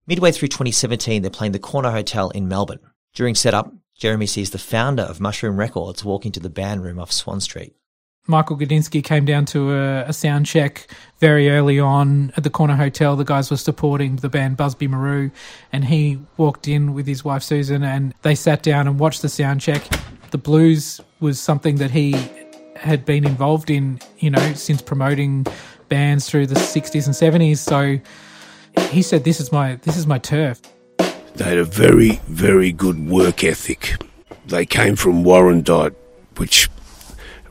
Midway 0.08 0.32
through 0.32 0.50
2017, 0.50 1.22
they're 1.22 1.32
playing 1.32 1.52
the 1.52 1.60
Corner 1.60 1.92
Hotel 1.92 2.30
in 2.32 2.48
Melbourne. 2.48 2.80
During 3.14 3.36
setup, 3.36 3.74
Jeremy 3.96 4.26
sees 4.26 4.50
the 4.50 4.58
founder 4.58 5.04
of 5.04 5.20
Mushroom 5.20 5.58
Records 5.58 6.04
walk 6.04 6.26
into 6.26 6.40
the 6.40 6.50
band 6.50 6.84
room 6.84 7.00
off 7.00 7.12
Swan 7.12 7.40
Street. 7.40 7.76
Michael 8.32 8.58
Gudinski 8.58 9.04
came 9.04 9.26
down 9.26 9.46
to 9.48 9.74
a, 9.74 10.06
a, 10.06 10.14
sound 10.14 10.46
check 10.46 10.88
very 11.20 11.50
early 11.50 11.80
on 11.80 12.32
at 12.38 12.44
the 12.44 12.50
Corner 12.50 12.78
Hotel. 12.78 13.18
The 13.18 13.26
guys 13.26 13.52
were 13.52 13.58
supporting 13.58 14.16
the 14.16 14.30
band 14.30 14.56
Busby 14.56 14.88
Marou, 14.88 15.32
and 15.74 15.86
he 15.86 16.18
walked 16.38 16.66
in 16.68 16.94
with 16.94 17.06
his 17.06 17.26
wife 17.26 17.44
Susan, 17.44 17.84
and 17.84 18.16
they 18.22 18.34
sat 18.34 18.64
down 18.64 18.88
and 18.88 18.98
watched 18.98 19.22
the 19.22 19.28
sound 19.28 19.60
check. 19.60 19.84
The 20.32 20.38
blues 20.38 21.02
was 21.20 21.40
something 21.42 21.76
that 21.76 21.92
he 21.92 22.16
had 22.78 23.06
been 23.06 23.26
involved 23.26 23.70
in, 23.70 24.00
you 24.20 24.30
know, 24.30 24.54
since 24.54 24.82
promoting 24.82 25.46
bands 25.90 26.30
through 26.30 26.48
the 26.48 26.56
60s 26.56 27.06
and 27.06 27.14
70s. 27.14 27.58
So 27.58 28.00
he 28.88 29.02
said, 29.02 29.26
"This 29.26 29.42
is 29.42 29.52
my 29.52 29.76
this 29.76 29.98
is 29.98 30.08
my 30.08 30.18
turf." 30.18 30.62
They 31.36 31.44
had 31.44 31.58
a 31.58 31.66
very 31.66 32.22
very 32.28 32.72
good 32.72 33.10
work 33.10 33.44
ethic. 33.44 34.02
They 34.46 34.66
came 34.66 34.96
from 34.96 35.24
Warrandyte, 35.26 35.96
which 36.38 36.70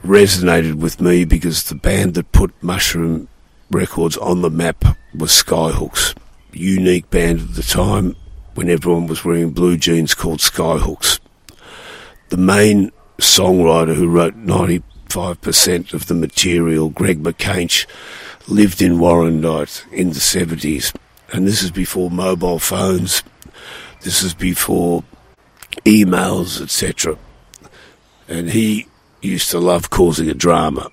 resonated 0.03 0.75
with 0.75 1.01
me 1.01 1.25
because 1.25 1.65
the 1.65 1.75
band 1.75 2.15
that 2.15 2.33
put 2.33 2.55
Mushroom 2.63 3.29
Records 3.71 4.17
on 4.17 4.43
the 4.43 4.51
map 4.51 4.85
was 5.15 5.31
Skyhooks, 5.31 6.17
unique 6.53 7.09
band 7.11 7.41
at 7.41 7.55
the 7.55 7.63
time 7.63 8.17
when 8.55 8.69
everyone 8.69 9.07
was 9.07 9.25
wearing 9.25 9.51
blue 9.51 9.77
jeans 9.77 10.15
called 10.15 10.41
Skyhooks. 10.41 11.21
The 12.31 12.37
main 12.37 12.91
songwriter 13.19 13.95
who 13.95 14.09
wrote 14.09 14.37
95% 14.37 15.95
of 15.95 16.07
the 16.07 16.15
material, 16.15 16.89
Greg 16.89 17.23
Macainsh, 17.23 17.87
lived 18.49 18.83
in 18.83 18.99
Warrandyte 18.99 19.91
in 19.93 20.09
the 20.09 20.15
70s. 20.15 20.95
And 21.33 21.47
this 21.47 21.63
is 21.63 21.71
before 21.71 22.11
mobile 22.11 22.59
phones. 22.59 23.23
This 24.03 24.23
is 24.23 24.35
before 24.35 25.05
emails, 25.85 26.61
etc. 26.61 27.17
And 28.29 28.51
he 28.51 28.87
used 29.21 29.51
to 29.51 29.59
love 29.59 29.91
causing 29.91 30.29
a 30.29 30.35
drama. 30.35 30.91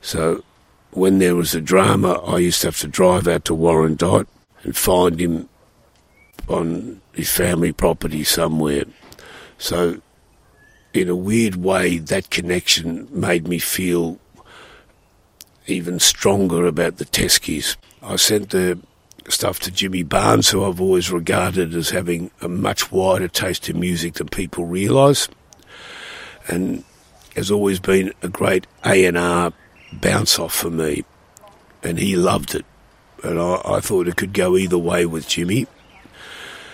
So 0.00 0.44
when 0.92 1.18
there 1.18 1.36
was 1.36 1.54
a 1.54 1.60
drama, 1.60 2.14
I 2.24 2.38
used 2.38 2.62
to 2.62 2.68
have 2.68 2.78
to 2.78 2.88
drive 2.88 3.28
out 3.28 3.44
to 3.46 3.56
Warrandyte 3.56 4.26
and 4.62 4.76
find 4.76 5.20
him 5.20 5.48
on 6.48 7.00
his 7.12 7.30
family 7.30 7.72
property 7.72 8.24
somewhere. 8.24 8.84
So, 9.58 10.00
in 10.92 11.08
a 11.08 11.14
weird 11.14 11.56
way, 11.56 11.98
that 11.98 12.30
connection 12.30 13.06
made 13.10 13.46
me 13.46 13.58
feel 13.58 14.18
even 15.66 16.00
stronger 16.00 16.66
about 16.66 16.96
the 16.96 17.04
Teskies. 17.04 17.76
I 18.02 18.16
sent 18.16 18.50
the 18.50 18.80
stuff 19.28 19.60
to 19.60 19.70
Jimmy 19.70 20.02
Barnes, 20.02 20.48
who 20.48 20.64
I've 20.64 20.80
always 20.80 21.12
regarded 21.12 21.74
as 21.74 21.90
having 21.90 22.30
a 22.40 22.48
much 22.48 22.90
wider 22.90 23.28
taste 23.28 23.68
in 23.68 23.78
music 23.78 24.14
than 24.14 24.28
people 24.28 24.64
realise. 24.64 25.28
And 26.48 26.82
has 27.36 27.50
always 27.50 27.80
been 27.80 28.12
a 28.22 28.28
great 28.28 28.66
A&R 28.84 29.52
bounce 29.92 30.38
off 30.38 30.54
for 30.54 30.70
me, 30.70 31.04
and 31.82 31.98
he 31.98 32.16
loved 32.16 32.54
it. 32.54 32.64
And 33.22 33.38
I, 33.38 33.60
I 33.64 33.80
thought 33.80 34.08
it 34.08 34.16
could 34.16 34.32
go 34.32 34.56
either 34.56 34.78
way 34.78 35.06
with 35.06 35.28
Jimmy. 35.28 35.66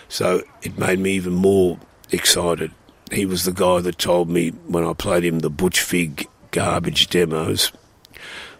So 0.09 0.42
it 0.62 0.79
made 0.79 0.99
me 0.99 1.12
even 1.12 1.35
more 1.35 1.79
excited. 2.11 2.73
He 3.11 3.27
was 3.27 3.45
the 3.45 3.53
guy 3.53 3.81
that 3.81 3.99
told 3.99 4.29
me 4.29 4.51
when 4.51 4.85
I 4.85 4.92
played 4.92 5.25
him 5.25 5.40
the 5.40 5.51
Butch 5.51 5.83
Vig 5.83 6.29
garbage 6.51 7.09
demos 7.09 7.73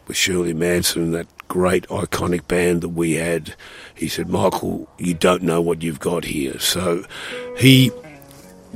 with 0.07 0.17
Shirley 0.17 0.55
Manson, 0.55 1.03
and 1.03 1.15
that 1.15 1.27
great 1.49 1.87
iconic 1.89 2.47
band 2.47 2.81
that 2.83 2.91
we 2.91 3.15
had. 3.15 3.55
He 3.95 4.09
said, 4.09 4.29
Michael, 4.29 4.89
you 4.99 5.15
don't 5.15 5.43
know 5.43 5.61
what 5.61 5.83
you've 5.83 6.01
got 6.01 6.25
here. 6.25 6.59
So 6.59 7.05
he 7.57 7.91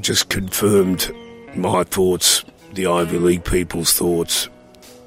just 0.01 0.29
confirmed 0.29 1.13
my 1.55 1.85
thoughts 1.85 2.45
the 2.73 2.87
Ivy 2.87 3.19
League 3.19 3.45
people's 3.45 3.93
thoughts, 3.93 4.49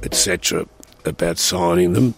etc., 0.03 0.67
about 1.05 1.37
signing 1.37 1.93
them. 1.93 2.13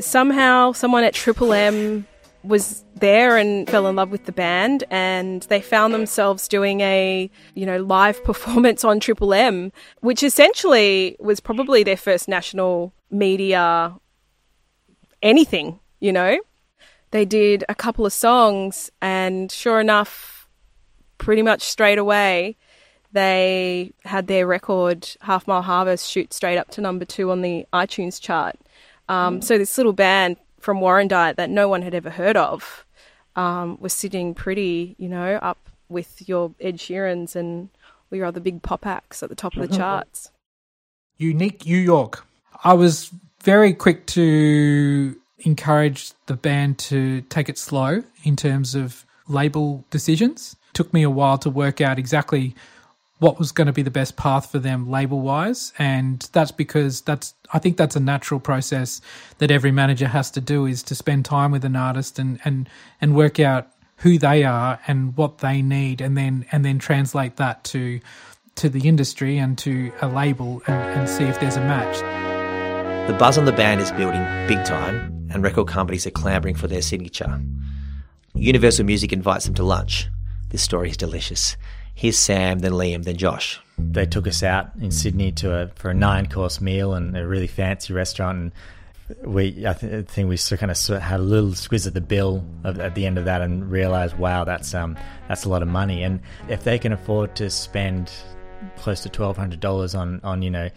Somehow, 0.00 0.72
someone 0.72 1.04
at 1.04 1.14
Triple 1.14 1.52
M 1.52 2.06
was 2.44 2.84
there 2.96 3.36
and 3.36 3.68
fell 3.68 3.86
in 3.86 3.96
love 3.96 4.10
with 4.10 4.24
the 4.26 4.32
band 4.32 4.84
and 4.90 5.42
they 5.42 5.60
found 5.60 5.94
themselves 5.94 6.48
doing 6.48 6.80
a 6.80 7.30
you 7.54 7.66
know 7.66 7.78
live 7.82 8.22
performance 8.30 8.84
on 8.84 9.00
Triple 9.00 9.32
M 9.32 9.72
which 10.00 10.22
essentially 10.22 11.16
was 11.20 11.40
probably 11.40 11.82
their 11.82 11.96
first 11.96 12.28
national 12.28 12.92
media 13.10 13.94
anything 15.22 15.78
you 16.00 16.12
know 16.12 16.38
they 17.12 17.24
did 17.24 17.64
a 17.68 17.74
couple 17.74 18.04
of 18.06 18.12
songs 18.12 18.90
and 19.00 19.50
sure 19.52 19.80
enough 19.80 20.48
pretty 21.18 21.42
much 21.42 21.62
straight 21.62 21.98
away 21.98 22.56
they 23.12 23.92
had 24.04 24.26
their 24.26 24.46
record 24.46 25.08
Half 25.20 25.46
Mile 25.46 25.62
Harvest 25.62 26.10
shoot 26.10 26.32
straight 26.32 26.58
up 26.58 26.70
to 26.70 26.80
number 26.80 27.04
two 27.04 27.30
on 27.30 27.42
the 27.42 27.66
iTunes 27.72 28.20
chart. 28.20 28.58
Um, 29.08 29.40
mm. 29.40 29.44
So 29.44 29.58
this 29.58 29.76
little 29.76 29.92
band 29.92 30.36
from 30.60 30.80
Warrandyte 30.80 31.36
that 31.36 31.50
no 31.50 31.68
one 31.68 31.82
had 31.82 31.94
ever 31.94 32.10
heard 32.10 32.36
of 32.36 32.86
um, 33.36 33.78
was 33.80 33.92
sitting 33.92 34.34
pretty, 34.34 34.96
you 34.98 35.08
know, 35.08 35.36
up 35.36 35.68
with 35.88 36.26
your 36.28 36.54
Ed 36.60 36.76
Sheerans 36.78 37.36
and 37.36 37.68
all 38.10 38.16
your 38.16 38.26
other 38.26 38.40
big 38.40 38.62
pop 38.62 38.86
acts 38.86 39.22
at 39.22 39.28
the 39.28 39.34
top 39.34 39.56
of 39.56 39.68
the 39.68 39.76
charts. 39.76 40.30
Unique 41.18 41.66
New 41.66 41.78
York. 41.78 42.24
I 42.64 42.74
was 42.74 43.10
very 43.42 43.74
quick 43.74 44.06
to 44.06 45.16
encourage 45.40 46.12
the 46.26 46.34
band 46.34 46.78
to 46.78 47.20
take 47.22 47.48
it 47.48 47.58
slow 47.58 48.02
in 48.22 48.36
terms 48.36 48.74
of 48.74 49.04
label 49.28 49.84
decisions. 49.90 50.56
Took 50.72 50.94
me 50.94 51.02
a 51.02 51.10
while 51.10 51.38
to 51.38 51.50
work 51.50 51.80
out 51.80 51.98
exactly 51.98 52.54
what 53.22 53.38
was 53.38 53.52
going 53.52 53.68
to 53.68 53.72
be 53.72 53.82
the 53.82 53.90
best 53.90 54.16
path 54.16 54.50
for 54.50 54.58
them 54.58 54.90
label 54.90 55.20
wise 55.20 55.72
and 55.78 56.28
that's 56.32 56.50
because 56.50 57.02
that's 57.02 57.34
i 57.52 57.58
think 57.58 57.76
that's 57.76 57.94
a 57.94 58.00
natural 58.00 58.40
process 58.40 59.00
that 59.38 59.48
every 59.48 59.70
manager 59.70 60.08
has 60.08 60.28
to 60.30 60.40
do 60.40 60.66
is 60.66 60.82
to 60.82 60.94
spend 60.94 61.24
time 61.24 61.52
with 61.52 61.64
an 61.64 61.76
artist 61.76 62.18
and 62.18 62.40
and 62.44 62.68
and 63.00 63.14
work 63.14 63.38
out 63.38 63.68
who 63.98 64.18
they 64.18 64.42
are 64.42 64.80
and 64.88 65.16
what 65.16 65.38
they 65.38 65.62
need 65.62 66.00
and 66.00 66.16
then 66.16 66.44
and 66.50 66.64
then 66.64 66.78
translate 66.78 67.36
that 67.36 67.62
to 67.62 68.00
to 68.56 68.68
the 68.68 68.88
industry 68.88 69.38
and 69.38 69.56
to 69.56 69.92
a 70.02 70.08
label 70.08 70.60
and, 70.66 70.98
and 70.98 71.08
see 71.08 71.24
if 71.24 71.40
there's 71.40 71.56
a 71.56 71.60
match. 71.60 71.98
The 73.08 73.14
buzz 73.14 73.38
on 73.38 73.44
the 73.44 73.52
band 73.52 73.80
is 73.80 73.90
building 73.92 74.22
big 74.46 74.64
time 74.64 75.28
and 75.30 75.42
record 75.42 75.68
companies 75.68 76.06
are 76.06 76.10
clamoring 76.10 76.56
for 76.56 76.66
their 76.66 76.82
signature. 76.82 77.40
Universal 78.34 78.84
music 78.84 79.12
invites 79.12 79.44
them 79.44 79.54
to 79.54 79.62
lunch. 79.62 80.08
This 80.50 80.62
story 80.62 80.90
is 80.90 80.96
delicious 80.96 81.56
Here's 81.94 82.18
Sam, 82.18 82.60
then 82.60 82.72
Liam, 82.72 83.04
then 83.04 83.16
Josh. 83.16 83.60
They 83.78 84.06
took 84.06 84.26
us 84.26 84.42
out 84.42 84.70
in 84.80 84.90
Sydney 84.90 85.32
to 85.32 85.54
a 85.54 85.68
for 85.74 85.90
a 85.90 85.94
nine 85.94 86.28
course 86.28 86.60
meal 86.60 86.94
and 86.94 87.16
a 87.16 87.26
really 87.26 87.46
fancy 87.46 87.92
restaurant. 87.92 88.38
And 88.38 89.34
we, 89.34 89.66
I, 89.66 89.72
th- 89.72 89.92
I 89.92 90.02
think 90.02 90.28
we 90.28 90.38
kind 90.56 90.70
of 90.70 91.02
had 91.02 91.20
a 91.20 91.22
little 91.22 91.54
squeeze 91.54 91.86
at 91.86 91.94
the 91.94 92.00
bill 92.00 92.44
at 92.64 92.94
the 92.94 93.06
end 93.06 93.18
of 93.18 93.24
that 93.24 93.42
and 93.42 93.70
realized, 93.70 94.16
wow, 94.18 94.44
that's 94.44 94.74
um 94.74 94.96
that's 95.28 95.44
a 95.44 95.48
lot 95.48 95.62
of 95.62 95.68
money. 95.68 96.02
And 96.02 96.20
if 96.48 96.64
they 96.64 96.78
can 96.78 96.92
afford 96.92 97.34
to 97.36 97.50
spend 97.50 98.10
close 98.76 99.00
to 99.00 99.08
twelve 99.08 99.36
hundred 99.36 99.60
dollars 99.60 99.94
on 99.94 100.20
on 100.22 100.42
you 100.42 100.50
know 100.50 100.70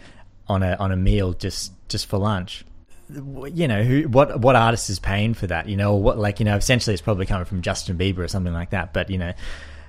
on 0.48 0.62
a 0.62 0.74
on 0.76 0.92
a 0.92 0.96
meal 0.96 1.32
just 1.32 1.72
just 1.88 2.06
for 2.06 2.18
lunch, 2.18 2.64
you 3.08 3.68
know 3.68 3.82
who 3.82 4.08
what 4.08 4.40
what 4.40 4.56
artist 4.56 4.90
is 4.90 4.98
paying 4.98 5.32
for 5.32 5.46
that 5.46 5.68
you 5.68 5.76
know 5.76 5.94
what 5.94 6.18
like 6.18 6.40
you 6.40 6.44
know 6.44 6.56
essentially 6.56 6.92
it's 6.92 7.02
probably 7.02 7.26
coming 7.26 7.44
from 7.44 7.62
Justin 7.62 7.96
Bieber 7.96 8.18
or 8.18 8.28
something 8.28 8.52
like 8.52 8.70
that 8.70 8.92
but 8.92 9.10
you 9.10 9.18
know 9.18 9.32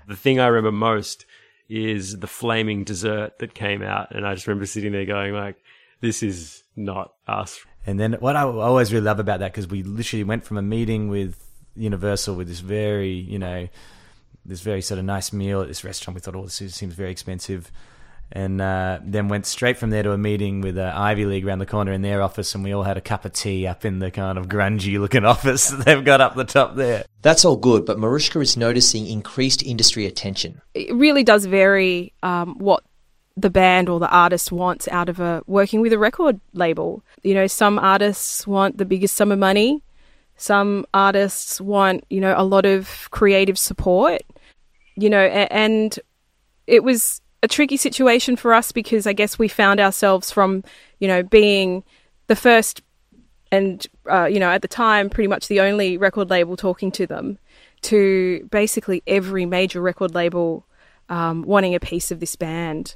the 0.07 0.15
thing 0.15 0.39
I 0.39 0.47
remember 0.47 0.71
most 0.71 1.25
is 1.69 2.19
the 2.19 2.27
flaming 2.27 2.83
dessert 2.83 3.39
that 3.39 3.53
came 3.53 3.81
out, 3.81 4.15
and 4.15 4.25
I 4.25 4.33
just 4.33 4.47
remember 4.47 4.65
sitting 4.65 4.91
there 4.93 5.05
going 5.05 5.33
like, 5.33 5.57
"This 6.01 6.23
is 6.23 6.63
not 6.75 7.13
us." 7.27 7.59
And 7.85 7.99
then 7.99 8.13
what 8.13 8.35
I 8.35 8.41
always 8.41 8.91
really 8.91 9.05
love 9.05 9.19
about 9.19 9.39
that 9.39 9.51
because 9.51 9.67
we 9.67 9.83
literally 9.83 10.23
went 10.23 10.43
from 10.43 10.57
a 10.57 10.61
meeting 10.61 11.09
with 11.09 11.43
Universal 11.75 12.35
with 12.35 12.47
this 12.47 12.59
very, 12.59 13.11
you 13.11 13.39
know, 13.39 13.67
this 14.45 14.61
very 14.61 14.81
sort 14.81 14.97
of 14.99 15.05
nice 15.05 15.31
meal 15.31 15.61
at 15.61 15.67
this 15.67 15.83
restaurant. 15.83 16.15
We 16.15 16.21
thought, 16.21 16.35
oh, 16.35 16.43
this 16.43 16.55
seems 16.73 16.93
very 16.93 17.11
expensive 17.11 17.71
and 18.31 18.61
uh, 18.61 18.99
then 19.03 19.29
went 19.29 19.45
straight 19.45 19.77
from 19.77 19.89
there 19.89 20.03
to 20.03 20.11
a 20.11 20.17
meeting 20.17 20.61
with 20.61 20.77
uh, 20.77 20.91
Ivy 20.95 21.25
League 21.25 21.45
around 21.45 21.59
the 21.59 21.65
corner 21.65 21.91
in 21.91 22.01
their 22.01 22.21
office, 22.21 22.53
and 22.55 22.63
we 22.63 22.73
all 22.73 22.83
had 22.83 22.97
a 22.97 23.01
cup 23.01 23.25
of 23.25 23.33
tea 23.33 23.65
up 23.65 23.85
in 23.85 23.99
the 23.99 24.11
kind 24.11 24.37
of 24.37 24.47
grungy 24.47 24.99
looking 24.99 25.25
office 25.25 25.69
they've 25.69 26.03
got 26.03 26.21
up 26.21 26.35
the 26.35 26.43
top 26.43 26.75
there. 26.75 27.05
That's 27.21 27.45
all 27.45 27.55
good, 27.55 27.85
but 27.85 27.97
Marihuzka 27.97 28.41
is 28.41 28.57
noticing 28.57 29.07
increased 29.07 29.63
industry 29.63 30.05
attention. 30.05 30.61
It 30.73 30.93
really 30.93 31.23
does 31.23 31.45
vary 31.45 32.13
um, 32.21 32.57
what 32.57 32.83
the 33.37 33.49
band 33.49 33.87
or 33.87 33.99
the 33.99 34.09
artist 34.09 34.51
wants 34.51 34.87
out 34.87 35.09
of 35.09 35.19
a 35.19 35.43
working 35.45 35.79
with 35.79 35.93
a 35.93 35.99
record 35.99 36.41
label. 36.53 37.03
You 37.23 37.35
know, 37.35 37.47
some 37.47 37.77
artists 37.77 38.47
want 38.47 38.77
the 38.77 38.85
biggest 38.85 39.15
sum 39.15 39.31
of 39.31 39.39
money. 39.39 39.83
Some 40.37 40.85
artists 40.93 41.61
want, 41.61 42.03
you 42.09 42.19
know, 42.19 42.33
a 42.35 42.43
lot 42.43 42.65
of 42.65 43.09
creative 43.11 43.57
support, 43.57 44.21
you 44.95 45.09
know, 45.09 45.19
and 45.19 45.97
it 46.67 46.83
was 46.83 47.21
a 47.43 47.47
tricky 47.47 47.77
situation 47.77 48.35
for 48.35 48.53
us 48.53 48.71
because 48.71 49.05
I 49.05 49.13
guess 49.13 49.37
we 49.37 49.47
found 49.47 49.79
ourselves 49.79 50.31
from, 50.31 50.63
you 50.99 51.07
know, 51.07 51.23
being 51.23 51.83
the 52.27 52.35
first 52.35 52.81
and, 53.51 53.85
uh, 54.11 54.25
you 54.25 54.39
know, 54.39 54.49
at 54.49 54.61
the 54.61 54.67
time, 54.67 55.09
pretty 55.09 55.27
much 55.27 55.47
the 55.47 55.61
only 55.61 55.97
record 55.97 56.29
label 56.29 56.57
talking 56.57 56.91
to 56.93 57.07
them 57.07 57.37
to 57.83 58.47
basically 58.51 59.03
every 59.07 59.45
major 59.45 59.81
record 59.81 60.13
label 60.13 60.65
um, 61.09 61.43
wanting 61.43 61.73
a 61.75 61.79
piece 61.79 62.11
of 62.11 62.19
this 62.19 62.35
band. 62.35 62.95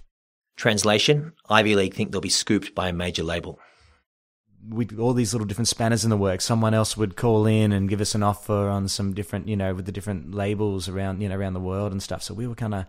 Translation 0.58 1.34
Ivy 1.49 1.75
League 1.75 1.93
think 1.93 2.12
they'll 2.12 2.19
be 2.19 2.30
scooped 2.30 2.75
by 2.75 2.89
a 2.89 2.93
major 2.93 3.23
label. 3.23 3.60
we 4.69 4.88
all 4.99 5.13
these 5.13 5.34
little 5.34 5.47
different 5.47 5.69
spanners 5.69 6.04
in 6.04 6.10
the 6.10 6.17
works. 6.17 6.45
Someone 6.45 6.73
else 6.73 6.97
would 6.97 7.15
call 7.15 7.45
in 7.45 7.71
and 7.71 7.89
give 7.89 8.01
us 8.01 8.13
an 8.13 8.23
offer 8.23 8.67
on 8.67 8.88
some 8.88 9.13
different, 9.13 9.47
you 9.47 9.56
know, 9.56 9.73
with 9.73 9.86
the 9.86 9.91
different 9.91 10.34
labels 10.36 10.89
around, 10.89 11.21
you 11.21 11.30
know, 11.30 11.38
around 11.38 11.54
the 11.54 11.60
world 11.60 11.91
and 11.91 12.04
stuff. 12.04 12.21
So 12.21 12.34
we 12.34 12.47
were 12.47 12.56
kind 12.56 12.73
of, 12.73 12.86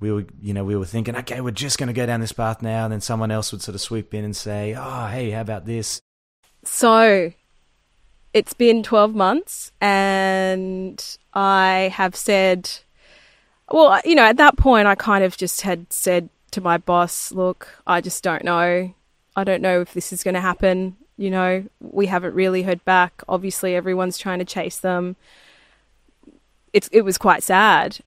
we 0.00 0.10
were, 0.10 0.24
you 0.40 0.54
know, 0.54 0.64
we 0.64 0.76
were 0.76 0.86
thinking, 0.86 1.14
okay, 1.16 1.40
we're 1.40 1.50
just 1.50 1.78
going 1.78 1.88
to 1.88 1.92
go 1.92 2.06
down 2.06 2.20
this 2.20 2.32
path 2.32 2.62
now. 2.62 2.84
And 2.84 2.92
then 2.92 3.00
someone 3.00 3.30
else 3.30 3.52
would 3.52 3.62
sort 3.62 3.74
of 3.74 3.80
swoop 3.80 4.14
in 4.14 4.24
and 4.24 4.34
say, 4.34 4.74
oh, 4.76 5.06
hey, 5.06 5.30
how 5.30 5.42
about 5.42 5.66
this? 5.66 6.00
So 6.64 7.32
it's 8.32 8.54
been 8.54 8.82
12 8.82 9.14
months 9.14 9.72
and 9.80 11.16
I 11.34 11.92
have 11.94 12.16
said, 12.16 12.70
well, 13.70 14.00
you 14.04 14.14
know, 14.14 14.24
at 14.24 14.38
that 14.38 14.56
point, 14.56 14.88
I 14.88 14.94
kind 14.94 15.22
of 15.22 15.36
just 15.36 15.60
had 15.60 15.92
said 15.92 16.28
to 16.52 16.60
my 16.60 16.78
boss, 16.78 17.30
look, 17.32 17.68
I 17.86 18.00
just 18.00 18.24
don't 18.24 18.44
know. 18.44 18.92
I 19.36 19.44
don't 19.44 19.62
know 19.62 19.80
if 19.80 19.94
this 19.94 20.12
is 20.12 20.24
going 20.24 20.34
to 20.34 20.40
happen. 20.40 20.96
You 21.16 21.30
know, 21.30 21.64
we 21.80 22.06
haven't 22.06 22.34
really 22.34 22.62
heard 22.62 22.84
back. 22.84 23.22
Obviously, 23.28 23.74
everyone's 23.76 24.18
trying 24.18 24.38
to 24.40 24.44
chase 24.44 24.78
them. 24.78 25.16
It's, 26.72 26.88
it 26.92 27.02
was 27.02 27.18
quite 27.18 27.42
sad. 27.42 27.98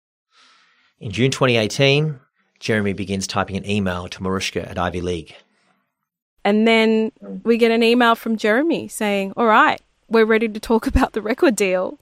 In 1.04 1.12
June 1.12 1.32
2018, 1.32 2.18
Jeremy 2.62 2.94
begins 2.94 3.28
typing 3.28 3.58
an 3.58 3.70
email 3.70 4.08
to 4.08 4.20
Marihuzka 4.22 4.70
at 4.72 4.80
Ivy 4.80 5.02
League. 5.02 5.36
And 6.46 6.66
then 6.66 7.12
we 7.44 7.58
get 7.58 7.72
an 7.72 7.84
email 7.84 8.16
from 8.16 8.38
Jeremy 8.38 8.88
saying, 8.88 9.34
All 9.36 9.46
right, 9.46 9.82
we're 10.08 10.24
ready 10.24 10.48
to 10.48 10.62
talk 10.62 10.88
about 10.96 11.12
the 11.12 11.22
record 11.22 11.58
deal. 11.58 12.00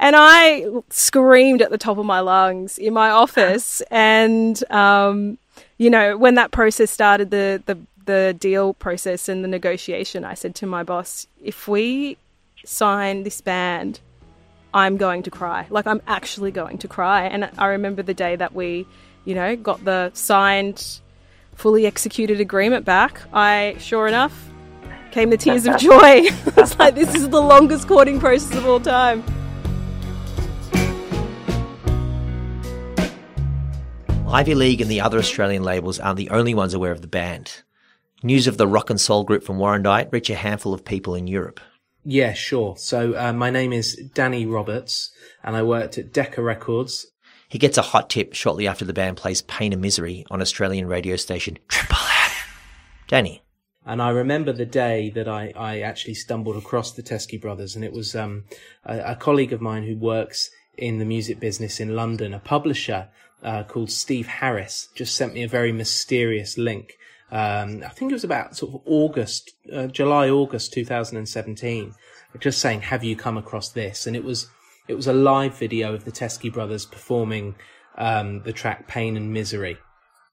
And 0.00 0.16
I 0.18 0.66
screamed 0.90 1.62
at 1.62 1.70
the 1.70 1.78
top 1.78 1.96
of 1.96 2.06
my 2.06 2.18
lungs 2.18 2.76
in 2.76 2.92
my 2.92 3.08
office. 3.08 3.80
And, 3.92 4.68
um, 4.72 5.38
you 5.78 5.88
know, 5.88 6.18
when 6.18 6.34
that 6.34 6.50
process 6.50 6.90
started, 6.90 7.30
the, 7.30 7.62
the, 7.66 7.78
the 8.04 8.36
deal 8.36 8.74
process 8.74 9.28
and 9.28 9.44
the 9.44 9.48
negotiation, 9.48 10.24
I 10.24 10.34
said 10.34 10.56
to 10.56 10.66
my 10.66 10.82
boss, 10.82 11.28
if 11.40 11.68
we 11.68 12.16
sign 12.64 13.22
this 13.22 13.40
band, 13.40 14.00
I'm 14.74 14.96
going 14.96 15.22
to 15.22 15.30
cry. 15.30 15.68
Like, 15.70 15.86
I'm 15.86 16.02
actually 16.08 16.50
going 16.50 16.78
to 16.78 16.88
cry. 16.88 17.26
And 17.26 17.48
I 17.56 17.66
remember 17.66 18.02
the 18.02 18.12
day 18.12 18.34
that 18.34 18.54
we, 18.54 18.86
you 19.24 19.36
know, 19.36 19.54
got 19.54 19.84
the 19.84 20.10
signed, 20.14 21.00
fully 21.54 21.86
executed 21.86 22.40
agreement 22.40 22.84
back. 22.84 23.22
I, 23.32 23.76
sure 23.78 24.08
enough, 24.08 24.50
came 25.12 25.30
the 25.30 25.36
tears 25.36 25.64
of 25.66 25.76
joy. 25.78 25.92
it's 26.56 26.76
like, 26.76 26.96
this 26.96 27.14
is 27.14 27.28
the 27.28 27.40
longest 27.40 27.86
courting 27.86 28.18
process 28.18 28.58
of 28.58 28.66
all 28.66 28.80
time. 28.80 29.22
Ivy 34.26 34.56
League 34.56 34.80
and 34.80 34.90
the 34.90 35.00
other 35.00 35.18
Australian 35.18 35.62
labels 35.62 36.00
aren't 36.00 36.16
the 36.16 36.30
only 36.30 36.54
ones 36.54 36.74
aware 36.74 36.90
of 36.90 37.00
the 37.00 37.06
band. 37.06 37.62
News 38.24 38.48
of 38.48 38.56
the 38.56 38.66
rock 38.66 38.90
and 38.90 39.00
soul 39.00 39.22
group 39.22 39.44
from 39.44 39.58
Warrandyte 39.58 40.10
reach 40.10 40.30
a 40.30 40.34
handful 40.34 40.74
of 40.74 40.84
people 40.84 41.14
in 41.14 41.28
Europe. 41.28 41.60
Yeah, 42.04 42.34
sure. 42.34 42.76
So 42.76 43.16
uh, 43.16 43.32
my 43.32 43.50
name 43.50 43.72
is 43.72 43.96
Danny 44.12 44.44
Roberts, 44.44 45.10
and 45.42 45.56
I 45.56 45.62
worked 45.62 45.96
at 45.96 46.12
Decca 46.12 46.42
Records. 46.42 47.06
He 47.48 47.58
gets 47.58 47.78
a 47.78 47.82
hot 47.82 48.10
tip 48.10 48.34
shortly 48.34 48.68
after 48.68 48.84
the 48.84 48.92
band 48.92 49.16
plays 49.16 49.42
Pain 49.42 49.72
and 49.72 49.80
Misery 49.80 50.26
on 50.30 50.42
Australian 50.42 50.86
radio 50.86 51.16
station 51.16 51.58
Triple 51.68 51.96
M. 51.96 52.30
Danny. 53.08 53.42
And 53.86 54.02
I 54.02 54.10
remember 54.10 54.52
the 54.52 54.66
day 54.66 55.10
that 55.10 55.28
I, 55.28 55.52
I 55.56 55.80
actually 55.80 56.14
stumbled 56.14 56.56
across 56.56 56.92
the 56.92 57.02
Teskey 57.02 57.40
brothers, 57.40 57.76
and 57.76 57.84
it 57.84 57.92
was 57.92 58.14
um, 58.14 58.44
a, 58.84 59.12
a 59.12 59.16
colleague 59.16 59.52
of 59.52 59.60
mine 59.60 59.84
who 59.84 59.96
works 59.96 60.50
in 60.76 60.98
the 60.98 61.04
music 61.04 61.38
business 61.40 61.80
in 61.80 61.94
London, 61.94 62.34
a 62.34 62.38
publisher 62.38 63.08
uh, 63.42 63.62
called 63.62 63.90
Steve 63.90 64.26
Harris, 64.26 64.88
just 64.94 65.14
sent 65.14 65.34
me 65.34 65.42
a 65.42 65.48
very 65.48 65.72
mysterious 65.72 66.58
link. 66.58 66.96
Um, 67.30 67.82
I 67.84 67.88
think 67.88 68.10
it 68.10 68.14
was 68.14 68.24
about 68.24 68.56
sort 68.56 68.74
of 68.74 68.80
August, 68.84 69.52
uh, 69.72 69.86
July, 69.86 70.28
August 70.28 70.72
2017, 70.72 71.94
just 72.38 72.60
saying, 72.60 72.82
have 72.82 73.02
you 73.02 73.16
come 73.16 73.36
across 73.36 73.70
this? 73.70 74.06
And 74.06 74.14
it 74.14 74.24
was, 74.24 74.48
it 74.88 74.94
was 74.94 75.06
a 75.06 75.12
live 75.12 75.56
video 75.58 75.94
of 75.94 76.04
the 76.04 76.12
Teskey 76.12 76.52
brothers 76.52 76.84
performing 76.84 77.54
um, 77.96 78.42
the 78.42 78.52
track 78.52 78.86
Pain 78.86 79.16
and 79.16 79.32
Misery. 79.32 79.78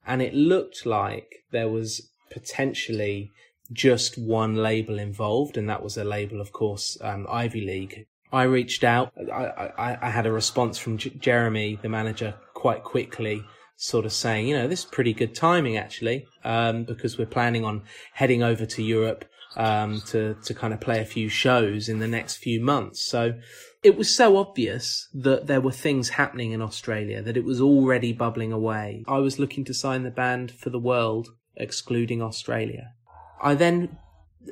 And 0.06 0.21
it 0.21 0.34
looked 0.34 0.86
like 0.86 1.43
there 1.51 1.69
was 1.69 2.10
potentially 2.32 3.32
just 3.71 4.17
one 4.17 4.56
label 4.56 4.99
involved, 4.99 5.58
and 5.58 5.69
that 5.69 5.84
was 5.84 5.97
a 5.97 6.04
label, 6.04 6.41
of 6.41 6.51
course, 6.51 6.97
um, 7.01 7.25
Ivy 7.30 7.62
League. 7.62 8.06
I 8.34 8.43
reached 8.43 8.84
out. 8.84 9.12
I, 9.32 9.71
I, 9.77 10.08
I 10.08 10.10
had 10.10 10.25
a 10.25 10.32
response 10.32 10.77
from 10.77 10.97
J- 10.97 11.12
Jeremy, 11.19 11.77
the 11.82 11.89
manager, 11.89 12.34
quite 12.54 12.84
quickly, 12.84 13.43
sort 13.82 14.06
of 14.06 14.13
saying, 14.13 14.48
you 14.48 14.56
know, 14.56 14.67
this 14.67 14.82
is 14.82 14.86
pretty 14.86 15.12
good 15.12 15.34
timing 15.34 15.76
actually, 15.76 16.28
um, 16.44 16.84
because 16.84 17.17
we're 17.17 17.26
planning 17.26 17.65
on 17.65 17.82
heading 18.13 18.44
over 18.44 18.63
to 18.63 18.84
Europe 18.84 19.26
um, 19.58 20.02
to 20.08 20.36
to 20.46 20.54
kind 20.54 20.74
of 20.74 20.80
play 20.80 21.00
a 21.02 21.06
few 21.06 21.28
shows 21.28 21.89
in 21.89 21.98
the 21.98 22.08
next 22.08 22.36
few 22.36 22.62
months. 22.62 23.04
So 23.04 23.34
it 23.82 23.98
was 23.98 24.15
so 24.15 24.38
obvious 24.38 25.10
that 25.15 25.48
there 25.48 25.60
were 25.60 25.72
things 25.72 26.10
happening 26.10 26.52
in 26.52 26.62
Australia 26.62 27.24
that 27.24 27.36
it 27.36 27.44
was 27.44 27.60
already 27.60 28.13
bubbling 28.13 28.54
away. 28.54 29.04
I 29.08 29.17
was 29.17 29.39
looking 29.39 29.65
to 29.65 29.74
sign 29.74 30.04
the 30.04 30.12
band 30.12 30.52
for 30.52 30.70
the 30.70 30.80
world, 30.91 31.30
excluding 31.56 32.22
Australia. 32.22 32.94
I 33.41 33.56
then 33.56 33.98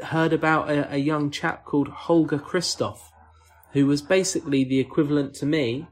heard 0.05 0.33
about 0.33 0.71
a, 0.71 0.95
a 0.95 0.97
young 0.97 1.29
chap 1.29 1.65
called 1.65 1.89
Holger 1.89 2.39
Christoph, 2.39 3.11
who 3.73 3.85
was 3.85 4.01
basically 4.01 4.63
the 4.63 4.79
equivalent 4.79 5.35
to 5.35 5.45
me, 5.45 5.87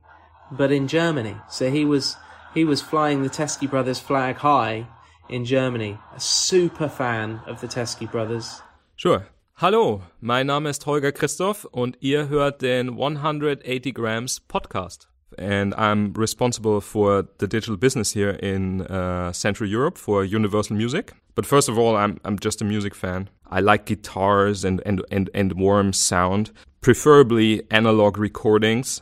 but 0.52 0.72
in 0.72 0.88
Germany. 0.88 1.38
So 1.50 1.70
he 1.70 1.86
was 1.86 2.16
he 2.54 2.64
was 2.64 2.82
flying 2.82 3.24
the 3.24 3.30
Teskey 3.30 3.70
Brothers 3.70 4.00
flag 4.00 4.38
high 4.38 4.88
in 5.30 5.46
Germany. 5.46 5.98
A 6.16 6.20
super 6.20 6.90
fan 6.90 7.42
of 7.46 7.62
the 7.62 7.68
Teskey 7.68 8.12
Brothers. 8.12 8.62
Sure. 8.96 9.28
Hallo, 9.56 10.04
mein 10.22 10.48
Name 10.48 10.70
ist 10.70 10.86
Holger 10.86 11.12
Christoph 11.12 11.66
und 11.72 11.98
ihr 12.00 12.30
hört 12.30 12.62
den 12.62 12.90
180 12.90 13.94
Grams 13.94 14.40
Podcast. 14.40 15.08
And 15.38 15.74
I'm 15.76 16.16
responsible 16.16 16.80
for 16.80 17.24
the 17.40 17.48
digital 17.48 17.76
business 17.76 18.14
here 18.14 18.32
in 18.32 18.82
uh, 18.82 19.34
Central 19.34 19.68
Europe 19.70 19.98
for 19.98 20.24
Universal 20.24 20.76
Music. 20.76 21.14
But 21.36 21.46
first 21.46 21.70
of 21.70 21.78
all, 21.78 21.96
I'm 21.96 22.20
I'm 22.24 22.38
just 22.40 22.62
a 22.62 22.66
music 22.66 22.96
fan. 22.96 23.30
I 23.52 23.60
like 23.60 23.86
guitars 23.86 24.64
and 24.64 24.82
and 24.86 25.04
and, 25.12 25.30
and 25.34 25.54
warm 25.54 25.92
sound, 25.94 26.52
preferably 26.82 27.62
analog 27.70 28.18
recordings. 28.18 29.02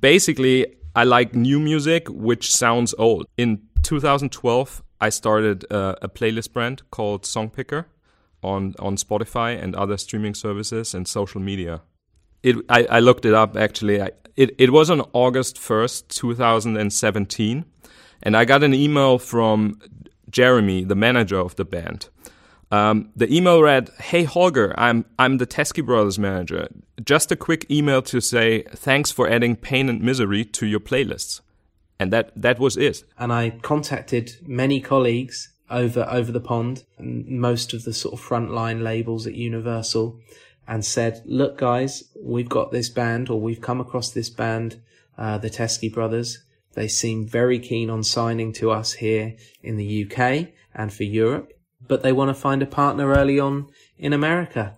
Basically, 0.00 0.66
I 0.96 1.04
like 1.04 1.34
new 1.34 1.60
music 1.60 2.08
which 2.08 2.50
sounds 2.50 2.94
old. 2.98 3.26
In 3.36 3.60
2012, 3.82 4.82
I 4.98 5.10
started 5.10 5.70
uh, 5.70 5.94
a 6.00 6.08
playlist 6.08 6.54
brand 6.54 6.82
called 6.90 7.24
Songpickr 7.24 7.84
on 8.42 8.74
on 8.78 8.96
Spotify 8.96 9.62
and 9.62 9.76
other 9.76 9.98
streaming 9.98 10.34
services 10.34 10.94
and 10.94 11.06
social 11.06 11.40
media. 11.40 11.82
It 12.42 12.56
I, 12.70 12.84
I 12.84 13.00
looked 13.00 13.26
it 13.26 13.34
up 13.34 13.58
actually. 13.58 14.00
I, 14.00 14.12
it 14.36 14.54
it 14.58 14.70
was 14.70 14.88
on 14.88 15.02
August 15.12 15.56
1st, 15.56 16.08
2017, 16.08 17.64
and 18.22 18.36
I 18.36 18.46
got 18.46 18.62
an 18.62 18.72
email 18.72 19.18
from 19.18 19.78
Jeremy, 20.30 20.84
the 20.84 20.94
manager 20.96 21.38
of 21.38 21.56
the 21.56 21.66
band. 21.66 22.08
Um, 22.70 23.10
the 23.14 23.32
email 23.32 23.62
read, 23.62 23.90
"Hey 24.00 24.24
Holger, 24.24 24.74
I'm 24.76 25.04
I'm 25.18 25.38
the 25.38 25.46
Teskey 25.46 25.84
Brothers 25.84 26.18
manager. 26.18 26.68
Just 27.04 27.30
a 27.30 27.36
quick 27.36 27.70
email 27.70 28.02
to 28.02 28.20
say 28.20 28.62
thanks 28.62 29.12
for 29.12 29.28
adding 29.28 29.56
Pain 29.56 29.88
and 29.88 30.02
Misery 30.02 30.44
to 30.44 30.66
your 30.66 30.80
playlists." 30.80 31.40
And 31.98 32.12
that 32.12 32.32
that 32.34 32.58
was 32.58 32.76
it. 32.76 33.04
And 33.18 33.32
I 33.32 33.50
contacted 33.62 34.36
many 34.42 34.80
colleagues 34.80 35.50
over 35.70 36.06
over 36.10 36.32
the 36.32 36.40
pond, 36.40 36.84
most 36.98 37.72
of 37.72 37.84
the 37.84 37.92
sort 37.92 38.14
of 38.14 38.20
frontline 38.20 38.82
labels 38.82 39.26
at 39.26 39.34
Universal, 39.34 40.18
and 40.66 40.84
said, 40.84 41.22
"Look, 41.24 41.58
guys, 41.58 42.04
we've 42.20 42.48
got 42.48 42.72
this 42.72 42.88
band, 42.88 43.30
or 43.30 43.40
we've 43.40 43.60
come 43.60 43.80
across 43.80 44.10
this 44.10 44.28
band, 44.28 44.80
uh, 45.16 45.38
the 45.38 45.50
Teskey 45.50 45.92
Brothers. 45.92 46.42
They 46.74 46.88
seem 46.88 47.26
very 47.26 47.60
keen 47.60 47.90
on 47.90 48.02
signing 48.02 48.52
to 48.54 48.70
us 48.70 48.94
here 48.94 49.36
in 49.62 49.76
the 49.76 49.86
UK 49.86 50.52
and 50.74 50.92
for 50.92 51.04
Europe." 51.04 51.52
But 51.88 52.02
they 52.02 52.12
want 52.12 52.28
to 52.28 52.34
find 52.34 52.62
a 52.62 52.66
partner 52.66 53.12
early 53.12 53.38
on 53.38 53.68
in 53.98 54.12
America. 54.12 54.76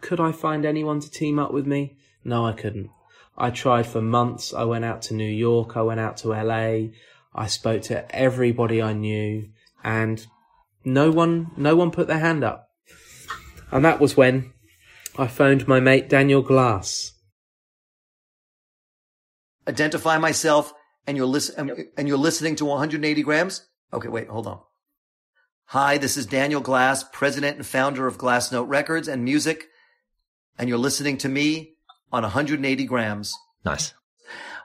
Could 0.00 0.20
I 0.20 0.32
find 0.32 0.64
anyone 0.64 1.00
to 1.00 1.10
team 1.10 1.38
up 1.38 1.52
with 1.52 1.66
me? 1.66 1.96
No, 2.24 2.46
I 2.46 2.52
couldn't. 2.52 2.90
I 3.36 3.50
tried 3.50 3.86
for 3.86 4.00
months. 4.00 4.52
I 4.52 4.64
went 4.64 4.84
out 4.84 5.02
to 5.02 5.14
New 5.14 5.30
York. 5.30 5.76
I 5.76 5.82
went 5.82 6.00
out 6.00 6.16
to 6.18 6.28
LA. 6.28 6.90
I 7.34 7.46
spoke 7.46 7.82
to 7.82 8.14
everybody 8.14 8.80
I 8.80 8.92
knew 8.92 9.48
and 9.82 10.26
no 10.84 11.10
one, 11.10 11.50
no 11.56 11.76
one 11.76 11.90
put 11.90 12.06
their 12.06 12.18
hand 12.18 12.42
up. 12.44 12.68
And 13.70 13.84
that 13.84 14.00
was 14.00 14.16
when 14.16 14.52
I 15.18 15.26
phoned 15.26 15.68
my 15.68 15.80
mate 15.80 16.08
Daniel 16.08 16.42
Glass. 16.42 17.12
Identify 19.66 20.18
myself, 20.18 20.74
and 21.06 21.16
you're 21.16 21.26
listen 21.26 21.86
and 21.96 22.08
you're 22.08 22.18
listening 22.18 22.56
to 22.56 22.64
180 22.66 23.22
grams. 23.22 23.66
Okay, 23.92 24.08
wait, 24.08 24.28
hold 24.28 24.46
on. 24.46 24.60
Hi, 25.68 25.98
this 25.98 26.16
is 26.16 26.26
Daniel 26.26 26.60
Glass, 26.60 27.02
president 27.02 27.56
and 27.56 27.66
founder 27.66 28.06
of 28.06 28.18
Glassnote 28.18 28.68
Records 28.68 29.08
and 29.08 29.24
Music, 29.24 29.68
and 30.58 30.68
you're 30.68 30.78
listening 30.78 31.16
to 31.18 31.28
me 31.28 31.72
on 32.12 32.22
180 32.22 32.84
grams. 32.84 33.34
Nice. 33.64 33.94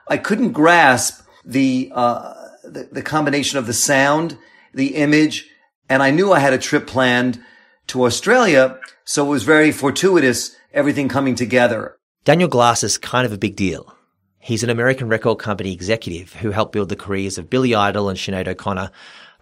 I 0.08 0.18
couldn't 0.18 0.52
grasp 0.52 1.26
the, 1.44 1.90
uh, 1.94 2.34
the, 2.62 2.90
the 2.92 3.02
combination 3.02 3.58
of 3.58 3.66
the 3.66 3.72
sound, 3.72 4.38
the 4.74 4.94
image, 4.94 5.48
and 5.88 6.02
I 6.02 6.10
knew 6.10 6.32
I 6.32 6.38
had 6.38 6.52
a 6.52 6.58
trip 6.58 6.86
planned 6.86 7.42
to 7.88 8.04
Australia, 8.04 8.78
so 9.04 9.26
it 9.26 9.30
was 9.30 9.42
very 9.42 9.72
fortuitous, 9.72 10.54
everything 10.72 11.08
coming 11.08 11.34
together. 11.34 11.96
Daniel 12.24 12.48
Glass 12.48 12.84
is 12.84 12.98
kind 12.98 13.26
of 13.26 13.32
a 13.32 13.38
big 13.38 13.56
deal. 13.56 13.96
He's 14.38 14.62
an 14.62 14.70
American 14.70 15.08
record 15.08 15.38
company 15.38 15.72
executive 15.72 16.34
who 16.34 16.50
helped 16.50 16.72
build 16.72 16.90
the 16.90 16.96
careers 16.96 17.36
of 17.36 17.50
Billy 17.50 17.74
Idol 17.74 18.08
and 18.08 18.18
Sinead 18.18 18.46
O'Connor, 18.46 18.90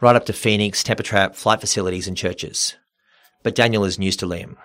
right 0.00 0.16
up 0.16 0.26
to 0.26 0.32
Phoenix, 0.32 0.82
Temper 0.82 1.02
Trap, 1.02 1.34
flight 1.34 1.60
facilities, 1.60 2.08
and 2.08 2.16
churches. 2.16 2.76
But 3.42 3.54
Daniel 3.54 3.84
is 3.84 3.98
news 3.98 4.16
to 4.16 4.26
Liam. 4.26 4.56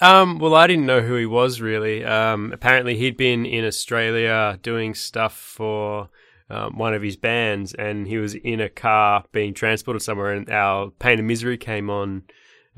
Um, 0.00 0.38
well, 0.38 0.54
I 0.54 0.66
didn't 0.66 0.86
know 0.86 1.02
who 1.02 1.16
he 1.16 1.26
was 1.26 1.60
really. 1.60 2.04
Um, 2.04 2.52
apparently, 2.52 2.96
he'd 2.96 3.16
been 3.16 3.44
in 3.44 3.64
Australia 3.64 4.58
doing 4.62 4.94
stuff 4.94 5.36
for 5.36 6.08
um, 6.48 6.78
one 6.78 6.94
of 6.94 7.02
his 7.02 7.16
bands, 7.16 7.74
and 7.74 8.08
he 8.08 8.16
was 8.18 8.34
in 8.34 8.60
a 8.60 8.68
car 8.68 9.24
being 9.32 9.54
transported 9.54 10.02
somewhere, 10.02 10.32
and 10.32 10.48
our 10.50 10.90
Pain 10.90 11.18
and 11.18 11.28
Misery 11.28 11.58
came 11.58 11.90
on 11.90 12.24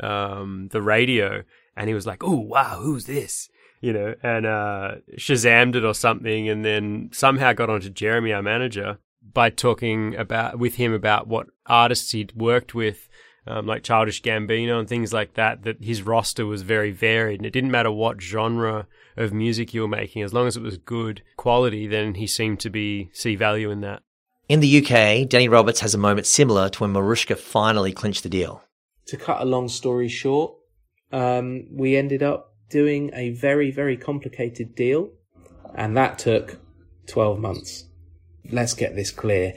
um, 0.01 0.69
the 0.73 0.83
radio, 0.83 1.43
and 1.77 1.89
he 1.89 1.95
was 1.95 2.07
like, 2.07 2.25
"Oh, 2.25 2.39
wow, 2.39 2.81
who's 2.83 3.07
this?" 3.07 3.49
You 3.81 3.93
know, 3.93 4.15
and 4.23 4.47
uh, 4.47 4.97
Shazammed 5.17 5.77
it 5.77 5.85
or 5.85 5.95
something, 5.95 6.49
and 6.49 6.65
then 6.65 7.11
somehow 7.13 7.53
got 7.53 7.71
onto 7.71 7.89
Jeremy, 7.89 8.33
our 8.33 8.43
manager, 8.43 8.99
by 9.33 9.51
talking 9.51 10.15
about 10.17 10.59
with 10.59 10.75
him 10.75 10.93
about 10.93 11.27
what 11.27 11.47
artists 11.67 12.11
he'd 12.13 12.33
worked 12.35 12.75
with 12.75 13.09
um, 13.47 13.67
like 13.67 13.83
Childish 13.83 14.23
Gambino 14.23 14.79
and 14.79 14.89
things 14.89 15.13
like 15.13 15.35
that, 15.35 15.63
that 15.65 15.83
his 15.83 16.03
roster 16.03 16.47
was 16.47 16.63
very 16.63 16.93
varied. 16.93 17.41
And 17.41 17.47
it 17.47 17.53
didn't 17.53 17.71
matter 17.71 17.91
what 17.91 18.21
genre 18.21 18.87
of 19.17 19.33
music 19.33 19.75
you 19.75 19.83
were 19.83 19.89
making, 19.89 20.23
as 20.23 20.33
long 20.33 20.47
as 20.47 20.57
it 20.57 20.63
was 20.63 20.79
good 20.79 21.23
quality, 21.37 21.87
then 21.87 22.15
he 22.15 22.27
seemed 22.27 22.61
to 22.61 22.71
be 22.71 23.11
see 23.13 23.35
value 23.35 23.71
in 23.71 23.81
that. 23.81 24.03
In 24.49 24.61
the 24.61 24.79
UK, 24.79 25.29
Danny 25.29 25.49
Roberts 25.49 25.81
has 25.81 25.95
a 25.95 25.99
moment 25.99 26.27
similar 26.27 26.69
to 26.71 26.81
when 26.81 26.93
Marihuzka 26.93 27.37
finally 27.37 27.93
clinched 27.93 28.23
the 28.23 28.29
deal. 28.29 28.63
To 29.07 29.17
cut 29.17 29.41
a 29.41 29.45
long 29.45 29.69
story 29.69 30.09
short, 30.09 30.55
um, 31.11 31.67
we 31.71 31.97
ended 31.97 32.23
up 32.23 32.55
doing 32.71 33.11
a 33.15 33.31
very, 33.31 33.71
very 33.71 33.97
complicated 33.97 34.75
deal, 34.75 35.11
and 35.75 35.97
that 35.97 36.19
took 36.19 36.59
12 37.07 37.39
months. 37.39 37.87
Let's 38.51 38.75
get 38.75 38.97
this 38.97 39.11
clear 39.11 39.55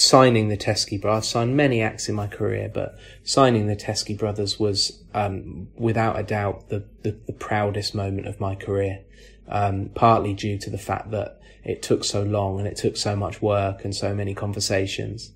signing 0.00 0.48
the 0.48 0.56
Teskey 0.56 1.00
brothers. 1.00 1.24
I've 1.24 1.26
signed 1.26 1.56
many 1.56 1.82
acts 1.82 2.08
in 2.08 2.14
my 2.14 2.26
career, 2.26 2.70
but 2.72 2.98
signing 3.22 3.66
the 3.66 3.76
Teskey 3.76 4.18
brothers 4.18 4.58
was, 4.58 5.02
um, 5.14 5.68
without 5.76 6.18
a 6.18 6.22
doubt, 6.22 6.68
the, 6.68 6.86
the, 7.02 7.20
the, 7.26 7.32
proudest 7.32 7.94
moment 7.94 8.26
of 8.26 8.40
my 8.40 8.54
career. 8.54 9.00
Um, 9.48 9.90
partly 9.94 10.32
due 10.32 10.58
to 10.58 10.70
the 10.70 10.78
fact 10.78 11.10
that 11.10 11.40
it 11.64 11.82
took 11.82 12.04
so 12.04 12.22
long 12.22 12.58
and 12.58 12.68
it 12.68 12.76
took 12.76 12.96
so 12.96 13.16
much 13.16 13.42
work 13.42 13.84
and 13.84 13.94
so 13.94 14.14
many 14.14 14.32
conversations. 14.32 15.32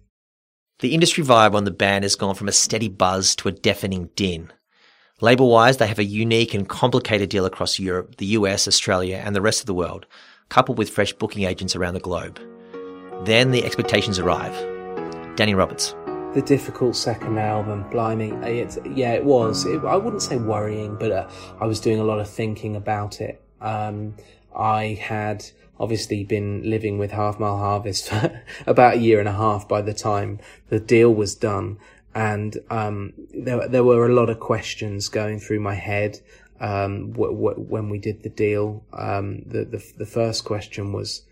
The 0.78 0.94
industry 0.94 1.24
vibe 1.24 1.54
on 1.54 1.64
the 1.64 1.70
band 1.70 2.04
has 2.04 2.14
gone 2.14 2.34
from 2.34 2.48
a 2.48 2.52
steady 2.52 2.88
buzz 2.88 3.34
to 3.36 3.48
a 3.48 3.52
deafening 3.52 4.10
din. 4.14 4.52
Label 5.20 5.50
wise, 5.50 5.76
they 5.76 5.86
have 5.86 5.98
a 5.98 6.04
unique 6.04 6.54
and 6.54 6.68
complicated 6.68 7.28
deal 7.28 7.44
across 7.44 7.78
Europe, 7.78 8.16
the 8.16 8.26
US, 8.26 8.66
Australia, 8.66 9.20
and 9.24 9.34
the 9.34 9.42
rest 9.42 9.60
of 9.60 9.66
the 9.66 9.74
world, 9.74 10.06
coupled 10.48 10.78
with 10.78 10.90
fresh 10.90 11.12
booking 11.12 11.44
agents 11.44 11.76
around 11.76 11.94
the 11.94 12.00
globe. 12.00 12.40
Then 13.22 13.52
the 13.52 13.64
expectations 13.64 14.18
arrive. 14.18 14.54
Danny 15.36 15.54
Roberts. 15.54 15.94
The 16.34 16.42
difficult 16.44 16.96
second 16.96 17.38
album, 17.38 17.88
blimey. 17.90 18.32
It's, 18.42 18.78
yeah, 18.84 19.12
it 19.12 19.24
was. 19.24 19.64
It, 19.64 19.84
I 19.84 19.96
wouldn't 19.96 20.22
say 20.22 20.36
worrying, 20.36 20.96
but 20.96 21.12
uh, 21.12 21.28
I 21.60 21.66
was 21.66 21.80
doing 21.80 22.00
a 22.00 22.04
lot 22.04 22.18
of 22.18 22.28
thinking 22.28 22.76
about 22.76 23.20
it. 23.20 23.40
Um, 23.60 24.16
I 24.54 24.98
had 25.00 25.44
obviously 25.80 26.24
been 26.24 26.68
living 26.68 26.98
with 26.98 27.12
Half 27.12 27.40
Mile 27.40 27.56
Harvest 27.56 28.08
for 28.08 28.42
about 28.66 28.94
a 28.94 28.98
year 28.98 29.20
and 29.20 29.28
a 29.28 29.32
half 29.32 29.68
by 29.68 29.80
the 29.80 29.94
time 29.94 30.40
the 30.68 30.80
deal 30.80 31.14
was 31.14 31.34
done. 31.34 31.78
And, 32.14 32.58
um, 32.70 33.12
there, 33.32 33.66
there 33.68 33.84
were 33.84 34.06
a 34.06 34.12
lot 34.14 34.28
of 34.28 34.38
questions 34.38 35.08
going 35.08 35.40
through 35.40 35.60
my 35.60 35.74
head, 35.74 36.20
um, 36.60 37.12
when 37.14 37.88
we 37.88 37.98
did 37.98 38.22
the 38.22 38.28
deal. 38.28 38.84
Um, 38.92 39.42
the, 39.46 39.64
the, 39.64 39.92
the 39.98 40.06
first 40.06 40.44
question 40.44 40.92
was, 40.92 41.22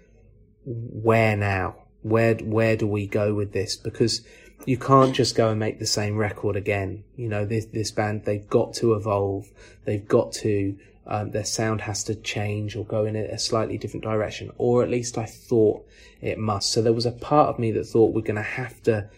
where 0.65 1.37
now? 1.37 1.77
Where 2.03 2.35
where 2.35 2.77
do 2.77 2.87
we 2.87 3.07
go 3.07 3.35
with 3.35 3.53
this? 3.53 3.77
Because 3.77 4.23
you 4.67 4.77
can't 4.77 5.15
just 5.15 5.35
go 5.35 5.51
and 5.51 5.59
make 5.59 5.79
the 5.79 5.87
same 5.87 6.17
record 6.17 6.57
again. 6.57 7.05
You 7.17 7.29
know, 7.29 7.45
this 7.45 7.67
this 7.67 7.91
band 7.91 8.25
they've 8.25 8.49
got 8.49 8.75
to 8.75 8.95
evolve. 8.95 9.51
They've 9.85 10.07
got 10.07 10.33
to 10.35 10.77
um, 11.07 11.31
their 11.33 11.45
sound 11.45 11.81
has 11.83 12.05
to 12.05 12.15
change 12.15 12.77
or 12.77 12.85
go 12.85 13.05
in 13.05 13.17
a, 13.17 13.25
a 13.25 13.39
slightly 13.39 13.77
different 13.77 14.05
direction, 14.05 14.53
or 14.59 14.83
at 14.83 14.91
least 14.91 15.19
I 15.19 15.27
thought 15.27 15.87
it 16.21 16.39
must. 16.39 16.71
So 16.71 16.83
there 16.83 16.93
was 16.93 17.07
a 17.07 17.13
part 17.13 17.49
of 17.49 17.59
me 17.59 17.73
that 17.73 17.85
thought 17.85 18.15
we're 18.15 18.23
going 18.23 18.37
to 18.37 18.43
have 18.43 18.83
to 18.85 19.09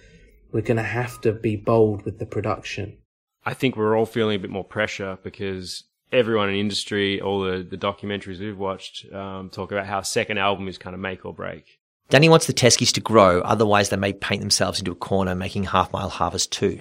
we're 0.52 0.62
going 0.62 0.76
to 0.76 0.82
have 0.82 1.20
to 1.22 1.32
be 1.32 1.56
bold 1.56 2.04
with 2.04 2.18
the 2.18 2.26
production. 2.26 2.96
I 3.44 3.54
think 3.54 3.76
we're 3.76 3.96
all 3.96 4.06
feeling 4.06 4.36
a 4.36 4.38
bit 4.38 4.50
more 4.50 4.64
pressure 4.64 5.18
because 5.22 5.84
everyone 6.12 6.48
in 6.48 6.56
industry, 6.56 7.20
all 7.20 7.42
the, 7.42 7.62
the 7.62 7.76
documentaries 7.76 8.40
we've 8.40 8.58
watched, 8.58 9.12
um, 9.12 9.50
talk 9.50 9.72
about 9.72 9.86
how 9.86 10.02
second 10.02 10.38
album 10.38 10.68
is 10.68 10.78
kind 10.78 10.94
of 10.94 11.00
make 11.00 11.24
or 11.24 11.34
break. 11.34 11.78
Danny 12.10 12.28
wants 12.28 12.46
the 12.46 12.52
Teskies 12.52 12.92
to 12.92 13.00
grow, 13.00 13.40
otherwise 13.40 13.88
they 13.88 13.96
may 13.96 14.12
paint 14.12 14.40
themselves 14.40 14.78
into 14.78 14.92
a 14.92 14.96
corner, 14.96 15.34
making 15.34 15.64
Half 15.64 15.92
Mile 15.92 16.10
Harvest 16.10 16.52
2. 16.52 16.80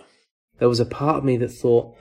There 0.60 0.70
was 0.70 0.80
a 0.80 0.86
part 0.86 1.18
of 1.18 1.24
me 1.24 1.38
that 1.38 1.50
thought 1.50 1.96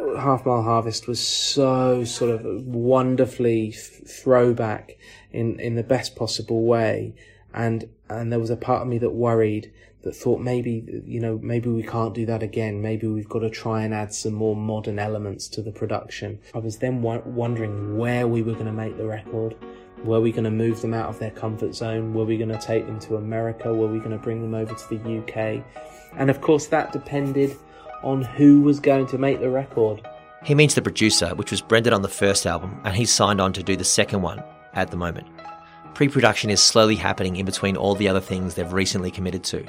uh, 0.00 0.18
Half 0.18 0.46
Mile 0.46 0.62
Harvest 0.62 1.06
was 1.06 1.24
so 1.24 2.04
sort 2.04 2.30
of 2.30 2.44
wonderfully 2.66 3.72
throwback 3.72 4.96
in, 5.30 5.60
in 5.60 5.74
the 5.74 5.82
best 5.82 6.16
possible 6.16 6.64
way. 6.64 7.14
And, 7.52 7.88
and 8.08 8.32
there 8.32 8.40
was 8.40 8.50
a 8.50 8.56
part 8.56 8.82
of 8.82 8.88
me 8.88 8.98
that 8.98 9.10
worried 9.10 9.72
that 10.04 10.14
thought 10.14 10.40
maybe, 10.40 11.02
you 11.06 11.20
know, 11.20 11.38
maybe 11.42 11.68
we 11.68 11.82
can't 11.82 12.14
do 12.14 12.24
that 12.26 12.42
again. 12.42 12.80
Maybe 12.80 13.06
we've 13.06 13.28
got 13.28 13.40
to 13.40 13.50
try 13.50 13.82
and 13.82 13.92
add 13.92 14.14
some 14.14 14.34
more 14.34 14.54
modern 14.54 14.98
elements 14.98 15.48
to 15.48 15.62
the 15.62 15.72
production. 15.72 16.38
I 16.54 16.58
was 16.58 16.78
then 16.78 17.02
wondering 17.02 17.98
where 17.98 18.28
we 18.28 18.42
were 18.42 18.54
going 18.54 18.66
to 18.66 18.72
make 18.72 18.96
the 18.96 19.06
record 19.06 19.56
were 20.04 20.20
we 20.20 20.32
going 20.32 20.44
to 20.44 20.50
move 20.50 20.82
them 20.82 20.92
out 20.92 21.08
of 21.08 21.18
their 21.18 21.30
comfort 21.30 21.74
zone? 21.74 22.12
Were 22.12 22.24
we 22.24 22.36
going 22.36 22.50
to 22.50 22.58
take 22.58 22.86
them 22.86 23.00
to 23.00 23.16
America? 23.16 23.72
Were 23.72 23.88
we 23.88 23.98
going 23.98 24.10
to 24.10 24.18
bring 24.18 24.42
them 24.42 24.54
over 24.54 24.74
to 24.74 24.88
the 24.88 25.18
UK? 25.18 25.64
And 26.16 26.30
of 26.30 26.40
course, 26.40 26.66
that 26.66 26.92
depended 26.92 27.56
on 28.02 28.22
who 28.22 28.60
was 28.60 28.80
going 28.80 29.06
to 29.08 29.18
make 29.18 29.40
the 29.40 29.48
record. 29.48 30.06
He 30.44 30.54
means 30.54 30.74
the 30.74 30.82
producer, 30.82 31.34
which 31.34 31.50
was 31.50 31.62
Brendon 31.62 31.94
on 31.94 32.02
the 32.02 32.08
first 32.08 32.44
album, 32.44 32.78
and 32.84 32.94
he's 32.94 33.10
signed 33.10 33.40
on 33.40 33.54
to 33.54 33.62
do 33.62 33.76
the 33.76 33.84
second 33.84 34.20
one 34.20 34.42
at 34.74 34.90
the 34.90 34.96
moment. 34.96 35.26
Pre 35.94 36.08
production 36.08 36.50
is 36.50 36.60
slowly 36.60 36.96
happening 36.96 37.36
in 37.36 37.46
between 37.46 37.76
all 37.76 37.94
the 37.94 38.08
other 38.08 38.20
things 38.20 38.54
they've 38.54 38.72
recently 38.72 39.10
committed 39.10 39.42
to. 39.44 39.64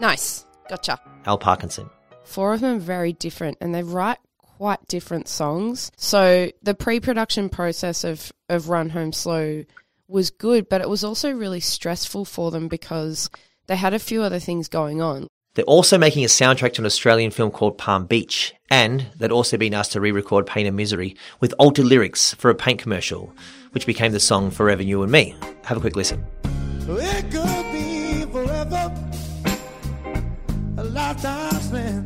Nice. 0.00 0.46
Gotcha. 0.68 0.98
Al 1.26 1.38
Parkinson. 1.38 1.90
Four 2.24 2.54
of 2.54 2.60
them 2.60 2.76
are 2.76 2.80
very 2.80 3.12
different, 3.12 3.58
and 3.60 3.74
they 3.74 3.82
write 3.82 4.18
quite 4.38 4.86
different 4.88 5.28
songs. 5.28 5.90
So 5.96 6.50
the 6.62 6.74
pre 6.74 7.00
production 7.00 7.48
process 7.48 8.04
of, 8.04 8.32
of 8.48 8.68
Run 8.68 8.90
Home 8.90 9.12
Slow 9.12 9.64
was 10.08 10.30
good, 10.30 10.68
but 10.68 10.80
it 10.80 10.88
was 10.88 11.04
also 11.04 11.30
really 11.30 11.60
stressful 11.60 12.24
for 12.24 12.50
them 12.50 12.68
because 12.68 13.30
they 13.66 13.76
had 13.76 13.94
a 13.94 13.98
few 13.98 14.22
other 14.22 14.38
things 14.38 14.68
going 14.68 15.00
on. 15.00 15.28
They're 15.54 15.64
also 15.64 15.98
making 15.98 16.24
a 16.24 16.28
soundtrack 16.28 16.74
to 16.74 16.82
an 16.82 16.86
Australian 16.86 17.32
film 17.32 17.50
called 17.50 17.76
Palm 17.76 18.06
Beach, 18.06 18.54
and 18.70 19.06
they'd 19.16 19.32
also 19.32 19.56
been 19.56 19.74
asked 19.74 19.92
to 19.92 20.00
re 20.00 20.12
record 20.12 20.46
Pain 20.46 20.66
and 20.66 20.76
Misery 20.76 21.16
with 21.40 21.54
altered 21.58 21.86
lyrics 21.86 22.34
for 22.34 22.50
a 22.50 22.54
paint 22.54 22.80
commercial, 22.80 23.34
which 23.72 23.86
became 23.86 24.12
the 24.12 24.20
song 24.20 24.50
Forever 24.50 24.82
You 24.82 25.02
and 25.02 25.10
Me. 25.10 25.34
Have 25.64 25.76
a 25.76 25.80
quick 25.80 25.96
listen. 25.96 26.24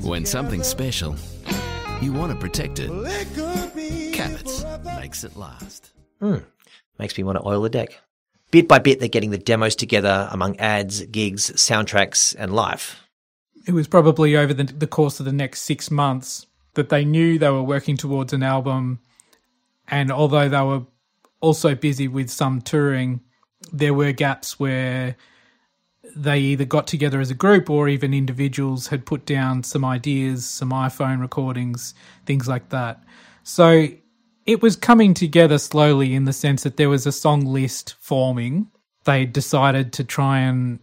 When 0.03 0.27
something's 0.27 0.67
special, 0.67 1.17
you 2.03 2.13
want 2.13 2.33
to 2.33 2.39
protect 2.39 2.79
it. 2.79 2.91
Cabot's 4.13 4.65
makes 4.85 5.25
it 5.25 5.37
last. 5.37 5.93
Hmm. 6.21 6.39
Makes 6.99 7.17
me 7.17 7.25
want 7.25 7.39
to 7.39 7.47
oil 7.47 7.63
the 7.63 7.71
deck. 7.71 7.99
Bit 8.51 8.69
by 8.69 8.79
bit, 8.79 9.01
they're 9.01 9.09
getting 9.09 9.31
the 9.31 9.39
demos 9.39 9.75
together 9.75 10.29
among 10.31 10.59
ads, 10.59 11.01
gigs, 11.07 11.51
soundtracks, 11.53 12.37
and 12.39 12.55
live. 12.55 13.01
It 13.67 13.73
was 13.73 13.89
probably 13.89 14.37
over 14.37 14.53
the, 14.53 14.65
the 14.65 14.87
course 14.87 15.19
of 15.19 15.27
the 15.27 15.33
next 15.33 15.63
six 15.63 15.91
months 15.91 16.47
that 16.75 16.91
they 16.91 17.05
knew 17.05 17.39
they 17.39 17.51
were 17.51 17.63
working 17.63 17.97
towards 17.97 18.33
an 18.33 18.43
album. 18.43 19.01
And 19.89 20.13
although 20.13 20.49
they 20.49 20.61
were 20.61 20.83
also 21.41 21.75
busy 21.75 22.07
with 22.07 22.31
some 22.31 22.61
touring, 22.61 23.23
there 23.73 23.95
were 23.95 24.13
gaps 24.13 24.59
where 24.61 25.17
they 26.17 26.39
either 26.39 26.65
got 26.65 26.87
together 26.87 27.21
as 27.21 27.31
a 27.31 27.35
group 27.35 27.69
or 27.69 27.89
even 27.89 28.15
individuals 28.15 28.89
had 28.89 29.07
put 29.07 29.27
down 29.27 29.63
some 29.63 29.85
ideas, 29.85 30.45
some 30.47 30.71
iPhone 30.71 31.21
recordings, 31.21 31.95
things 32.27 32.49
like 32.49 32.69
that. 32.71 33.03
So 33.43 33.89
it 34.47 34.63
was 34.63 34.77
coming 34.77 35.15
together 35.15 35.59
slowly 35.59 36.15
in 36.15 36.25
the 36.25 36.33
sense 36.33 36.63
that 36.63 36.77
there 36.77 36.89
was 36.89 37.07
a 37.07 37.13
song 37.13 37.45
list 37.45 37.97
forming. 38.01 38.69
They 39.05 39.27
decided 39.27 39.93
to 39.95 40.05
try 40.05 40.39
and 40.41 40.79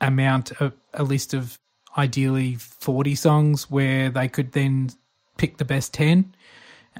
amount 0.00 0.52
a, 0.60 0.72
a 0.92 1.04
list 1.04 1.34
of 1.34 1.58
ideally 1.96 2.56
40 2.56 3.14
songs 3.14 3.70
where 3.70 4.10
they 4.10 4.28
could 4.28 4.52
then 4.52 4.90
pick 5.36 5.58
the 5.58 5.64
best 5.64 5.94
10 5.94 6.34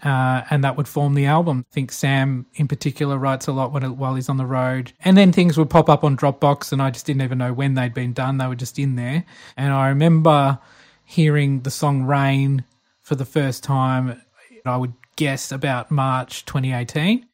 uh, 0.03 0.42
and 0.51 0.64
that 0.64 0.76
would 0.76 0.88
form 0.88 1.14
the 1.14 1.26
album. 1.26 1.64
I 1.70 1.74
think 1.74 1.92
Sam, 1.92 2.47
in 2.55 2.68
particular, 2.68 3.18
writes 3.18 3.47
a 3.47 3.53
lot 3.53 3.72
when, 3.72 3.97
while 3.97 4.14
he's 4.14 4.28
on 4.28 4.36
the 4.36 4.47
road. 4.47 4.92
And 5.05 5.16
then 5.16 5.32
things 5.32 5.57
would 5.57 5.70
pop 5.70 5.88
up 5.88 6.05
on 6.05 6.16
Dropbox, 6.16 6.72
and 6.72 6.82
I 6.82 6.90
just 6.90 7.07
didn't 7.07 7.22
even 7.22 7.38
know 7.38 7.53
when 7.53 7.74
they'd 7.74 7.95
been 7.95 8.12
done. 8.12 8.38
They 8.38 8.47
were 8.47 8.55
just 8.55 8.78
in 8.78 8.97
there. 8.97 9.24
And 9.57 9.72
I 9.72 9.88
remember 9.88 10.59
hearing 11.05 11.61
the 11.61 11.70
song 11.70 12.05
Rain 12.05 12.64
for 13.03 13.14
the 13.14 13.24
first 13.24 13.62
time, 13.62 14.20
I 14.64 14.76
would 14.76 14.95
guess 15.16 15.53
about 15.53 15.90
March 15.90 16.45
2018. 16.47 17.26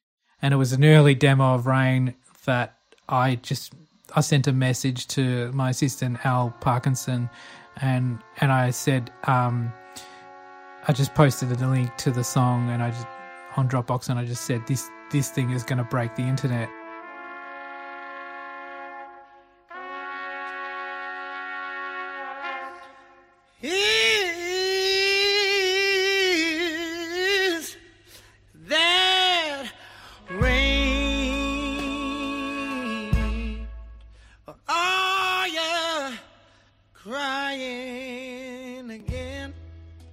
And 0.43 0.55
it 0.55 0.57
was 0.57 0.73
an 0.73 0.85
early 0.85 1.15
demo 1.15 1.55
of 1.55 1.67
Rain 1.67 2.15
that 2.45 2.77
I 3.09 3.37
just 3.37 3.73
I 4.15 4.21
sent 4.21 4.47
a 4.47 4.53
message 4.53 5.07
to 5.09 5.53
my 5.53 5.71
assistant 5.71 6.25
Al 6.25 6.55
Parkinson, 6.61 7.31
and 7.81 8.19
and 8.41 8.51
I 8.51 8.71
said, 8.71 9.13
um, 9.25 9.73
I 10.91 10.93
just 10.93 11.15
posted 11.15 11.53
a 11.53 11.69
link 11.69 11.97
to 11.99 12.11
the 12.11 12.25
song, 12.25 12.69
and 12.71 12.83
I 12.83 12.91
just 12.91 13.07
on 13.57 13.69
Dropbox, 13.69 14.09
and 14.09 14.19
I 14.19 14.25
just 14.25 14.45
said 14.45 14.67
this 14.67 14.91
this 15.13 15.31
thing 15.31 15.51
is 15.51 15.63
going 15.63 15.79
to 15.79 15.85
break 15.85 16.17
the 16.17 16.23
internet. 16.23 16.69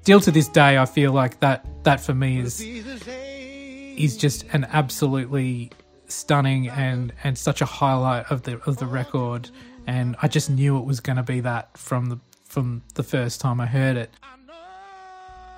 Still 0.07 0.21
to 0.21 0.31
this 0.31 0.47
day, 0.47 0.77
I 0.77 0.85
feel 0.85 1.11
like 1.11 1.41
that 1.41 1.65
that 1.83 1.99
for 1.99 2.13
me 2.13 2.39
is 2.39 2.61
is 2.61 4.15
just 4.15 4.45
an 4.53 4.65
absolutely 4.71 5.69
stunning 6.07 6.69
and 6.69 7.11
and 7.25 7.37
such 7.37 7.59
a 7.59 7.65
highlight 7.65 8.25
of 8.31 8.43
the 8.43 8.57
of 8.59 8.77
the 8.77 8.85
record. 8.85 9.49
And 9.85 10.15
I 10.21 10.29
just 10.29 10.49
knew 10.49 10.77
it 10.77 10.85
was 10.85 11.01
going 11.01 11.17
to 11.17 11.23
be 11.23 11.41
that 11.41 11.77
from 11.77 12.05
the 12.05 12.19
from 12.45 12.83
the 12.93 13.03
first 13.03 13.41
time 13.41 13.59
I 13.59 13.65
heard 13.65 13.97
it. 13.97 14.09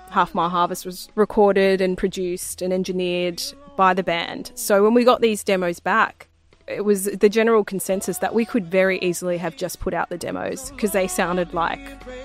Half 0.10 0.34
Mile 0.34 0.50
Harvest 0.50 0.84
was 0.84 1.10
recorded 1.14 1.80
and 1.80 1.96
produced 1.96 2.64
and 2.64 2.74
engineered 2.74 3.44
by 3.78 3.94
the 3.94 4.02
band. 4.02 4.52
So 4.56 4.82
when 4.84 4.96
we 4.96 5.04
got 5.04 5.22
these 5.22 5.44
demos 5.44 5.80
back, 5.80 6.28
it 6.70 6.86
was 6.86 7.06
the 7.06 7.30
general 7.30 7.64
consensus 7.64 8.20
that 8.20 8.36
we 8.36 8.46
could 8.46 8.70
very 8.70 9.00
easily 9.00 9.38
have 9.38 9.56
just 9.56 9.80
put 9.80 9.94
out 9.94 10.10
the 10.10 10.18
demos 10.18 10.70
because 10.72 10.92
they 10.92 11.08
sounded 11.08 11.54
like 11.54 11.80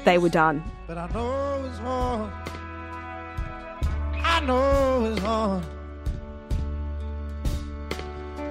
they 0.05 0.19
were 0.19 0.29
done. 0.29 0.63
But 0.87 0.99
I 0.99 1.09
know 1.13 1.65
it's 1.65 1.79
hard. 1.79 2.31
I 4.23 4.41
know 4.41 5.07
it's 5.13 5.21
hard 5.21 5.65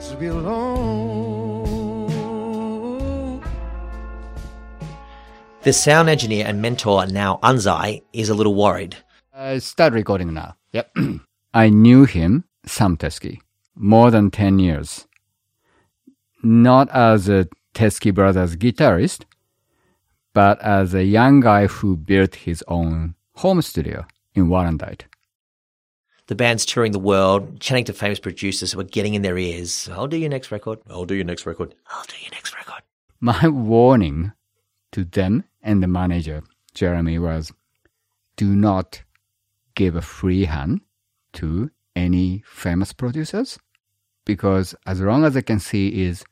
to 0.10 0.20
be 0.20 0.28
alone. 0.28 2.04
The 5.62 5.74
sound 5.74 6.10
engineer 6.10 6.46
and 6.46 6.62
mentor 6.62 7.08
Nao 7.08 7.39
Anzai 7.41 8.04
is 8.12 8.30
a 8.30 8.34
little 8.34 8.54
worried. 8.56 8.98
I 9.34 9.60
start 9.60 9.94
recording 9.94 10.34
now. 10.34 10.58
Yep. 10.74 10.96
I 11.54 11.70
knew 11.70 12.06
him, 12.06 12.44
Sam 12.66 12.98
Teskey, 12.98 13.39
more 13.76 14.12
than 14.12 14.30
10 14.30 14.60
years. 14.60 15.08
Not 16.44 16.89
as 16.89 17.30
a 17.30 17.48
Teskey 17.74 18.14
Brothers 18.14 18.56
guitarist, 18.56 19.24
but 20.34 20.62
as 20.62 20.94
a 20.94 21.04
young 21.04 21.39
guy 21.39 21.68
who 21.68 21.96
built 21.96 22.36
his 22.36 22.64
own 22.68 23.16
home 23.36 23.62
studio 23.62 24.06
in 24.36 24.48
Warrandyte. 24.48 25.04
The 26.28 26.36
band's 26.36 26.66
touring 26.66 26.91
the 26.91 27.00
world, 27.00 27.60
chatting 27.60 27.86
to 27.86 27.94
famous 27.94 28.20
producers 28.20 28.72
who 28.72 28.80
are 28.80 28.86
getting 28.86 29.14
in 29.14 29.22
their 29.22 29.38
ears. 29.38 29.89
I'll 29.91 30.08
do 30.08 30.18
your 30.18 30.30
next 30.30 30.52
record. 30.52 30.80
I'll 30.89 31.06
do 31.06 31.16
your 31.16 31.26
next 31.26 31.46
record. 31.46 31.76
I'll 31.88 32.06
do 32.06 32.16
your 32.22 32.32
next 32.32 32.56
record. 32.56 32.82
My 33.20 33.48
warning 33.48 34.32
to 34.91 35.04
them 35.04 35.44
and 35.62 35.82
the 35.82 35.88
manager, 35.88 36.44
Jeremy, 36.74 37.20
was 37.20 37.52
do 38.36 38.56
not 38.56 39.04
give 39.76 39.96
a 39.96 40.02
free 40.02 40.46
hand 40.46 40.82
to 41.34 41.72
any 41.96 42.44
famous 42.46 42.94
producers 42.94 43.60
because 44.26 44.76
as 44.86 45.02
long 45.02 45.26
as 45.26 45.36
I 45.36 45.41
can 45.41 45.60
see 45.60 46.04
is 46.04 46.24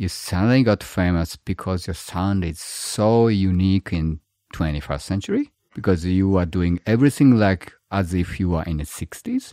you 0.00 0.08
suddenly 0.08 0.62
got 0.62 0.82
famous 0.82 1.36
because 1.36 1.86
your 1.86 1.92
sound 1.92 2.42
is 2.42 2.58
so 2.58 3.28
unique 3.28 3.92
in 3.92 4.18
21st 4.54 5.02
century 5.02 5.52
because 5.74 6.06
you 6.06 6.36
are 6.38 6.46
doing 6.46 6.80
everything 6.86 7.36
like 7.36 7.74
as 7.92 8.14
if 8.14 8.40
you 8.40 8.54
are 8.54 8.64
in 8.64 8.78
the 8.78 8.84
60s 8.84 9.52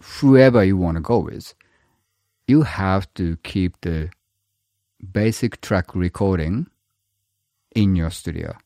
whoever 0.00 0.62
you 0.62 0.76
want 0.76 0.96
to 0.96 1.00
go 1.00 1.18
with. 1.18 1.52
You 2.46 2.62
have 2.62 3.12
to 3.14 3.38
keep 3.38 3.80
the 3.80 4.10
basic 5.10 5.60
track 5.62 5.96
recording 5.96 6.68
in 7.74 7.96
your 7.96 8.10
studio 8.10 8.56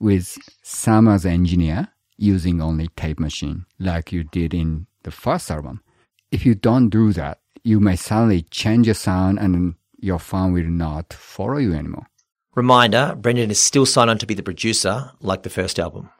with 0.00 0.38
some 0.62 1.08
as 1.08 1.26
engineer 1.26 1.88
using 2.16 2.62
only 2.62 2.88
tape 2.96 3.20
machine 3.20 3.66
like 3.78 4.12
you 4.12 4.24
did 4.24 4.54
in 4.54 4.86
the 5.02 5.10
first 5.10 5.50
album. 5.50 5.82
If 6.30 6.46
you 6.46 6.54
don't 6.54 6.88
do 6.88 7.12
that 7.12 7.38
you 7.64 7.80
may 7.80 7.96
suddenly 7.96 8.42
change 8.42 8.86
your 8.86 8.94
sound 8.94 9.38
and 9.38 9.74
your 9.98 10.18
fan 10.18 10.52
will 10.52 10.64
not 10.64 11.12
follow 11.12 11.58
you 11.58 11.74
anymore. 11.74 12.06
Reminder 12.54 13.14
Brendon 13.16 13.50
is 13.50 13.60
still 13.60 13.86
signed 13.86 14.10
on 14.10 14.18
to 14.18 14.26
be 14.26 14.34
the 14.34 14.42
producer, 14.42 15.12
like 15.20 15.42
the 15.42 15.50
first 15.50 15.78
album. 15.78 16.10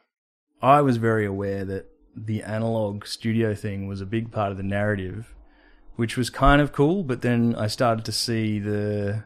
I 0.62 0.82
was 0.82 0.96
very 0.96 1.24
aware 1.24 1.64
that 1.64 1.86
the 2.14 2.42
analog 2.42 3.06
studio 3.06 3.54
thing 3.54 3.86
was 3.86 4.00
a 4.00 4.06
big 4.06 4.32
part 4.32 4.50
of 4.50 4.56
the 4.56 4.62
narrative, 4.62 5.34
which 5.96 6.16
was 6.16 6.30
kind 6.30 6.60
of 6.60 6.72
cool. 6.72 7.02
But 7.02 7.22
then 7.22 7.54
I 7.54 7.68
started 7.68 8.04
to 8.04 8.12
see 8.12 8.58
the 8.58 9.24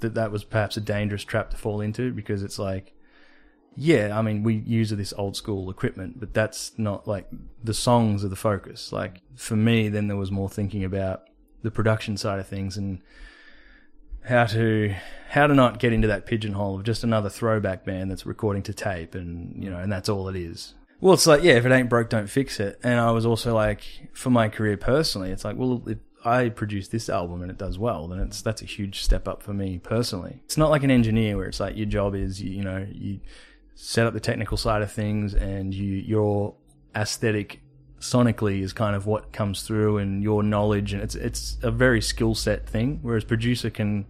that 0.00 0.14
that 0.14 0.30
was 0.30 0.44
perhaps 0.44 0.76
a 0.76 0.80
dangerous 0.80 1.24
trap 1.24 1.50
to 1.50 1.56
fall 1.56 1.80
into 1.80 2.12
because 2.12 2.44
it's 2.44 2.58
like, 2.58 2.94
yeah, 3.74 4.16
I 4.16 4.22
mean, 4.22 4.44
we 4.44 4.54
use 4.54 4.90
this 4.90 5.12
old 5.16 5.36
school 5.36 5.70
equipment, 5.70 6.20
but 6.20 6.34
that's 6.34 6.72
not 6.78 7.08
like 7.08 7.28
the 7.62 7.74
songs 7.74 8.24
are 8.24 8.28
the 8.28 8.36
focus. 8.36 8.92
Like 8.92 9.22
for 9.34 9.56
me, 9.56 9.88
then 9.88 10.08
there 10.08 10.16
was 10.16 10.30
more 10.30 10.48
thinking 10.48 10.84
about 10.84 11.22
the 11.62 11.70
production 11.70 12.16
side 12.16 12.38
of 12.38 12.46
things 12.46 12.76
and 12.76 13.00
how 14.24 14.46
to 14.46 14.94
how 15.30 15.46
to 15.46 15.54
not 15.54 15.78
get 15.78 15.92
into 15.92 16.08
that 16.08 16.26
pigeonhole 16.26 16.76
of 16.76 16.84
just 16.84 17.04
another 17.04 17.28
throwback 17.28 17.84
band 17.84 18.10
that's 18.10 18.24
recording 18.24 18.62
to 18.62 18.72
tape 18.72 19.14
and 19.14 19.62
you 19.62 19.70
know 19.70 19.78
and 19.78 19.92
that's 19.92 20.08
all 20.08 20.28
it 20.28 20.36
is. 20.36 20.74
Well 21.00 21.14
it's 21.14 21.26
like 21.26 21.42
yeah 21.42 21.54
if 21.54 21.66
it 21.66 21.72
ain't 21.72 21.88
broke 21.88 22.10
don't 22.10 22.28
fix 22.28 22.60
it. 22.60 22.78
And 22.82 22.98
i 22.98 23.10
was 23.10 23.26
also 23.26 23.54
like 23.54 23.82
for 24.12 24.30
my 24.30 24.48
career 24.48 24.76
personally 24.76 25.30
it's 25.30 25.44
like 25.44 25.56
well 25.56 25.82
if 25.86 25.98
i 26.24 26.48
produce 26.48 26.88
this 26.88 27.08
album 27.08 27.42
and 27.42 27.50
it 27.50 27.56
does 27.56 27.78
well 27.78 28.08
then 28.08 28.18
it's 28.18 28.42
that's 28.42 28.60
a 28.60 28.64
huge 28.64 29.02
step 29.02 29.28
up 29.28 29.42
for 29.42 29.52
me 29.52 29.78
personally. 29.78 30.40
It's 30.44 30.56
not 30.56 30.70
like 30.70 30.82
an 30.82 30.90
engineer 30.90 31.36
where 31.36 31.46
it's 31.46 31.60
like 31.60 31.76
your 31.76 31.86
job 31.86 32.14
is 32.14 32.42
you, 32.42 32.50
you 32.50 32.64
know 32.64 32.86
you 32.90 33.20
set 33.74 34.06
up 34.06 34.12
the 34.12 34.20
technical 34.20 34.56
side 34.56 34.82
of 34.82 34.90
things 34.90 35.34
and 35.34 35.72
you 35.72 35.94
your 35.94 36.54
aesthetic 36.96 37.60
sonically 38.00 38.62
is 38.62 38.72
kind 38.72 38.94
of 38.94 39.06
what 39.06 39.32
comes 39.32 39.62
through 39.62 39.98
and 39.98 40.22
your 40.22 40.42
knowledge 40.42 40.92
and 40.92 41.02
it's 41.02 41.16
it's 41.16 41.58
a 41.62 41.70
very 41.70 42.00
skill 42.00 42.34
set 42.34 42.68
thing 42.68 43.00
whereas 43.02 43.24
producer 43.24 43.70
can 43.70 44.06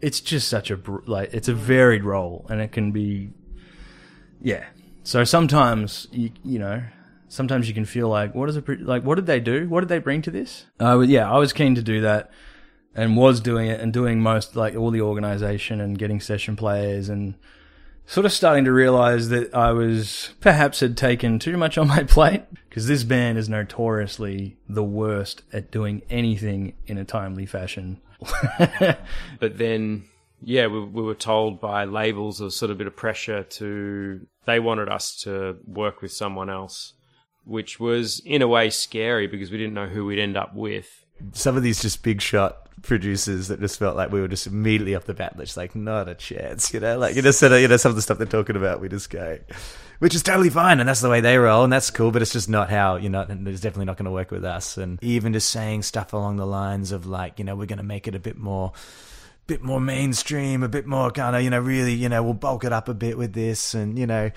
it's 0.00 0.20
just 0.20 0.48
such 0.48 0.70
a 0.70 0.78
like 1.06 1.32
it's 1.32 1.48
a 1.48 1.54
varied 1.54 2.04
role 2.04 2.44
and 2.50 2.60
it 2.60 2.72
can 2.72 2.90
be 2.90 3.30
yeah. 4.42 4.64
So 5.04 5.24
sometimes 5.24 6.08
you 6.10 6.30
you 6.44 6.58
know 6.58 6.82
sometimes 7.28 7.68
you 7.68 7.74
can 7.74 7.84
feel 7.84 8.08
like 8.08 8.34
what 8.34 8.48
is 8.48 8.56
it 8.56 8.68
like 8.82 9.04
what 9.04 9.14
did 9.14 9.26
they 9.26 9.40
do? 9.40 9.68
What 9.68 9.80
did 9.80 9.88
they 9.88 10.00
bring 10.00 10.20
to 10.22 10.30
this? 10.30 10.66
Uh, 10.80 10.98
yeah 11.00 11.30
i 11.30 11.38
was 11.38 11.52
keen 11.52 11.74
to 11.76 11.82
do 11.82 12.00
that 12.00 12.30
and 12.94 13.16
was 13.16 13.40
doing 13.40 13.68
it 13.68 13.80
and 13.80 13.92
doing 13.92 14.20
most 14.20 14.54
like 14.54 14.74
all 14.76 14.90
the 14.90 15.00
organization 15.00 15.80
and 15.80 15.98
getting 15.98 16.20
session 16.20 16.56
players 16.56 17.08
and 17.08 17.34
sort 18.12 18.26
of 18.26 18.32
starting 18.32 18.66
to 18.66 18.72
realize 18.72 19.30
that 19.30 19.54
I 19.54 19.72
was 19.72 20.34
perhaps 20.42 20.80
had 20.80 20.98
taken 20.98 21.38
too 21.38 21.56
much 21.56 21.78
on 21.78 21.88
my 21.88 22.02
plate 22.08 22.42
because 22.68 22.86
this 22.86 23.04
band 23.04 23.38
is 23.38 23.48
notoriously 23.48 24.58
the 24.68 24.84
worst 24.84 25.40
at 25.50 25.70
doing 25.70 26.02
anything 26.10 26.74
in 26.86 26.98
a 26.98 27.06
timely 27.06 27.46
fashion. 27.46 28.02
but 29.40 29.56
then, 29.56 30.04
yeah, 30.42 30.66
we, 30.66 30.84
we 30.84 31.02
were 31.02 31.14
told 31.14 31.58
by 31.58 31.86
labels 31.86 32.42
a 32.42 32.50
sort 32.50 32.70
of 32.70 32.76
bit 32.76 32.86
of 32.86 32.94
pressure 32.94 33.44
to, 33.44 34.20
they 34.44 34.60
wanted 34.60 34.90
us 34.90 35.16
to 35.22 35.56
work 35.66 36.02
with 36.02 36.12
someone 36.12 36.50
else, 36.50 36.92
which 37.46 37.80
was 37.80 38.20
in 38.26 38.42
a 38.42 38.48
way 38.48 38.68
scary 38.68 39.26
because 39.26 39.50
we 39.50 39.56
didn't 39.56 39.74
know 39.74 39.86
who 39.88 40.04
we'd 40.04 40.18
end 40.18 40.36
up 40.36 40.54
with. 40.54 41.01
Some 41.32 41.56
of 41.56 41.62
these 41.62 41.80
just 41.80 42.02
big 42.02 42.20
shot 42.20 42.58
producers 42.82 43.48
that 43.48 43.60
just 43.60 43.78
felt 43.78 43.96
like 43.96 44.10
we 44.10 44.20
were 44.20 44.28
just 44.28 44.46
immediately 44.46 44.94
off 44.94 45.04
the 45.04 45.14
bat, 45.14 45.36
just 45.38 45.56
like 45.56 45.76
not 45.76 46.08
a 46.08 46.14
chance, 46.14 46.74
you 46.74 46.80
know. 46.80 46.98
Like 46.98 47.14
you 47.14 47.22
just 47.22 47.38
said, 47.38 47.52
you 47.60 47.68
know, 47.68 47.76
some 47.76 47.90
of 47.90 47.96
the 47.96 48.02
stuff 48.02 48.18
they're 48.18 48.26
talking 48.26 48.56
about, 48.56 48.80
we 48.80 48.88
just 48.88 49.10
go, 49.10 49.38
which 50.00 50.14
is 50.14 50.22
totally 50.22 50.50
fine, 50.50 50.80
and 50.80 50.88
that's 50.88 51.00
the 51.00 51.08
way 51.08 51.20
they 51.20 51.38
roll, 51.38 51.64
and 51.64 51.72
that's 51.72 51.90
cool. 51.90 52.10
But 52.10 52.22
it's 52.22 52.32
just 52.32 52.48
not 52.48 52.70
how 52.70 52.96
you 52.96 53.08
know. 53.08 53.22
And 53.22 53.46
it's 53.46 53.60
definitely 53.60 53.86
not 53.86 53.96
going 53.96 54.06
to 54.06 54.10
work 54.10 54.30
with 54.30 54.44
us. 54.44 54.76
And 54.76 54.98
even 55.02 55.32
just 55.32 55.50
saying 55.50 55.82
stuff 55.82 56.12
along 56.12 56.36
the 56.36 56.46
lines 56.46 56.92
of 56.92 57.06
like, 57.06 57.38
you 57.38 57.44
know, 57.44 57.54
we're 57.54 57.66
going 57.66 57.78
to 57.78 57.84
make 57.84 58.08
it 58.08 58.14
a 58.14 58.20
bit 58.20 58.36
more, 58.36 58.72
bit 59.46 59.62
more 59.62 59.80
mainstream, 59.80 60.62
a 60.62 60.68
bit 60.68 60.86
more 60.86 61.10
kind 61.10 61.36
of, 61.36 61.42
you 61.42 61.50
know, 61.50 61.60
really, 61.60 61.94
you 61.94 62.08
know, 62.08 62.22
we'll 62.22 62.34
bulk 62.34 62.64
it 62.64 62.72
up 62.72 62.88
a 62.88 62.94
bit 62.94 63.16
with 63.16 63.32
this, 63.32 63.74
and 63.74 63.98
you 63.98 64.06
know. 64.06 64.30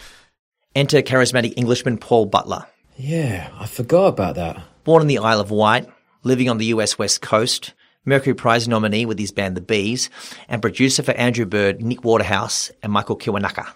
Enter 0.78 1.02
charismatic 1.02 1.54
Englishman 1.56 1.98
Paul 1.98 2.26
Butler. 2.26 2.66
Yeah, 2.98 3.50
I 3.58 3.66
forgot 3.66 4.08
about 4.08 4.36
that. 4.36 4.62
Born 4.84 5.02
in 5.02 5.08
the 5.08 5.20
Isle 5.20 5.40
of 5.40 5.50
Wight, 5.50 5.88
living 6.26 6.49
on 6.49 6.57
the 6.57 6.65
US 6.65 6.97
West 6.97 7.21
Coast, 7.21 7.73
Mercury 8.03 8.34
Prize 8.34 8.67
nominee 8.67 9.05
with 9.05 9.17
his 9.17 9.32
band 9.32 9.55
The 9.55 9.61
Bees, 9.61 10.09
and 10.49 10.61
producer 10.61 11.03
for 11.03 11.11
Andrew 11.11 11.45
Bird, 11.45 11.82
Nick 11.82 12.03
Waterhouse, 12.03 12.71
and 12.84 12.91
Michael 12.91 13.17
Kiwanuka. 13.17 13.67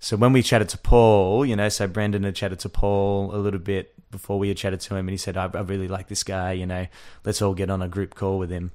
So 0.00 0.16
when 0.16 0.32
we 0.32 0.42
chatted 0.42 0.70
to 0.70 0.78
Paul, 0.78 1.44
you 1.44 1.54
know, 1.54 1.68
so 1.68 1.86
Brendon 1.86 2.24
had 2.24 2.34
chatted 2.34 2.58
to 2.60 2.70
Paul 2.70 3.34
a 3.34 3.38
little 3.38 3.60
bit 3.60 3.94
before 4.10 4.38
we 4.38 4.48
had 4.48 4.56
chatted 4.56 4.80
to 4.80 4.96
him, 4.96 5.06
and 5.06 5.10
he 5.10 5.18
said, 5.18 5.36
I, 5.36 5.50
I 5.52 5.60
really 5.60 5.88
like 5.88 6.08
this 6.08 6.24
guy, 6.24 6.52
you 6.52 6.66
know, 6.66 6.86
let's 7.24 7.42
all 7.42 7.54
get 7.54 7.70
on 7.70 7.82
a 7.82 7.88
group 7.88 8.14
call 8.14 8.38
with 8.38 8.50
him. 8.50 8.72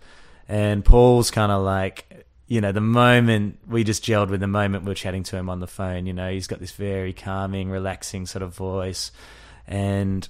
And 0.48 0.86
Paul's 0.86 1.32
kind 1.32 1.52
of 1.52 1.64
like, 1.64 2.28
you 2.48 2.62
know, 2.62 2.72
the 2.72 2.80
moment 2.80 3.58
we 3.68 3.84
just 3.84 4.04
gelled 4.04 4.30
with 4.30 4.40
the 4.40 4.48
moment 4.48 4.84
we 4.84 4.90
were 4.90 4.96
chatting 4.96 5.24
to 5.24 5.36
him 5.36 5.50
on 5.50 5.60
the 5.60 5.68
phone, 5.68 6.06
you 6.06 6.14
know, 6.14 6.32
he's 6.32 6.46
got 6.46 6.60
this 6.60 6.72
very 6.72 7.12
calming, 7.12 7.72
relaxing 7.72 8.28
sort 8.28 8.44
of 8.44 8.54
voice. 8.54 9.12
And, 9.68 10.30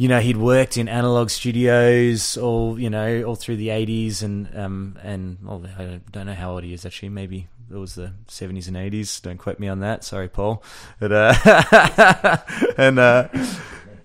you 0.00 0.08
know, 0.08 0.18
he'd 0.18 0.38
worked 0.38 0.78
in 0.78 0.88
analog 0.88 1.28
studios 1.28 2.38
all, 2.38 2.80
you 2.80 2.88
know, 2.88 3.22
all 3.24 3.34
through 3.34 3.56
the 3.56 3.68
80s 3.68 4.22
and, 4.22 4.48
um, 4.56 4.98
and 5.02 5.36
well, 5.42 5.62
I 5.78 6.00
don't 6.10 6.24
know 6.24 6.32
how 6.32 6.52
old 6.52 6.64
he 6.64 6.72
is 6.72 6.86
actually, 6.86 7.10
maybe 7.10 7.48
it 7.70 7.76
was 7.76 7.96
the 7.96 8.14
70s 8.26 8.66
and 8.66 8.78
80s. 8.78 9.20
Don't 9.20 9.36
quote 9.36 9.58
me 9.58 9.68
on 9.68 9.80
that. 9.80 10.02
Sorry, 10.02 10.26
Paul. 10.26 10.62
But, 11.00 11.12
uh, 11.12 12.36
and, 12.78 12.98
uh, 12.98 13.28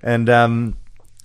and, 0.04 0.30
um, 0.30 0.76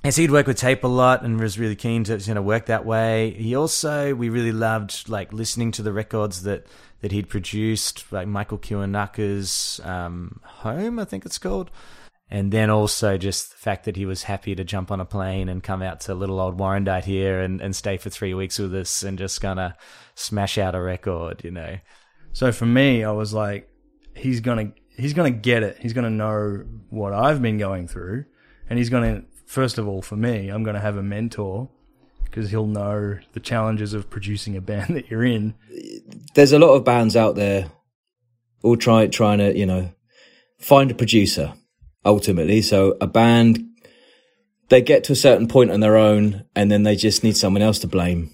Yes, 0.04 0.16
he'd 0.16 0.30
work 0.30 0.46
with 0.46 0.56
tape 0.56 0.84
a 0.84 0.88
lot 0.88 1.24
and 1.24 1.38
was 1.38 1.58
really 1.58 1.76
keen 1.76 2.04
to 2.04 2.16
you 2.16 2.32
know 2.32 2.40
work 2.40 2.64
that 2.66 2.86
way. 2.86 3.32
He 3.32 3.54
also 3.54 4.14
we 4.14 4.30
really 4.30 4.50
loved 4.50 5.10
like 5.10 5.30
listening 5.30 5.72
to 5.72 5.82
the 5.82 5.92
records 5.92 6.44
that 6.44 6.66
that 7.02 7.12
he'd 7.12 7.28
produced, 7.28 8.10
like 8.10 8.26
Michael 8.26 8.56
Kiwanuka's 8.56 9.78
um, 9.84 10.40
Home, 10.42 10.98
I 10.98 11.04
think 11.04 11.26
it's 11.26 11.36
called. 11.36 11.70
And 12.32 12.52
then 12.52 12.70
also 12.70 13.18
just 13.18 13.50
the 13.50 13.56
fact 13.56 13.84
that 13.86 13.96
he 13.96 14.06
was 14.06 14.22
happy 14.22 14.54
to 14.54 14.62
jump 14.62 14.92
on 14.92 15.00
a 15.00 15.04
plane 15.04 15.48
and 15.48 15.62
come 15.62 15.82
out 15.82 16.00
to 16.02 16.14
little 16.14 16.38
old 16.38 16.56
Warrandyte 16.56 17.04
here 17.04 17.40
and, 17.40 17.60
and 17.60 17.74
stay 17.74 17.96
for 17.96 18.08
three 18.08 18.34
weeks 18.34 18.58
with 18.58 18.72
us 18.72 19.02
and 19.02 19.18
just 19.18 19.40
kind 19.40 19.58
of 19.58 19.72
smash 20.14 20.56
out 20.56 20.76
a 20.76 20.80
record, 20.80 21.42
you 21.42 21.50
know. 21.50 21.78
So 22.32 22.52
for 22.52 22.66
me, 22.66 23.02
I 23.02 23.10
was 23.10 23.34
like, 23.34 23.68
he's 24.14 24.38
gonna 24.38 24.72
he's 24.96 25.12
gonna 25.12 25.32
get 25.32 25.64
it. 25.64 25.78
He's 25.80 25.92
gonna 25.92 26.10
know 26.10 26.64
what 26.88 27.12
I've 27.12 27.42
been 27.42 27.58
going 27.58 27.88
through, 27.88 28.26
and 28.68 28.78
he's 28.78 28.90
gonna 28.90 29.24
first 29.46 29.78
of 29.78 29.88
all 29.88 30.00
for 30.00 30.16
me, 30.16 30.50
I'm 30.50 30.62
gonna 30.62 30.80
have 30.80 30.96
a 30.96 31.02
mentor 31.02 31.68
because 32.22 32.50
he'll 32.50 32.66
know 32.66 33.18
the 33.32 33.40
challenges 33.40 33.92
of 33.92 34.08
producing 34.08 34.56
a 34.56 34.60
band 34.60 34.94
that 34.94 35.10
you're 35.10 35.24
in. 35.24 35.54
There's 36.34 36.52
a 36.52 36.60
lot 36.60 36.74
of 36.74 36.84
bands 36.84 37.16
out 37.16 37.34
there, 37.34 37.72
all 38.62 38.76
try 38.76 39.08
trying 39.08 39.38
to 39.38 39.58
you 39.58 39.66
know 39.66 39.90
find 40.60 40.92
a 40.92 40.94
producer 40.94 41.54
ultimately. 42.04 42.62
So 42.62 42.96
a 43.00 43.06
band 43.06 43.66
they 44.70 44.80
get 44.80 45.04
to 45.04 45.12
a 45.12 45.16
certain 45.16 45.48
point 45.48 45.70
on 45.70 45.80
their 45.80 45.96
own, 45.96 46.44
and 46.54 46.70
then 46.70 46.84
they 46.84 46.96
just 46.96 47.22
need 47.24 47.36
someone 47.36 47.62
else 47.62 47.80
to 47.80 47.86
blame, 47.86 48.30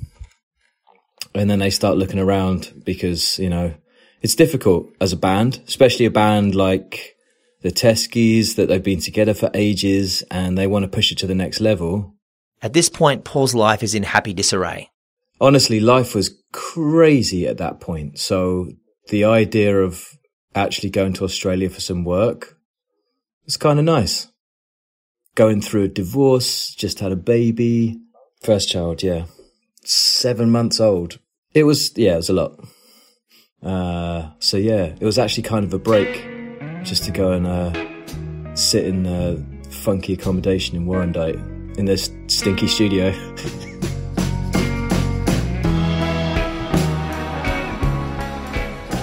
and 1.35 1.51
then 1.51 1.59
they 1.59 1.71
start 1.71 1.97
looking 1.97 2.21
around 2.21 2.83
because 2.85 3.39
you 3.39 3.49
know 3.49 3.75
it's 4.23 4.35
difficult 4.35 4.89
as 5.01 5.12
a 5.12 5.17
band, 5.17 5.62
especially 5.67 6.07
a 6.07 6.11
band 6.11 6.55
like 6.55 7.17
the 7.62 7.71
Teskies 7.71 8.57
that 8.57 8.69
they've 8.69 8.83
been 8.83 9.01
together 9.01 9.35
for 9.35 9.51
ages 9.55 10.23
and 10.31 10.57
they 10.57 10.67
want 10.67 10.85
to 10.85 10.89
push 10.89 11.11
it 11.11 11.19
to 11.19 11.27
the 11.27 11.35
next 11.35 11.61
level. 11.61 12.14
At 12.62 12.73
this 12.73 12.89
point, 12.89 13.25
Paul's 13.25 13.55
life 13.55 13.83
is 13.83 13.95
in 13.95 14.03
happy 14.03 14.33
disarray. 14.33 14.91
Honestly, 15.41 15.81
life 15.81 16.14
was 16.14 16.43
crazy 16.53 17.47
at 17.47 17.59
that 17.59 17.81
point. 17.81 18.19
So 18.19 18.69
the 19.09 19.25
idea 19.25 19.79
of 19.79 20.05
actually 20.55 20.91
going 20.91 21.12
to 21.14 21.25
Australia 21.25 21.69
for 21.69 21.81
some 21.81 22.05
work 22.05 22.55
was 23.47 23.57
kind 23.57 23.78
of 23.78 23.84
nice. 23.84 24.28
Going 25.34 25.61
through 25.62 25.84
a 25.84 25.88
divorce, 25.88 26.74
just 26.74 27.01
had 27.01 27.12
a 27.12 27.16
baby. 27.16 28.01
First 28.42 28.68
child, 28.68 29.03
yeah. 29.03 29.26
Seven 29.84 30.51
months 30.51 30.80
old. 30.80 31.18
It 31.55 31.64
was, 31.64 31.97
yeah, 31.97 32.14
it 32.14 32.16
was 32.16 32.28
a 32.28 32.32
lot. 32.34 32.61
Uh, 33.62 34.30
so 34.40 34.57
yeah, 34.57 34.94
it 35.01 35.05
was 35.05 35.18
actually 35.18 35.44
kind 35.44 35.64
of 35.64 35.72
a 35.72 35.78
break 35.78 36.26
just 36.84 37.05
to 37.05 37.11
go 37.11 37.32
and 37.32 37.47
uh, 37.47 38.55
sit 38.55 38.84
in 38.84 39.07
uh, 39.07 39.42
funky 39.70 40.12
accommodation 40.12 40.76
in 40.76 40.86
Warrandyte 40.86 41.78
in 41.78 41.84
this 41.84 42.11
stinky 42.26 42.66
studio. 42.66 43.12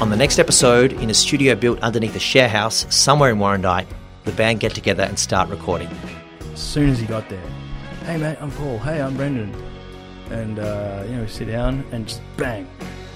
On 0.02 0.10
the 0.10 0.18
next 0.18 0.38
episode, 0.38 0.92
in 0.94 1.10
a 1.10 1.14
studio 1.14 1.56
built 1.56 1.80
underneath 1.80 2.16
a 2.18 2.20
share 2.20 2.50
house 2.50 2.86
somewhere 2.94 3.32
in 3.32 3.38
Warrandyte, 3.38 3.88
the 4.24 4.32
band 4.34 4.60
get 4.60 4.74
together 4.74 5.04
and 5.04 5.18
start 5.18 5.50
recording. 5.50 5.90
As 6.54 6.62
soon 6.62 6.90
as 6.90 7.00
he 7.00 7.06
got 7.06 7.28
there, 7.30 7.44
hey 8.06 8.18
mate, 8.18 8.38
I'm 8.40 8.52
Paul. 8.52 8.80
Hey, 8.80 9.02
I'm 9.02 9.16
Brendon. 9.16 9.54
And 10.30 10.60
uh, 10.60 11.04
you 11.08 11.16
know, 11.16 11.22
we 11.22 11.28
sit 11.28 11.46
down 11.46 11.86
and 11.92 12.08
just 12.08 12.22
bang, 12.38 12.68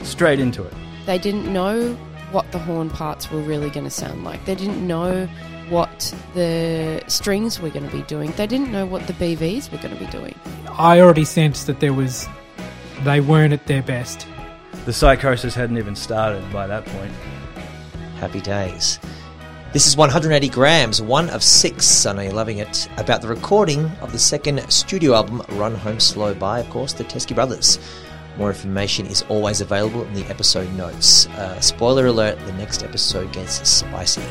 straight 0.04 0.40
into 0.40 0.64
it. 0.64 0.74
They 1.06 1.18
didn't 1.18 1.52
know 1.52 1.94
what 2.32 2.52
the 2.52 2.60
horn 2.60 2.90
parts 2.90 3.32
were 3.32 3.42
really 3.42 3.70
going 3.70 3.86
to 3.86 3.90
sound 3.90 4.24
like. 4.24 4.44
They 4.46 4.56
didn't 4.56 4.86
know 4.86 5.28
what 5.70 6.14
the 6.34 7.02
strings 7.08 7.60
were 7.60 7.70
going 7.70 7.86
to 7.86 7.96
be 7.96 8.04
doing. 8.04 8.32
They 8.32 8.48
didn't 8.48 8.72
know 8.72 8.86
what 8.86 9.08
the 9.08 9.14
BVs 9.14 9.72
were 9.72 9.78
going 9.78 9.98
to 9.98 10.00
be 10.00 10.10
doing. 10.12 10.36
I 10.70 11.00
already 11.00 11.26
sensed 11.26 11.68
that 11.68 11.80
there 11.80 11.94
was, 11.94 12.28
they 13.04 13.22
weren't 13.22 13.54
at 13.54 13.68
their 13.68 13.82
best. 13.82 14.28
The 14.86 14.94
psychosis 14.94 15.56
hadn't 15.56 15.78
even 15.78 15.96
started 15.96 16.52
by 16.52 16.68
that 16.68 16.86
point. 16.86 17.12
Happy 18.20 18.42
days. 18.42 19.00
This 19.74 19.86
is 19.86 19.98
180 19.98 20.48
grams, 20.48 21.02
one 21.02 21.30
of 21.30 21.44
six. 21.44 22.06
I 22.06 22.14
know 22.14 22.22
you're 22.22 22.32
loving 22.32 22.60
it. 22.60 22.88
About 22.96 23.22
the 23.22 23.28
recording 23.28 23.84
of 24.00 24.14
the 24.14 24.18
second 24.18 24.62
studio 24.72 25.14
album, 25.14 25.42
Run 25.50 25.76
Home 25.76 26.00
Slow 26.00 26.34
by, 26.34 26.62
of 26.62 26.70
course, 26.70 26.94
the 26.94 27.04
Teskey 27.04 27.36
Brothers. 27.36 27.78
More 28.38 28.48
information 28.48 29.08
is 29.08 29.24
always 29.24 29.60
available 29.60 30.04
in 30.04 30.14
the 30.14 30.26
episode 30.28 30.72
notes. 30.76 31.28
Uh, 31.28 31.60
spoiler 31.60 32.06
alert: 32.06 32.40
the 32.46 32.54
next 32.54 32.82
episode 32.82 33.34
gets 33.34 33.68
spicy. 33.68 34.24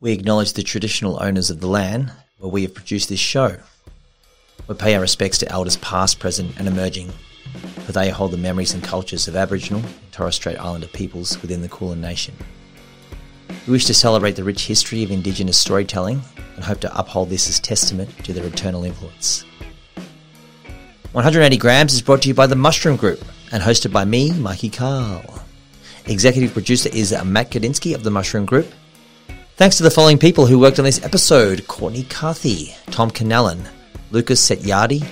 We 0.00 0.10
acknowledge 0.10 0.54
the 0.54 0.64
traditional 0.64 1.22
owners 1.22 1.48
of 1.48 1.60
the 1.60 1.68
land 1.68 2.10
where 2.38 2.50
we 2.50 2.62
have 2.62 2.74
produced 2.74 3.08
this 3.08 3.20
show. 3.20 3.58
We 4.68 4.74
pay 4.74 4.94
our 4.94 5.00
respects 5.00 5.38
to 5.38 5.50
elders 5.50 5.76
past, 5.78 6.18
present, 6.18 6.58
and 6.58 6.68
emerging, 6.68 7.12
for 7.84 7.92
they 7.92 8.10
hold 8.10 8.30
the 8.30 8.36
memories 8.36 8.74
and 8.74 8.82
cultures 8.82 9.26
of 9.28 9.36
Aboriginal 9.36 9.82
and 9.82 10.12
Torres 10.12 10.36
Strait 10.36 10.58
Islander 10.58 10.86
peoples 10.86 11.40
within 11.42 11.62
the 11.62 11.68
Kulin 11.68 12.00
Nation. 12.00 12.34
We 13.66 13.72
wish 13.72 13.86
to 13.86 13.94
celebrate 13.94 14.36
the 14.36 14.44
rich 14.44 14.66
history 14.66 15.02
of 15.02 15.10
Indigenous 15.10 15.60
storytelling 15.60 16.22
and 16.56 16.64
hope 16.64 16.80
to 16.80 16.98
uphold 16.98 17.28
this 17.28 17.48
as 17.48 17.60
testament 17.60 18.10
to 18.24 18.32
their 18.32 18.46
eternal 18.46 18.84
influence. 18.84 19.44
180 21.12 21.56
Grams 21.58 21.92
is 21.92 22.02
brought 22.02 22.22
to 22.22 22.28
you 22.28 22.34
by 22.34 22.46
the 22.46 22.56
Mushroom 22.56 22.96
Group 22.96 23.22
and 23.52 23.62
hosted 23.62 23.92
by 23.92 24.04
me, 24.04 24.32
Mikey 24.32 24.70
Cahill. 24.70 25.42
Executive 26.06 26.52
producer 26.52 26.88
is 26.92 27.14
Matt 27.24 27.50
Gudinski 27.50 27.94
of 27.94 28.02
the 28.02 28.10
Mushroom 28.10 28.46
Group. 28.46 28.66
Thanks 29.56 29.76
to 29.76 29.82
the 29.82 29.90
following 29.90 30.18
people 30.18 30.46
who 30.46 30.58
worked 30.58 30.78
on 30.78 30.84
this 30.84 31.04
episode 31.04 31.66
Courtney 31.68 32.04
Carthy, 32.04 32.74
Tom 32.86 33.10
Canellan, 33.10 33.68
Lucas 34.12 34.46
Setyardi, 34.48 35.04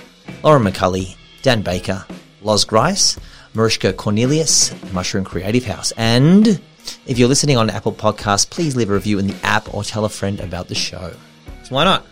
Lauren 0.43 0.63
McCulley, 0.63 1.15
Dan 1.41 1.61
Baker, 1.61 2.05
Loz 2.41 2.63
Grice, 2.63 3.19
Marihuzka 3.53 3.97
Cornelius, 3.97 4.73
Mushroom 4.93 5.25
Creative 5.25 5.65
House, 5.65 5.91
and 5.97 6.61
if 7.05 7.19
you're 7.19 7.27
listening 7.27 7.57
on 7.57 7.69
Apple 7.69 7.91
Podcasts, 7.91 8.49
please 8.49 8.75
leave 8.75 8.89
a 8.89 8.93
review 8.93 9.19
in 9.19 9.27
the 9.27 9.35
app 9.43 9.73
or 9.73 9.83
tell 9.83 10.05
a 10.05 10.09
friend 10.09 10.39
about 10.39 10.67
the 10.67 10.75
show. 10.75 11.13
So 11.63 11.75
why 11.75 11.83
not? 11.83 12.05